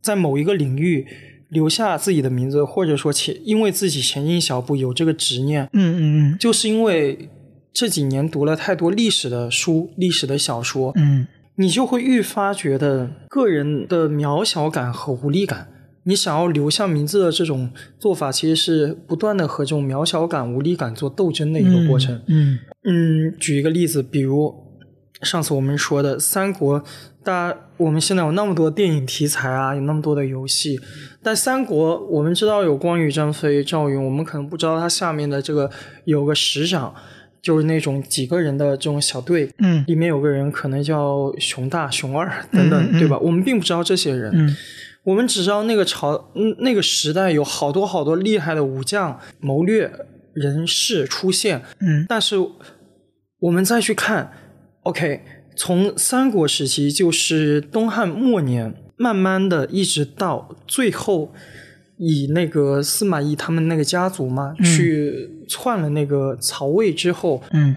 [0.00, 1.04] 在某一个领域
[1.52, 6.00] 留下自己的名字，或者说前因为自己前进小步有这个执念，嗯嗯
[6.32, 7.28] 嗯就是因为
[7.72, 11.26] 这几年读了太多历史的书、历史的小说，嗯
[11.56, 15.68] 你就会愈发觉得个人的渺小感和无力感。
[16.04, 17.70] 你想要留下名字的这种
[18.00, 22.20] 做法，其实是不断的和这种渺小感、无力感做斗争的一个过程。
[22.26, 24.52] 嗯嗯，举一个例子，比如
[25.20, 26.82] 上次我们说的三国，
[27.22, 30.80] 大家我们现在有那么多电影题材啊，有那么多的游戏，
[31.22, 35.70] 但三国我们知道有关羽、张飞、赵云，我们可能不知道他下面的这个
[36.04, 36.94] 有个师长，
[37.40, 39.84] 就是那种几个人的这种小队，嗯。
[39.86, 42.98] 里面有个人可能叫熊大、熊二 等等，嗯嗯嗯。
[42.98, 43.18] 对吧？
[43.18, 44.56] 我们并不知道这些人，嗯。
[45.04, 49.90] 我们只知道那个朝，嗯，那个时代有好多好多厉害的武将、谋略
[50.32, 52.06] 人士出现，嗯。
[52.08, 52.36] 但是
[53.40, 54.30] 我们再去看
[54.84, 55.20] ，OK，
[55.54, 61.32] 从三国时期就是东汉末年，慢慢的一直到最后，
[61.98, 67.76] 以那个司马懿他们那个家族嘛，去篡了那个曹魏之后，嗯。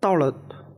[0.00, 0.34] 到了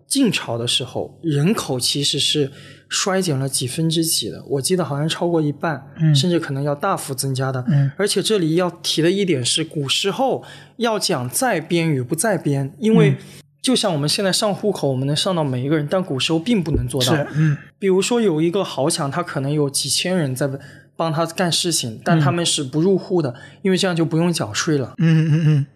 [0.06, 2.52] 晋朝的时候，人口其实是
[2.88, 6.14] 衰减了几分之几的，我记得好像超过一半，嗯。
[6.14, 7.64] 甚至可能要大幅增加的。
[7.68, 7.90] 嗯。
[7.96, 10.44] 而且这里要提的一点是，古时候
[10.76, 13.16] 要讲在编与不在编，因为嗯
[13.66, 17.16] 就像我们现在上户口，我们能上到每一个人，但古时候并不能做到。
[17.16, 20.48] 是嗯比如说有一个豪强，他可能有几千人在
[20.94, 24.94] 帮他干事情，但他们是不入户的，因为这样就不用缴税了。
[24.98, 25.66] 嗯嗯嗯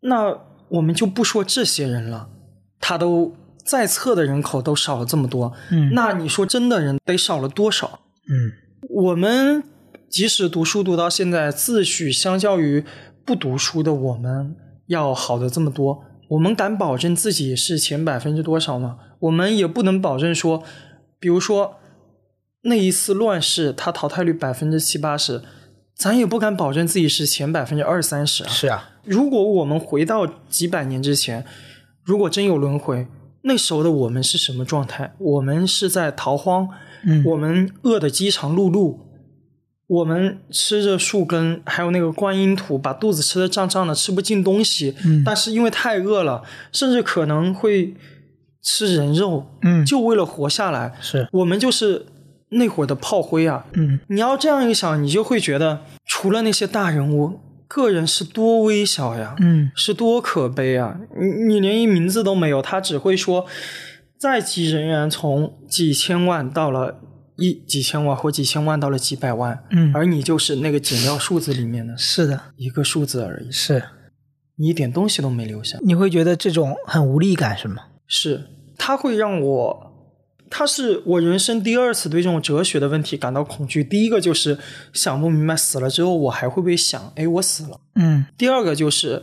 [0.00, 0.36] 那
[0.70, 2.30] 我们就不说这些人了，
[2.80, 8.00] 他都在册的人口都少了这么多，嗯那你说真的人得少了多少？
[8.28, 8.50] 嗯
[8.88, 9.62] 我们
[10.08, 12.84] 即使读书读到现在，自诩相较于
[13.24, 14.56] 不读书的我们
[14.88, 18.98] 要好的这么多，我们敢保证自己是前百分之多少吗？
[19.18, 20.62] 我们也不能保证说，
[21.18, 21.76] 比如说
[22.62, 25.42] 那一次乱世，它淘汰率百分之七八十，
[25.94, 28.48] 咱也不敢保证自己是前百分之二三十啊。
[28.48, 31.44] 是啊如果我们回到几百年之前，
[32.04, 33.08] 如果真有轮回，
[33.42, 35.14] 那时候的我们是什么状态？
[35.18, 36.68] 我们是在逃荒，
[37.04, 38.96] 嗯我们饿得饥肠辘辘，
[39.90, 44.94] 我们吃着树根，还有那个观音土，把肚子吃得胀胀的，吃不进东西。
[45.04, 47.92] 嗯但是因为太饿了，甚至可能会
[48.62, 50.92] 吃人肉，嗯就为了活下来。
[51.00, 52.06] 是我们就是
[52.50, 53.66] 那会儿的炮灰啊！
[53.72, 61.00] 嗯你要这样一想，你就会觉得，除了那些大人物，个人是多微小呀，嗯是多可悲啊！
[61.20, 63.44] 你你连一名字都没有，他只会说，
[64.16, 67.00] 在籍人员从几千万到了
[67.40, 73.82] 一几千万，或几千万到了几百万，嗯而你就是那个减掉数字里面的是的一个数字而已，是，
[74.56, 75.78] 你一点东西都没留下。
[75.82, 77.82] 你会觉得这种很无力感是吗？
[78.06, 78.46] 是，
[78.76, 79.92] 它会让我，
[80.50, 83.82] 它是我人生第二次对这种哲学的问题感到恐惧。
[83.82, 84.58] 第一个就是
[84.92, 87.80] 想不明白死了之后我还会不会想，哎，我死了。
[87.94, 89.22] 嗯第二个就是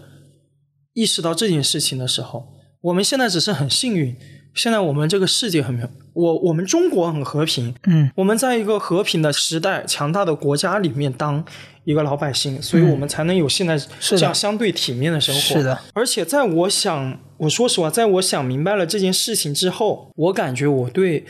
[0.93, 2.47] 意识到这件事情的时候，
[2.81, 4.17] 我们现在只是很幸运，
[4.57, 11.45] 现在我们这个世界很平我我们中国很和平，嗯我们在一个和平的时代、强大的国家里面当
[11.83, 15.39] 一个老百姓，所以我们才能有现在这样相对体面的生活。
[15.39, 21.23] 是的，而且在我想，我说实话，在我想明白了这件事情之后，我感觉我对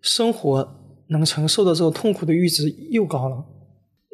[0.00, 0.74] 生活
[1.08, 3.44] 能承受的这个痛苦的阈值又高了。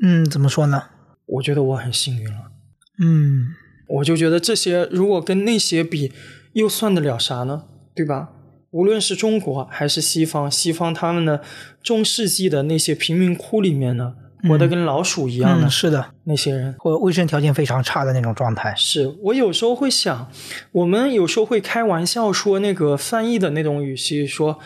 [0.03, 0.83] 嗯，怎么说呢？
[1.27, 2.51] 我觉得我很幸运了。
[2.99, 3.49] 嗯
[3.89, 6.13] 我就觉得这些如果跟那些比，
[6.55, 7.63] 又算得了啥呢？
[7.95, 8.31] 对吧？
[8.71, 11.41] 无论是中国还是西方，西方他们的
[11.83, 14.15] 中世纪的那些贫民窟里面呢，
[14.49, 16.75] 活得跟老鼠一样的、嗯，是的，那些人。
[16.79, 18.75] 或者卫生条件非常差的那种状态。
[18.77, 20.31] 是我有时候会想，
[20.73, 24.59] 我们有时候会开玩笑说那个翻译的那种语气，说：“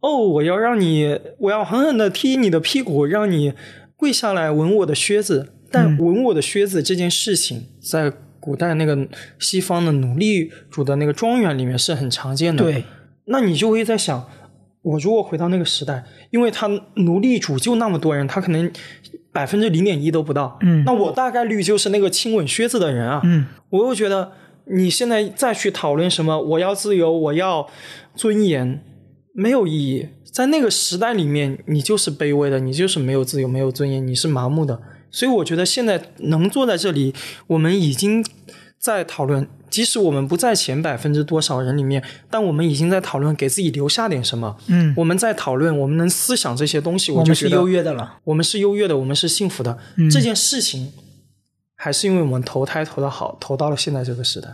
[0.00, 3.54] 哦，我要让你，我要狠狠的踢你的屁股，让你
[3.96, 9.08] 跪下来闻我的靴子。”但闻我的靴子这件事情，在古代那个
[9.40, 12.62] 西方的奴隶主的那个庄园里面是很常见的。
[12.62, 12.84] 对，
[13.26, 14.26] 那你就会在想，
[14.82, 18.70] 我如果回到那个时代，因为他奴隶主就那么多人，他可能
[19.32, 24.32] 百分之零点一都不到，嗯那我大概率就是那个亲吻靴子的人啊，嗯，我又觉得
[24.66, 27.68] 你现在再去讨论什么我要自由，我要
[28.14, 28.82] 尊严，
[29.34, 30.08] 没有意义。
[30.32, 34.80] 在那个时代里面，你就是卑微的，你就是没有自由、没有尊严，你是麻木的。
[35.10, 37.14] 所以我觉得现在能坐在这里，
[37.46, 38.22] 我们已经
[38.78, 44.56] 在讨论，即使我们不在前百分之多少人里面，但我们已经在讨论给自己留下点什么。
[44.68, 48.14] 嗯，我们在讨论，我们能思想这些东西，我就觉得们是优越的了。
[48.24, 49.76] 我们是优越的，我们是幸福的。
[49.96, 50.94] 嗯这件事情，
[51.76, 54.48] 还是因为我们投胎投的好，投到了现在这个时代。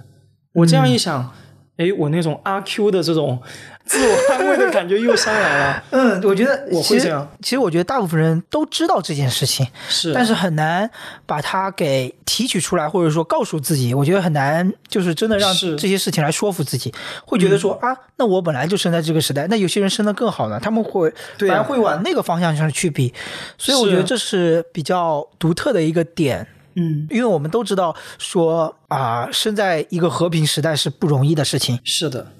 [0.55, 1.33] 我这样一想，
[1.79, 3.41] 哎、我那种阿 Q 的这种
[3.85, 5.85] 自我安慰的感觉又上来了。
[5.91, 10.89] 嗯，我觉得我会这样其实我觉得大部分人都知道这件事情，是，但是很难
[11.27, 13.95] 把它给提取出来，或者说告诉自己。
[13.95, 16.95] 我觉得很难，就是真的让这些事情来说服自己，
[17.25, 23.13] 会觉得说、啊，那我本来就生在这个时代，那有些人生的更好呢，他们会对啊反而会往那个方向上去比。
[23.59, 26.47] 所以我觉得这是比较独特的一个点。
[26.75, 31.79] 嗯，因为我们都知道说啊，生在一个和平时代是不容易的事情。
[31.85, 32.33] 是的，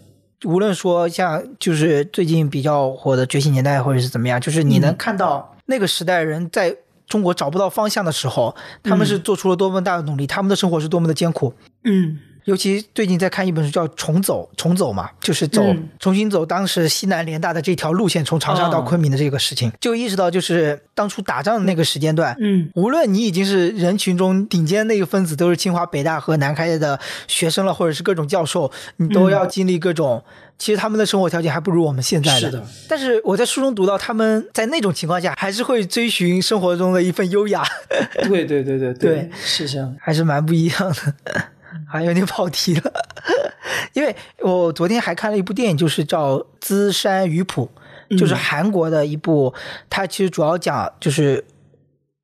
[0.45, 6.77] 无论说像就是最近比较火的《觉醒年代》，或者是怎么样，就是你能看到那个时代人在
[7.07, 11.55] 中国找不到方向的时候，他们是做出了多么大的努力，他们的生活是多么的艰苦。
[11.85, 26.99] 嗯，尤其最近在看一本书叫《重走》，重走嘛，就是走、嗯重新走当时西南联大的这条路线，从长沙到哦昆明的这个事情，就意识到就是当初打仗的那个时间段，嗯，无论你已经是人群中顶尖那个分子，都是清华、北大和南开的
[27.29, 30.23] 学生了，或者是各种教授，你都要经历各种。
[30.59, 32.41] 其实他们的生活条件还不如我们现在的。
[32.41, 37.65] 是的，但是我在书中读到，他们在那种情况下，还是会追寻生活中的一份优雅，
[38.29, 39.97] 对对对对对是这样。
[40.01, 41.45] 还是蛮不一样的。
[41.93, 42.93] 还有点跑题了，
[43.93, 47.71] 因为我昨天还看了一部电影，就是叫《资山鱼谱》，
[48.19, 49.53] 就是韩国的一部，
[49.91, 51.45] 它其实主要讲就是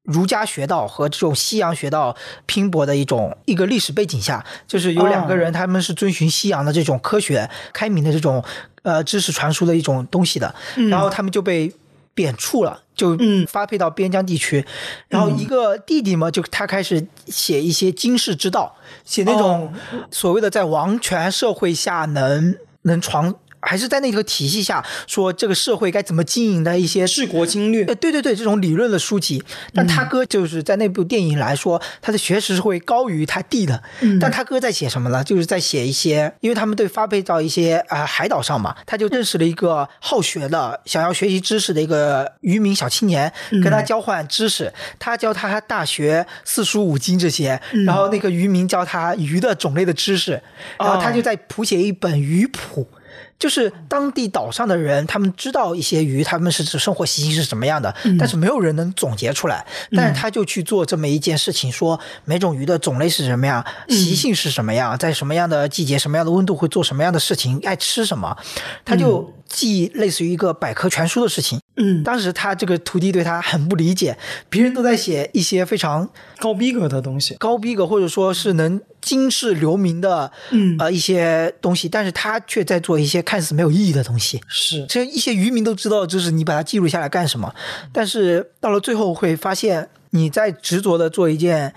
[0.04, 2.16] 儒家学道和这种西洋学道
[2.46, 8.42] 拼搏的一种一个历史背景下，就是有两个人他们是遵循西洋的这种科学开明的这种
[8.82, 10.54] 呃知识传输的一种东西的，
[10.88, 11.70] 然后他们就被
[12.14, 12.82] 贬黜了。
[12.98, 13.46] 就嗯。
[13.46, 14.62] 发配到边疆地区，
[15.08, 19.72] 然后一个弟弟嘛，就他开始写一些经世之道，写那种
[20.10, 29.42] 所谓的在王权社会下能能传，还是在那个体系下说这个社会该怎么经营的一些治国经略呃，对对对，这种理论的书籍，
[29.74, 33.82] 但他哥就是在那部电影来说，他的学识是会高于他弟的。
[34.20, 35.24] 但他哥在写什么呢？
[35.24, 43.32] 就是在写一些，因为他们对发配到一些啊、呃海岛上嘛，他就认识了一个好学的、想要学习知识的一个渔民小青年，
[43.62, 50.40] 跟他交换知识，他教他大学四书五经这些，然后那个渔民教他鱼的种类的知识，
[50.78, 52.88] 然后他就在谱写一本鱼谱。
[53.38, 59.64] 就是当地岛上的人，他们知道一些鱼，他们是生活习性是什么样的，但是没有人能总结出来。
[59.92, 68.36] 但是他就去做这么一件事情，说每种鱼的种类是什么样，习性是什么样，在什么样的季节、什么样的温度会做什么样的事情，爱吃什么，
[68.84, 71.58] 他就记类似于一个百科全书的事情。
[71.76, 74.16] 嗯，当时他这个徒弟对他很不理解，
[74.48, 76.08] 别人都在写一些非常
[76.38, 77.34] 高逼格的东西。
[77.36, 84.40] 高逼格或者说是能经世留名的，嗯呃一些东西，但是他却在做一些看似没有意义的东西。
[84.48, 87.54] 是，这一些渔民都知道的知识，你把它记录下来干什么？
[87.92, 91.72] 但是到了最后会发现，你在执着的做一件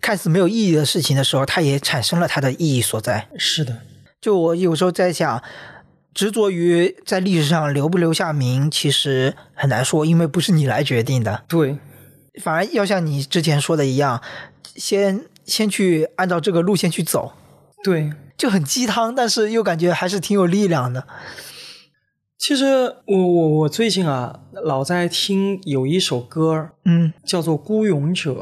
[0.00, 3.28] 看似没有意义的事情的时候，它也产生了它的意义所在。
[3.38, 3.78] 是的，
[4.20, 5.40] 就我有时候在想，
[6.16, 11.44] 执着于在历史上留不留下名，其实很难说，因为不是你来决定的。
[11.46, 11.76] 对，
[12.42, 14.22] 反而要像你之前说的一样，
[14.74, 17.34] 先先去按照这个路线去走，
[17.84, 18.10] 对。
[18.38, 21.06] 就很鸡汤，但是又感觉还是挺有力量的。
[22.36, 28.32] 其实我我我最近啊，老在听有一首歌，嗯，叫做《孤勇者》。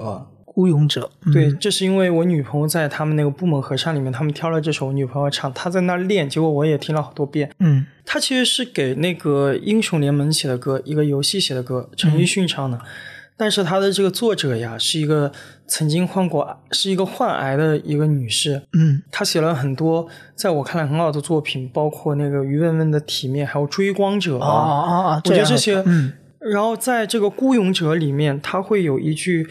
[0.55, 7.51] 孤勇者，嗯、对，这是因为我女朋友在他们那个部门合唱里面，他们挑了这首，我女朋友唱，她在那练，结果我也听了好多遍。
[7.59, 12.79] 嗯她其实是给那个英雄联盟写的歌，一个游戏写的歌，陈奕迅唱的。
[13.37, 15.33] 但是他的这个作者呀，是一个
[15.67, 18.63] 曾经患过，是一个患癌的一个女士。
[18.75, 20.07] 嗯她写了很多
[20.37, 29.49] 在我看来很好的作品，包括那个于文文的《体面》，还有《追光者》啊啊啊，我觉得这些，嗯然后在这个孤勇者里面，他会有一句，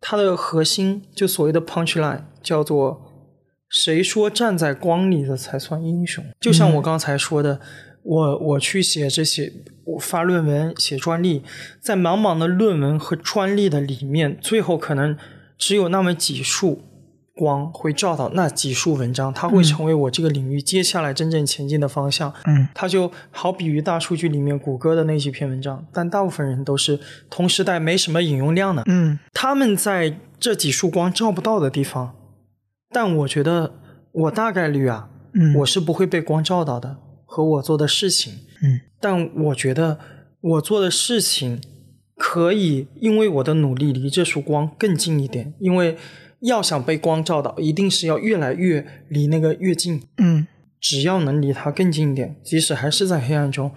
[0.00, 3.02] 它的核心就所谓的 punch line 叫做
[3.68, 6.24] “谁说站在光里的才算英雄”。
[6.40, 7.60] 就像我刚才说的，
[8.02, 9.52] 我我去写这些，
[9.84, 11.42] 我发论文、写专利，
[11.80, 15.16] 在茫茫的论文和专利的里面，最后可能
[15.58, 16.82] 只有那么几束。
[17.36, 22.32] 光会照到那几束文章，它会成为我这个领域接下来真正前进的方向。
[22.46, 26.98] 嗯，它就好比于大数据里面谷歌的那几篇文章，但大部分人都是
[27.28, 28.82] 同时代没什么引用量的。
[28.86, 32.14] 嗯，他们在这几束光照不到的地方，
[32.88, 33.74] 但我觉得
[34.12, 36.96] 我大概率啊，嗯，我是不会被光照到的，
[37.26, 38.32] 和我做的事情。
[38.62, 39.98] 嗯，但我觉得
[40.40, 41.60] 我做的事情
[42.16, 45.98] 可以因为我的努力离这束光更近一点，因为。
[46.40, 50.02] 要想被光照到，一定是要越来越离那个越近。
[50.18, 50.46] 嗯，
[50.80, 53.70] 只要能离它更近一点，即使还是在黑暗中，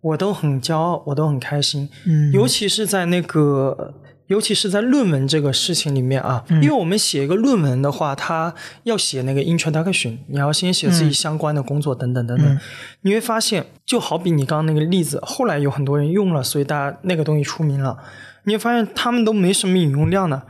[0.00, 1.88] 我都很骄傲，我都很开心。
[2.06, 3.94] 嗯，尤其是在那个，
[4.26, 12.58] 尤其是在论文这个事情里面啊，因为我们写一个论文的话，它要写那个 introduction，你要先写自己相关的工作等等等等。
[13.02, 17.96] 你会发现，就好比你刚刚那个例子，后来有很多人用了，所以大家那个东西出名了。
[18.44, 20.42] 你会发现，他们都没什么引用量的。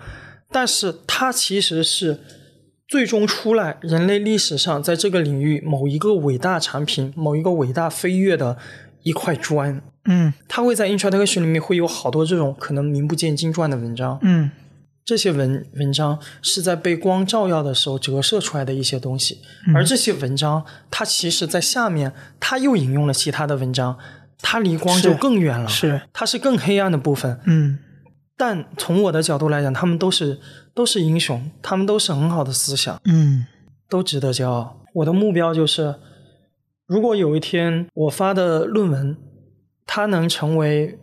[0.50, 2.20] 但是它其实是
[2.88, 8.58] 最终出来人类历史上在这个领域某一个伟大产品、某一个伟大飞跃的
[9.02, 9.80] 一块砖。
[10.06, 14.18] 嗯，它会在 Introduction 里面会有好多这种可能名不见经传的文章。
[14.22, 14.50] 嗯，
[15.04, 19.40] 这些文文章是在被光照耀的时候折射出来的一些东西，
[19.74, 23.96] 而这些文章它其实在下面，它又引用了其他的文章，
[24.40, 27.38] 它离光就更远了，是它是更黑暗的部分。
[27.44, 27.78] 嗯。
[28.40, 30.40] 但从我的角度来讲，他们都是
[30.72, 33.44] 都是英雄，他们都是很好的思想，嗯，
[33.86, 34.78] 都值得骄傲。
[34.94, 35.96] 我的目标就是，
[36.86, 39.14] 如果有一天我发的论文，
[39.84, 40.98] 它能成为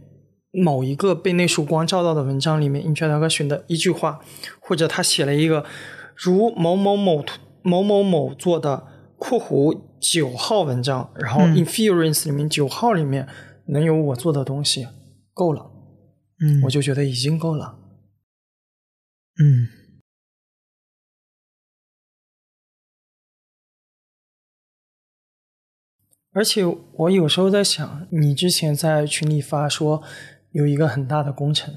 [0.52, 4.20] 某一个被那束光照到的文章里面 introduction 的一句话，
[4.60, 5.64] 或者他写了一个
[6.16, 7.24] 如某某某
[7.62, 8.84] 某某某做的
[9.20, 13.28] 括弧九号文章，然后 inference 里面九号里面
[13.68, 14.88] 能有我做的东西，
[15.36, 15.77] 够了。
[16.40, 17.80] 嗯，我就觉得已经够了。
[19.40, 19.68] 嗯，
[26.32, 30.04] 而且我有时候在想，你之前在群里发说
[30.52, 31.74] 有一个很大的工程，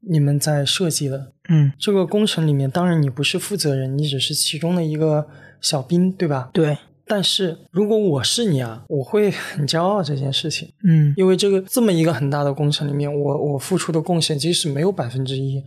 [0.00, 1.32] 你们在设计的。
[1.48, 5.28] 嗯，这个工程里面，当然你不是负责人，你只是其中的一个
[5.60, 6.50] 小兵，对吧？
[6.52, 6.78] 对。
[7.14, 15.62] 但是如果我是你啊，我会很骄傲这件事情，嗯，因为这个这么一个很大的工程里面，我我付出的贡献即使没有百分之一，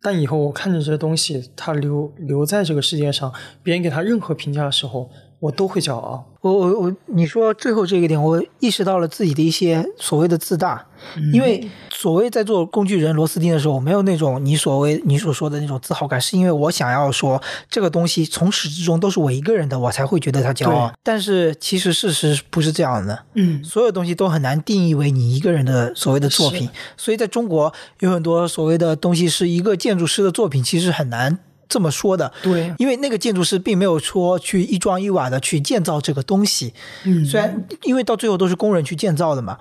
[0.00, 3.30] 但以后我看着这东西它留留在这个世界上，
[3.62, 5.10] 别人给他任何评价的时候。
[5.40, 6.24] 我都会骄傲。
[6.40, 10.86] 我我我，你说最后这个点，我意识到了自己的一些所谓的自大，
[11.32, 20.92] 因为所谓在做工具人螺丝钉的时候，我没有那种你所谓你所说的那种自豪感，是因为我想要说这个东西从始至终都是我一个人的，我才会觉得他骄傲。
[21.02, 26.70] 但是其实事实不是这样的，嗯，所有东西都很难定义为你一个人的所谓的作品。
[26.96, 31.40] 所以在中国有很多所谓的东西是一个建筑师的作品，其实很难。
[31.68, 36.72] 这么说的，对，因为那个建筑师并没有说去一砖一瓦的去建造这个东西，
[37.04, 39.58] 嗯，虽然因为到最后都是工人去建造的嘛，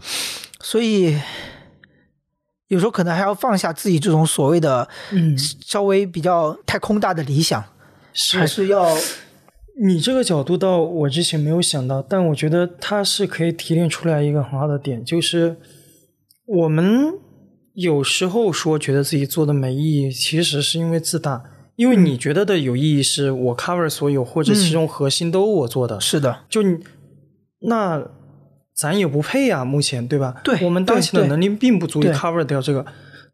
[0.61, 1.19] 所以
[2.67, 7.63] 有时候可能还要放下自己这种所谓的，嗯，稍微比较太空大的理想，
[8.34, 8.95] 还是要。
[9.79, 15.55] 你这个角度到我之前没有想到，但我觉得它是可以提炼出来一个很好的点，就是
[16.47, 17.13] 我们
[17.75, 21.43] 有时候说觉得自己做的没意义，其实是因为自大。
[21.77, 26.79] 因为你觉得的有意义，是我 cover 所有或者其中核心都我做的，是的，就你
[27.59, 28.03] 那
[28.73, 30.41] 咱也不配呀，目前对吧？
[30.43, 32.83] 对，我们当前的能力并不足以 cover 掉这个。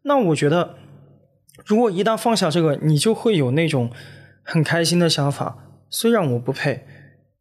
[0.02, 0.76] 那我觉得，
[1.64, 3.90] 如果一旦放下这个，你就会有那种
[4.42, 5.56] 很开心的想法。
[5.88, 6.84] 虽然我不配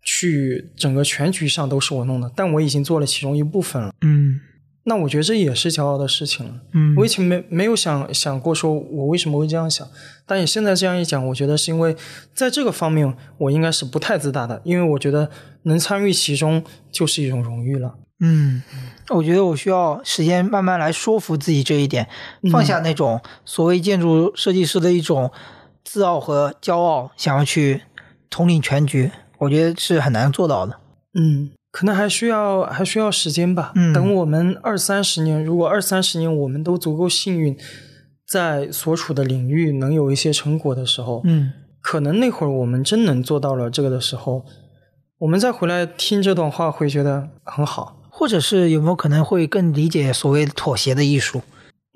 [0.02, 3.94] 去整个全局上都是我弄的，但我已经做了其中一部分了。
[4.02, 4.40] 嗯。
[4.86, 6.54] 那我觉得这也是骄傲的事情了。
[6.74, 9.88] 嗯，我以前没没有想想过，说我为什么会这样想。
[10.26, 11.96] 但你现在这样一讲，我觉得是因为
[12.34, 15.30] 在这个方面，我应该是不太自大的，因为我觉得
[15.64, 17.96] 能参与其中就是一种荣誉了。
[18.20, 18.62] 嗯，
[19.10, 22.08] 我觉得我需要时间慢慢来说服自己这一点，
[22.52, 25.32] 放下那种所谓建筑设计师的一种
[25.84, 27.84] 自傲和骄傲，想要去
[28.30, 30.80] 统领全局，我觉得是很难做到的。
[31.14, 31.52] 嗯。
[31.74, 33.72] 可能还需要还需要时间吧。
[33.74, 37.58] 嗯，等我们二三十年，如果二三十年我们都足够幸运，
[38.28, 41.52] 在所处的领域能有一些成果的时候，嗯，
[41.82, 44.46] 可能那会儿我们真能做到了这个的时候，
[45.18, 48.00] 我们再回来听这段话会觉得很好。
[48.16, 51.42] 或者是有没有可能会更理解所谓妥协的艺术？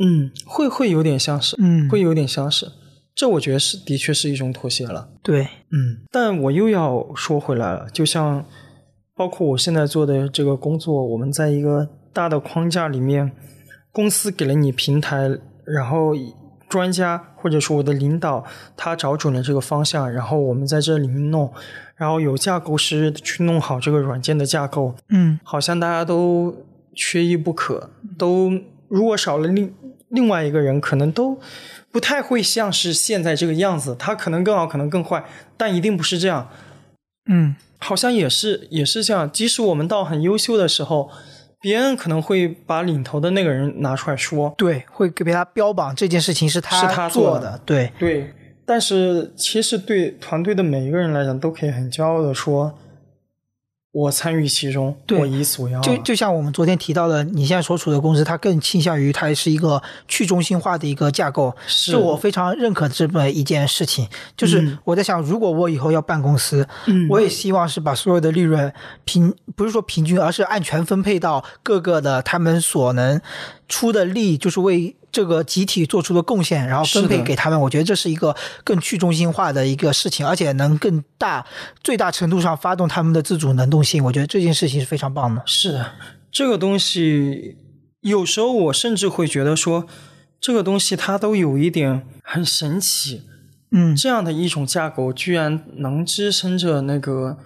[0.04, 2.72] 嗯，会会有点像是，嗯，会有点像是。
[3.14, 5.10] 这我觉得是的确是一种妥协了。
[5.22, 8.44] 对，嗯，但我又要说回来了，就像
[9.18, 13.31] 包括我现在做的这个工作，我们在一个大的框架里面，
[13.91, 15.27] 公司给了你平台，
[15.65, 16.14] 然后
[16.69, 18.45] 专家或者说我的领导
[18.76, 21.52] 他找准了这个方向，然后我们在这里面弄，
[21.95, 26.56] 然后有架构师去弄好这个软件的架构，嗯好像大家都
[26.94, 28.52] 缺一不可，都
[28.88, 29.73] 如果少了另
[30.10, 31.39] 另外一个人，可能都
[31.91, 33.95] 不太会像是现在这个样子。
[33.98, 35.26] 他可能更好，可能更坏，
[35.57, 36.49] 但一定不是这样。
[37.30, 39.32] 嗯好像也是也是这样。
[39.32, 41.10] 即使我们到很优秀的时候，
[41.60, 48.34] 别人可能会把领头的那个人拿出来说，对，会给他标榜这件事情是他是他做做的对，对。
[48.66, 52.78] 但是其实对团队的每一个人来讲，都可以很骄傲的说，
[53.98, 55.82] 我参与其中，我以此为傲啊。
[55.82, 64.07] 就就像我们昨天提到的，你现在所处的公司，它更倾向于它是一个去中心化的一个架构，是是我非常认可这么一件事情。
[64.36, 68.72] 就是嗯我在想，如果我以后要办公司，嗯我也希望是把所有的利润
[69.03, 73.19] 平，不是说平均，而是按权分配到各个的他们所能
[73.68, 77.60] 出的力，就是为这个集体做出的贡献，然后分配给他们。
[77.60, 81.45] 我觉得这是一个更去中心化的一个事情，而且能更大、
[81.84, 84.03] 最大程度上发动他们的自主能动性。
[84.03, 85.41] 我觉得这件事情是非常棒的。
[85.45, 85.91] 是的，
[86.31, 87.57] 这个东西
[88.02, 89.85] 有时候我甚至会觉得说，
[90.39, 93.23] 这个东西它都有一点很神奇。
[93.72, 97.38] 嗯这样的一种架构，居然能支撑着那个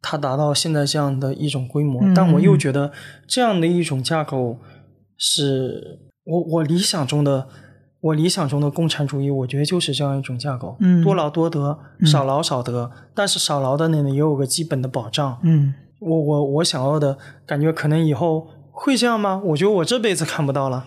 [0.00, 2.00] 它达到现在这样的一种规模。
[2.04, 2.92] 嗯但我又觉得
[3.26, 4.60] 这样的一种架构
[5.18, 7.48] 是我我理想中的。
[8.04, 17.16] 我理想中的共产主义，我觉得就是这样一种架构，嗯多劳多得，少劳少得，但是少劳的那里也有个基本的保障，嗯我我我想要的
[17.46, 19.40] 感觉，可能以后会这样吗？
[19.42, 20.84] 我觉得我这辈子看不到了，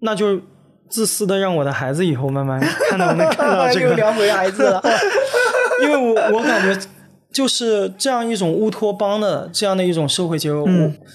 [0.00, 0.40] 那就
[0.88, 2.58] 自私的让我的孩子以后慢慢
[2.90, 4.82] 看能不能看到这个，又聊回孩子了。
[5.84, 6.88] 因为我我感觉
[7.30, 11.06] 就是这样一种乌托邦的这样的一种社会结构，嗯我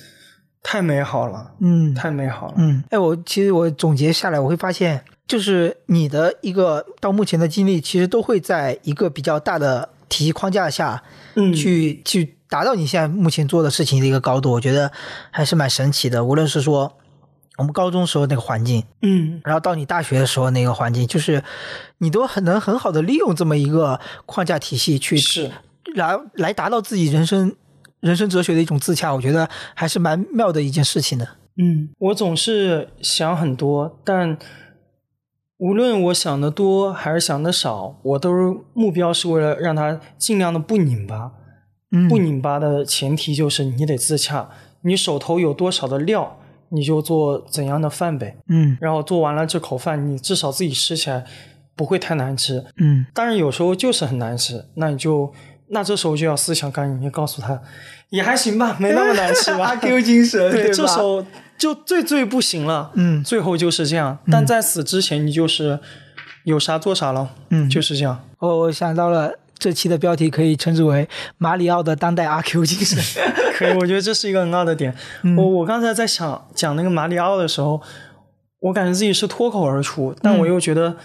[0.69, 1.93] 太美好了，嗯。
[1.95, 2.55] 太美好了。
[2.57, 11.01] 嗯，哎，我其实我总结下来，我会发现，就是你的一个到目前的经历，其实都会在一个比较大的体系框架下，
[11.35, 11.53] 嗯。
[11.53, 14.91] 去去达到你现在目前做的事情的一个高度，我觉得
[15.31, 16.25] 还是蛮神奇的。
[16.25, 16.91] 无论是说
[17.57, 19.39] 我们高中时候那个环境，嗯。
[19.45, 21.41] 然后到你大学的时候那个环境，就是
[21.99, 25.49] 你都很能很好的利用这么一个框架体系去是。
[25.95, 27.55] 来来达到自己人生
[28.07, 31.27] 人生哲学的一种自洽，我觉得还是蛮妙的一件事情的。
[31.57, 34.37] 嗯，我总是想很多，但
[35.57, 41.31] 无论我想的多还是想的少，我都是目标是为了让它尽量的不拧巴。
[41.91, 44.49] 嗯，不拧巴的前提就是你得自洽，
[44.81, 46.37] 你手头有多少的料，
[46.69, 48.37] 你就做怎样的饭呗。
[48.49, 51.25] 嗯然后做完了这口饭，你至少自己吃起来
[51.75, 52.63] 不会太难吃。
[52.77, 55.33] 嗯但是有时候就是很难吃，那你就
[55.69, 57.61] 那这时候就要思想干预，你告诉他
[58.09, 59.65] 也还行吧，没那么难吃吧。
[59.73, 61.25] 阿 Q 精神，对，吧这时候
[61.57, 62.91] 就最最不行了。
[62.95, 65.79] 嗯最后就是这样，但在此之前，你就是
[66.45, 67.29] 有啥做啥了。
[67.49, 68.23] 嗯就是这样。
[68.39, 71.07] 我我想到了这期的标题可以称之为
[71.37, 72.97] 马里奥的当代阿 Q 精神。
[73.57, 74.95] 可以，我觉得这是一个很好的点。
[75.23, 77.81] 嗯我我刚才在想讲那个马里奥的时候，
[78.59, 80.95] 我感觉自己是脱口而出，但嗯我又觉得，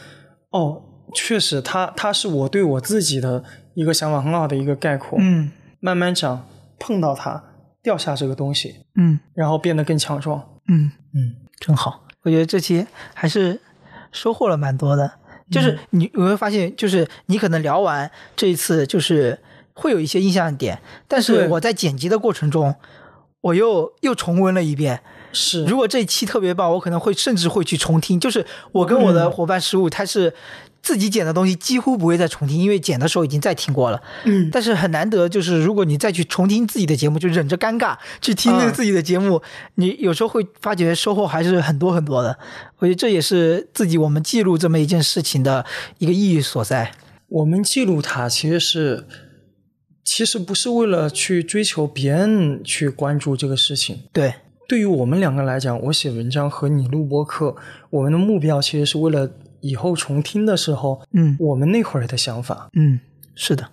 [0.51, 0.82] 哦，
[1.14, 3.43] 确实他，他是我对我自己的
[3.74, 5.19] 一个想法很好的一个概括。
[5.20, 5.51] 嗯
[5.81, 6.47] 慢慢长，
[6.78, 7.43] 碰到它，
[7.82, 10.40] 掉下这个东西，嗯然后变得更强壮。
[10.69, 12.05] 嗯，嗯，真好。
[12.23, 13.61] 我觉得这期还是
[14.12, 15.11] 收获了蛮多的。
[15.51, 19.39] 就是你你会发现，就是你可能聊完这一次，就是
[19.74, 22.74] 会有一些印象点，但是我在剪辑的过程中，
[23.40, 25.01] 我又又重温了一遍。
[25.32, 28.20] 是，如果这一期特别棒，我可能会甚至会去重听。
[28.20, 30.32] 就是我跟我的伙伴十五，他是
[30.82, 34.02] 自己剪的东西几乎不会再重听，因为剪的时候已经再听过了。
[34.24, 39.40] 嗯，但是很难得，就是如果你再去重听自己的节目，就忍着尴尬去听那个嗯自己的节目，
[39.76, 42.36] 你有时候会发觉收获还是很多很多的。
[42.78, 45.64] 我觉得这也是自己我们记录这么一件事情的
[45.98, 46.92] 一个意义所在。
[47.28, 49.06] 我们记录它其实是，
[50.04, 54.00] 其实不是为了去追求别人去关注这个事情。
[54.12, 54.34] 对，
[54.68, 57.54] 对于我们两个来讲，我写文章和你录播课，
[57.88, 59.30] 我们的目标其实是为了
[59.62, 62.68] 以后重听的时候，嗯我们那会儿的想法。
[62.74, 63.01] 嗯，
[63.34, 63.70] 是的，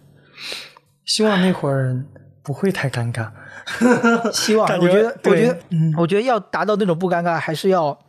[1.04, 2.04] 希望那会儿
[2.42, 3.30] 不会太尴尬。
[4.32, 8.00] 希望我觉得，我觉得，嗯我觉得要达到那种不尴尬，还是要，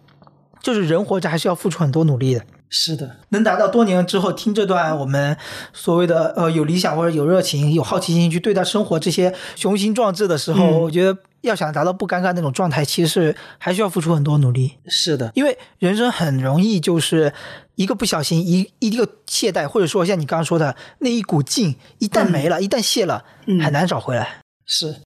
[0.62, 2.44] 就是人活着还是要付出很多努力的。
[2.73, 5.37] 是的，能达到多年之后听这段我们
[5.73, 14.79] 所谓的呃有理想或者有热情、有好奇心去对待生活这些雄心壮志的时候，嗯我觉得要想达到不尴尬那种状态，其实是还需要付出很多努力。
[14.87, 17.33] 是的，因为人生很容易就是
[17.75, 24.43] 一个不小心，一一个懈怠，或者说像你刚刚说的那一股劲，一旦没了，一旦泄了，嗯很难找回来。
[24.65, 24.97] 是。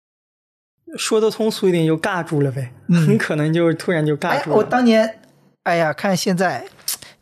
[0.99, 4.66] 说的通俗一点，就尬住了呗，嗯很可能就突然就尬哎，我住了。
[4.69, 5.19] 当年，
[5.65, 6.66] 哎呀，看现在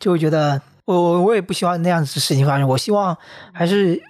[0.02, 3.16] 就会觉得，我我我也不希望那样子的事情发生，我希望
[3.52, 4.02] 还是。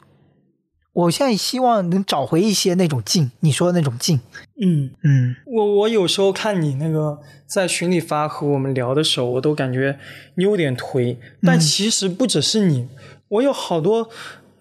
[0.94, 4.20] 我现在希望能找回一些那种劲，你说的那种劲，
[4.60, 9.98] 嗯，嗯我我有时候看你那个在群里发和我们聊的时候，我都感觉
[10.35, 11.16] 你有点颓。
[11.40, 12.86] 但其实不只是你，
[13.28, 14.10] 我有好多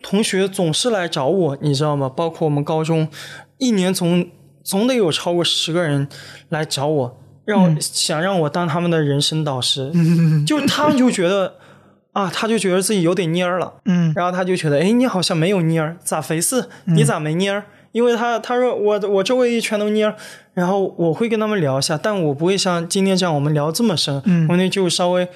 [0.01, 2.07] 同学总是来找我，你知道吗？
[2.07, 3.09] 包括我们高中，
[3.57, 4.25] 一年总
[4.63, 6.07] 总得有超过十个人
[6.47, 7.20] 来找我，
[7.51, 9.91] 让我、想让我当他们的人生导师。
[9.93, 10.45] 嗯。
[10.45, 11.55] 就他们就觉得
[12.13, 13.73] 啊，他就觉得自己有点蔫儿了。
[13.85, 14.11] 嗯。
[14.15, 16.65] 然后他就觉得，哎，你好像没有蔫儿，咋回事？
[16.85, 17.63] 你咋没蔫儿？
[17.91, 20.15] 因为他他说我我周围全都蔫儿，
[20.53, 24.47] 然后我会跟他们聊一下，但我不会像今天这样我们聊这么深，嗯。
[24.49, 25.27] 我那就稍微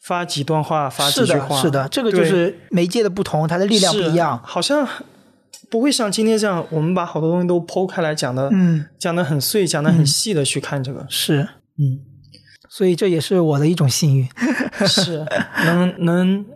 [0.00, 4.40] 发几段话，发几，句话，是的，这个就是媒介的不同，它的力量不一样。
[4.42, 4.86] 好像
[5.68, 11.46] 不会像今天这样，我们把好多东西都剖开来讲的，嗯，讲的很碎，讲的很细的去看这个，是，
[11.80, 12.04] 嗯，
[12.68, 14.28] 所以这也是我的一种幸运。
[14.86, 15.26] 是
[15.64, 16.46] 能能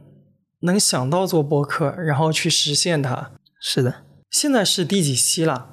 [0.61, 3.33] 能想到做播客，然后去实现它。
[3.61, 5.69] 是的，现在是第几期了？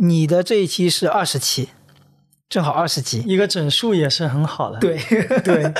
[0.00, 1.70] 你的这一期是二十期，
[2.48, 3.22] 正好二十集。
[3.26, 4.78] 一个整数也是很好的。
[4.78, 4.96] 对，
[5.44, 5.72] 对，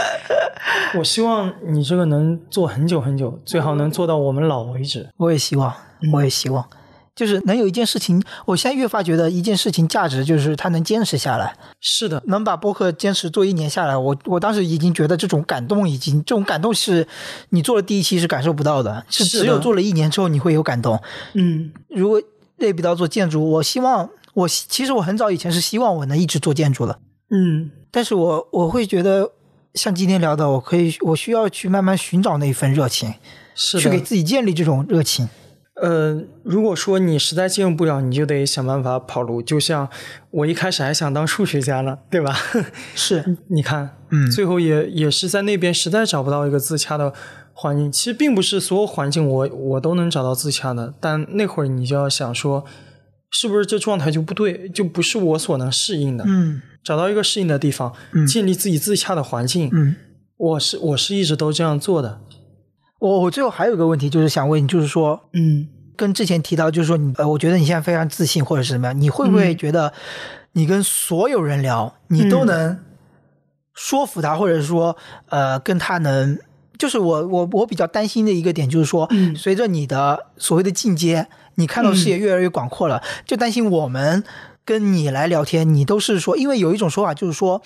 [0.99, 5.09] 我希望你这个能做很久很久，最好能做到我们老为止。
[5.17, 5.75] 我也希望，
[6.13, 6.69] 我也希望，
[7.15, 17.07] 就是能有一件事情，我现在越发觉得一件事情价值就是它能坚持下来，是的，能把播客坚持做一年下来，我我当时已经觉得这种感动已经，这种感动是
[17.51, 20.99] 你做了第一期是感受不到的，是只有做了一年之后你会有感动。
[21.35, 22.21] 嗯如果
[22.57, 26.99] 类比到做建筑，我希望我其实我很早以前是希望我能一直做建筑的，
[27.31, 29.33] 嗯，但是我我会觉得
[29.75, 33.13] 像今天聊的，我可以我需要去慢慢寻找那一份热情，
[33.55, 33.79] 是。
[33.79, 35.29] 去给自己建立这种热情。
[35.81, 39.41] 呃，如果说你实在进入不了，你就得想办法跑路。
[39.41, 39.89] 就像
[40.31, 42.37] 我一开始还想当数学家呢，对吧？
[42.95, 47.13] 是，你看，嗯最后也也是在那边实在找不到一个自洽的
[47.55, 47.91] 环境。
[47.91, 52.65] 其实并不是所有环境我我都能找到自洽的，但那会儿你就要想说，
[53.31, 56.25] 是不是这状态就不对，就不是我所能适应的。
[56.27, 57.95] 嗯找到一个适应的地方，
[58.27, 59.71] 建立自己自洽的环境。
[59.73, 59.97] 嗯。
[60.37, 62.21] 我是我是一直都这样做的。
[63.03, 65.69] 我我最后还有一个问题，就是想问你，就是说，嗯。
[65.95, 69.93] 跟之前提到，就是说你，呃，我觉得你现在非常自信，或者是什么样，你会不会觉得
[70.53, 72.79] 你跟所有人聊，你都能
[73.75, 74.97] 说服他，或者说，
[75.29, 76.39] 呃，跟他能，
[76.79, 79.37] 就是我我我比较担心的一个点，就是说，嗯。
[79.37, 84.25] 随着你的所谓的进阶，你看到视野越来越广阔了，就担心我们。
[84.65, 87.61] 跟你来聊天，你都是说，因为有一种说法就是说，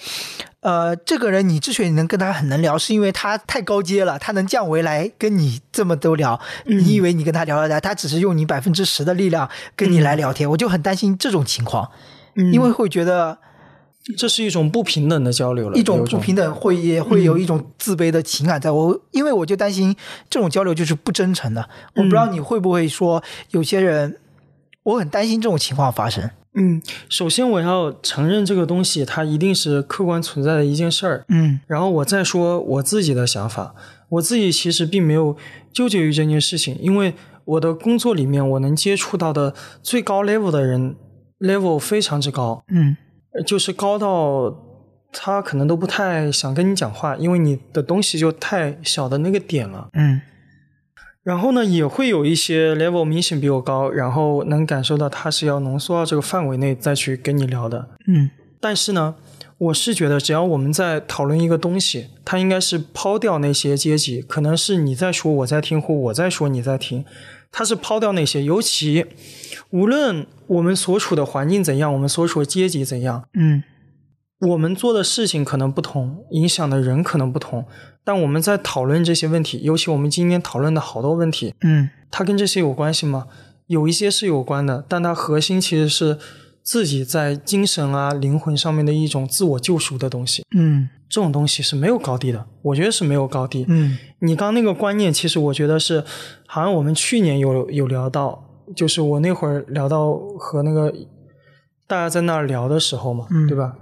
[0.61, 6.41] 呃，这个人你之所以能跟他很能聊，是因为他太高阶了，他能降维来跟你这么多聊。
[6.65, 11.91] 你以为你跟他聊得来，他只是用你百分之十的力量跟你来聊天，我就很担心这种情况，
[12.35, 13.39] 嗯因为会觉得
[14.17, 19.95] 这是一种不平等的交流了，一种不平等，会也会有一种自卑的情感在我，因为我就担心
[20.31, 21.69] 这种交流就是不真诚的。
[21.95, 24.17] 我不知道你会不会说，有些人，
[24.85, 26.31] 我很担心这种情况发生。
[26.59, 31.61] 嗯，首先我要承认这个东西它一定是客观存在的一件事儿，嗯。
[31.67, 33.75] 然后我再说我自己的想法。
[34.09, 35.37] 我自己其实并没有
[35.73, 37.15] 纠结于这件事情，因为
[37.45, 39.53] 我的工作里面我能接触到的
[39.83, 40.97] 最高 level 的人
[41.41, 42.97] level 非常之高，嗯。
[43.33, 44.55] 呃就是高到
[45.13, 49.89] 他可能都不太想跟你讲话，因为你的东西就太小的那个点了。
[49.93, 50.21] 嗯
[51.27, 57.89] 然后呢，也会有一些 level 明显比我高，然后能感受到他是要浓缩到这个范围内再去跟你聊的。
[58.07, 58.31] 嗯
[58.61, 59.17] 但是呢，
[59.59, 67.05] 我是觉得只要我们在讨论一个东西，它应该是抛掉那些阶级，可能是你在说我在听，或我在说你在听，
[67.51, 68.45] 它是抛掉那些。
[68.45, 69.05] 尤其
[69.71, 73.65] 无论我们所处的环境怎样，我们所处的阶级怎样，嗯
[74.47, 77.65] 我们做的事情可能不同，影响的人可能不同，
[78.07, 83.27] 但我们在讨论这些问题，尤其我们今天讨论的好多问题，嗯它跟这些有关系吗？
[83.67, 86.17] 有一些是有关的，但它核心其实是
[86.63, 90.45] 自己在精神啊、灵魂上面的一种自我救赎的东西。
[90.55, 93.65] 嗯这种东西是没有高低的，我觉得是没有高低。
[93.69, 96.05] 嗯你刚那个观念，其实我觉得是，
[96.47, 100.95] 好像我们去年有有聊到，就是我那会儿聊到和那个
[101.89, 103.75] 大家在那儿聊的时候嘛，嗯对吧？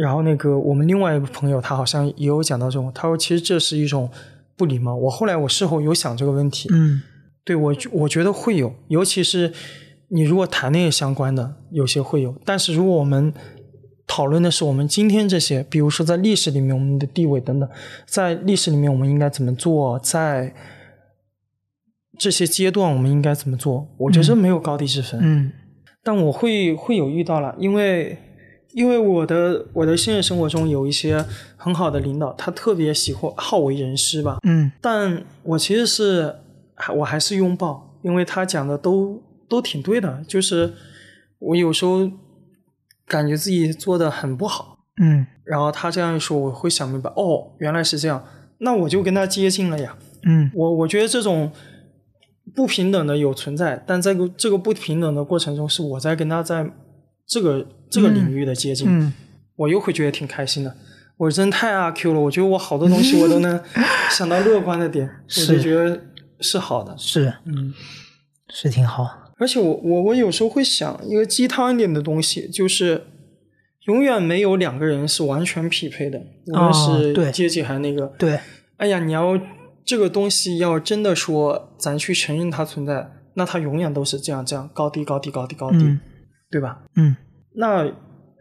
[0.00, 4.08] 然后那个我们另外一个朋友，他好像也有讲到这种，他说其实这是一种
[4.56, 4.94] 不礼貌。
[4.94, 7.02] 我后来我事后有想这个问题，嗯
[7.44, 9.52] 对我我觉得会有，尤其是
[10.08, 12.34] 你如果谈恋爱相关的，有些会有。
[12.44, 13.32] 但是如果我们
[14.06, 17.68] 讨论的是我们今天这些，比如说在历史里面我们的地位等等，
[18.06, 20.54] 在历史里面我们应该怎么做，在
[22.18, 25.18] 这些阶段我们应该怎么做，我觉得没有高低之分。
[25.22, 25.50] 嗯
[26.04, 28.16] 但我会会有遇到了，因为
[28.78, 31.24] 因为我的我的现实生活中有一些
[31.56, 34.70] 很好的领导，他特别喜欢好为人师吧，嗯。
[34.80, 36.32] 但我其实是
[36.76, 40.72] 还我还是拥抱，因为他讲的都都挺对的，就是
[41.40, 42.08] 我有时候
[43.04, 45.26] 感觉自己做的很不好，嗯。
[45.42, 48.22] 然后他这样一说，我会想明白，哦，原来是这样，
[48.58, 49.96] 那我就跟他接近了呀。
[50.22, 50.48] 嗯。
[50.54, 51.50] 我我觉得这种
[52.54, 56.70] 不平等的有存在，但这个这个不平等的过程中，是我在跟他在
[57.26, 59.12] 这个这个领域的接近，嗯
[59.56, 60.74] 我又会觉得挺开心的。
[61.16, 63.60] 我真太阿 Q 了，我觉得我好多东西我都能
[64.10, 66.00] 想到乐观的点，我就是觉得
[66.40, 66.94] 是好的。
[66.96, 67.74] 是嗯，
[68.50, 69.32] 是挺好。
[69.38, 73.04] 而且我我我有时候会想一个鸡汤一点的东西，就是
[73.86, 78.06] 永远没有两个人是完全匹配的，无论是阶级还是那个。
[78.16, 78.38] 对，
[78.76, 79.36] 哎呀，你要
[79.84, 86.00] 这个东西要真的说咱去承认它存在，那它永远都是这样这样高低高低高低高低，嗯
[86.50, 86.78] 对吧？
[86.94, 87.16] 嗯
[87.54, 87.90] 那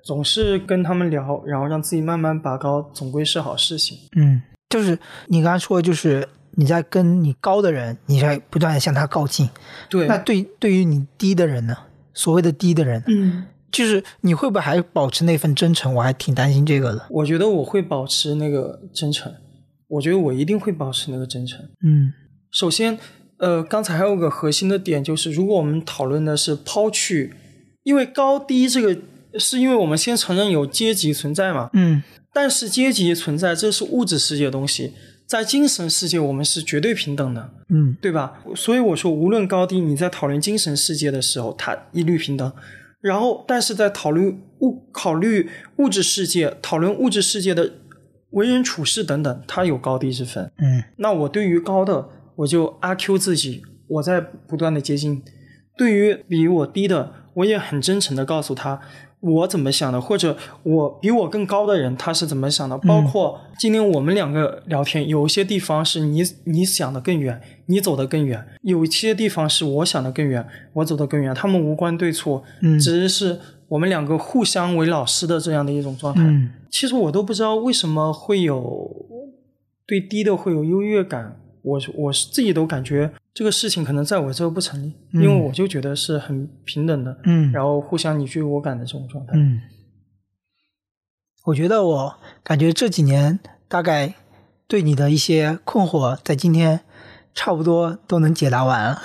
[0.03, 3.97] 总是跟他们聊，然后让自己慢慢拔高，总归是好事情。
[4.15, 4.97] 嗯，就是
[5.27, 9.49] 你刚才说，就是你在跟你高的人，你在不断的向他靠近。
[9.89, 11.75] 对，那对对于你低的人呢？
[12.13, 15.93] 所谓的低的人，嗯，就是你会不会还保持那份真诚？
[15.93, 17.05] 我还挺担心这个的。
[17.11, 19.31] 我觉得我会保持那个真诚，
[19.87, 21.63] 我觉得我一定会保持那个真诚。
[21.83, 22.11] 嗯
[22.49, 22.97] 首先，
[23.37, 27.33] 呃，刚才还有个核心的点，就是如果我们讨论的是抛去，
[27.87, 29.01] 因为高低这个，
[29.39, 32.03] 是因为我们先承认有阶级存在嘛，嗯
[32.33, 34.91] 但是阶级存在，这是物质世界的东西，
[35.25, 38.43] 在精神世界我们是绝对平等的，嗯对吧？
[38.55, 42.51] 所以我说，无论高低，你在讨论精神世界的时候，它一律平等。
[42.99, 47.71] 然后，但是在讨论物考虑物质世界，讨论物质世界的
[48.31, 50.51] 为人处事等等，它有高低之分。
[50.57, 55.21] 嗯那我对于高的，我就阿 Q 自己，我在不断的接近；
[55.77, 58.79] 对于比我低的，我也很真诚的告诉他
[59.19, 62.77] 我怎么想的，或者我比我更高的人他是怎么想的。
[62.79, 71.33] 包括今天我们两个聊天，有一些地方是你你想的更远，你走得更远；有一些地方是我想的更远，我走得更远。
[71.33, 76.21] 他们无关对错，嗯只是我们两个互相为老师的这样的一种状态。
[76.23, 78.91] 嗯其实我都不知道为什么会有
[79.87, 89.33] 对低的会有优越感，我我是自己都感觉这个事情可能在我这儿不成立，因为我就觉得是很平等的，嗯然后互相你追我赶的这种状态。
[89.35, 89.59] 嗯，
[91.45, 94.15] 我觉得我感觉这几年大概
[94.67, 96.81] 对你的一些困惑，在今天
[97.35, 99.01] 差不多都能解答完了。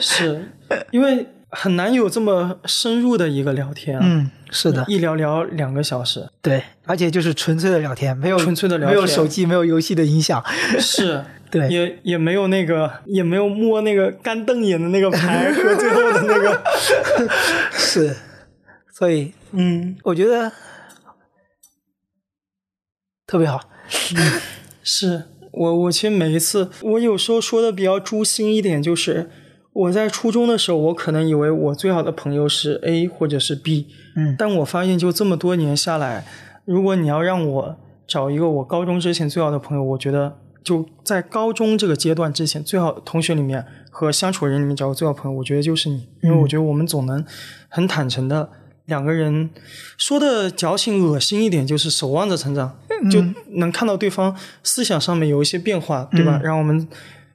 [0.00, 0.48] 是
[0.90, 10.42] 因为很难有这么深入的一个聊天啊，嗯，是的，一聊聊两个小时，对，而且就是纯粹的聊天，没有纯粹的聊天没有手机，没有游戏的影响。
[10.78, 11.24] 是。
[11.52, 16.62] 对，也也没有那个，也没有摸那个干瞪眼的那个牌和最后的那个，
[17.70, 18.16] 是，
[18.90, 20.50] 所以嗯，我觉得
[23.26, 23.60] 特别好。
[24.82, 29.28] 是我，我其实每一次，我有时候说的比较诛心一点，就是
[29.74, 36.24] 我在初中的时候，我可能以为我最好的朋友是 A 或者是 B，嗯但我发现就这么多年下来，
[36.64, 37.76] 如果你要让我
[38.08, 47.24] 找一个我高中之前最好的朋友，我觉得就在高中这个阶段之前，最好同学里面和相处人里面找个最好朋友，我觉得就是你，因为我觉得我们总能
[47.68, 48.48] 很坦诚的。
[48.86, 49.48] 两个人
[49.96, 52.76] 说的矫情恶心一点，就是守望着成长，
[53.10, 53.22] 就
[53.58, 56.40] 能看到对方思想上面有一些变化，对吧？
[56.42, 56.86] 让我们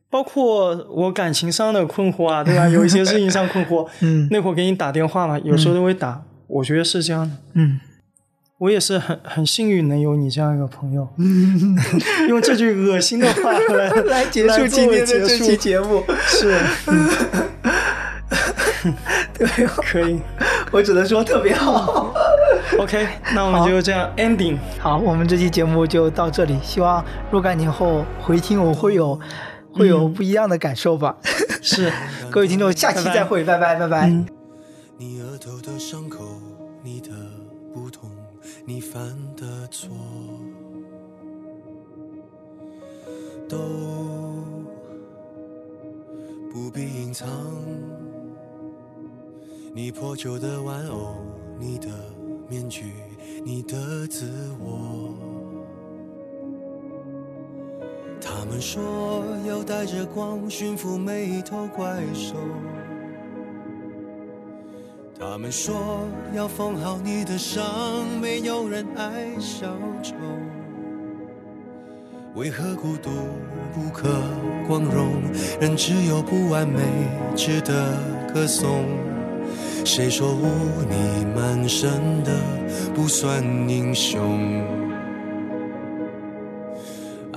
[0.09, 2.67] 包括我感情上的困惑啊，对吧？
[2.69, 6.21] 有一些事情上困惑，嗯那会儿给你打电话嘛，有时候都会打。
[6.47, 7.79] 我觉得是这样的，嗯
[8.59, 11.07] 我也是很很幸运能有你这样一个朋友，
[12.27, 16.03] 用这句恶心的话来 来结束今天的这期节目。
[16.25, 16.59] 是
[19.37, 20.19] 对，可以。
[20.71, 22.11] 我只能说特别好。
[22.79, 24.57] OK，那我们就这样 ending。
[24.79, 29.19] 好，我们这期节目就到这里，希望若干年后回听我会有
[29.71, 31.15] 会有不一样的感受吧。
[31.61, 31.91] 是，
[32.31, 34.07] 各位听众，下期再会，拜拜拜拜。
[34.97, 36.41] 你额头的伤口，
[36.83, 37.09] 你的
[38.69, 39.01] 你犯
[39.37, 39.87] 的错，
[43.47, 43.57] 都
[46.51, 47.29] 不必隐藏。
[49.73, 51.15] 你破旧的玩偶，
[51.57, 51.87] 你的
[52.49, 52.91] 面具，
[53.45, 54.29] 你的自
[54.59, 55.13] 我，
[58.19, 62.35] 他们说要带着光驯服每一头怪兽。
[65.19, 67.65] 他们说要缝好你的伤，
[68.21, 69.65] 没有人爱小
[70.03, 70.13] 丑。
[72.35, 73.09] 为何孤独
[73.73, 74.07] 不可
[74.67, 75.23] 光荣？
[75.59, 76.83] 人只有不完美
[77.35, 77.97] 值得
[78.31, 78.85] 歌颂。
[79.83, 80.45] 谁说污
[80.87, 82.31] 泥满身的
[82.93, 84.86] 不算英雄？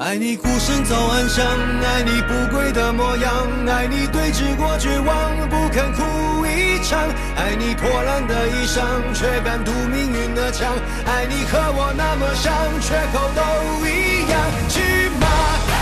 [0.01, 3.31] 爱你孤身走暗巷，爱你不跪的模样，
[3.69, 6.99] 爱你对峙过绝望不肯哭一场，
[7.37, 8.81] 爱你破烂的衣裳
[9.13, 10.73] 却敢堵命运的枪，
[11.05, 12.51] 爱你和我那么像，
[12.81, 13.43] 缺口都
[13.85, 14.41] 一样。
[14.71, 14.81] 去
[15.21, 15.27] 马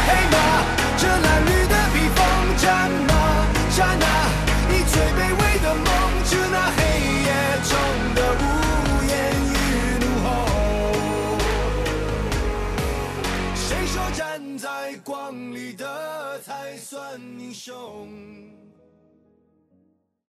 [0.08, 0.66] 黑马，
[0.98, 2.18] 这褴褛的披风，
[2.58, 3.14] 战马
[3.76, 4.34] 战啊，
[4.68, 5.47] 你最卑微
[14.58, 18.47] 在光里的才算英雄？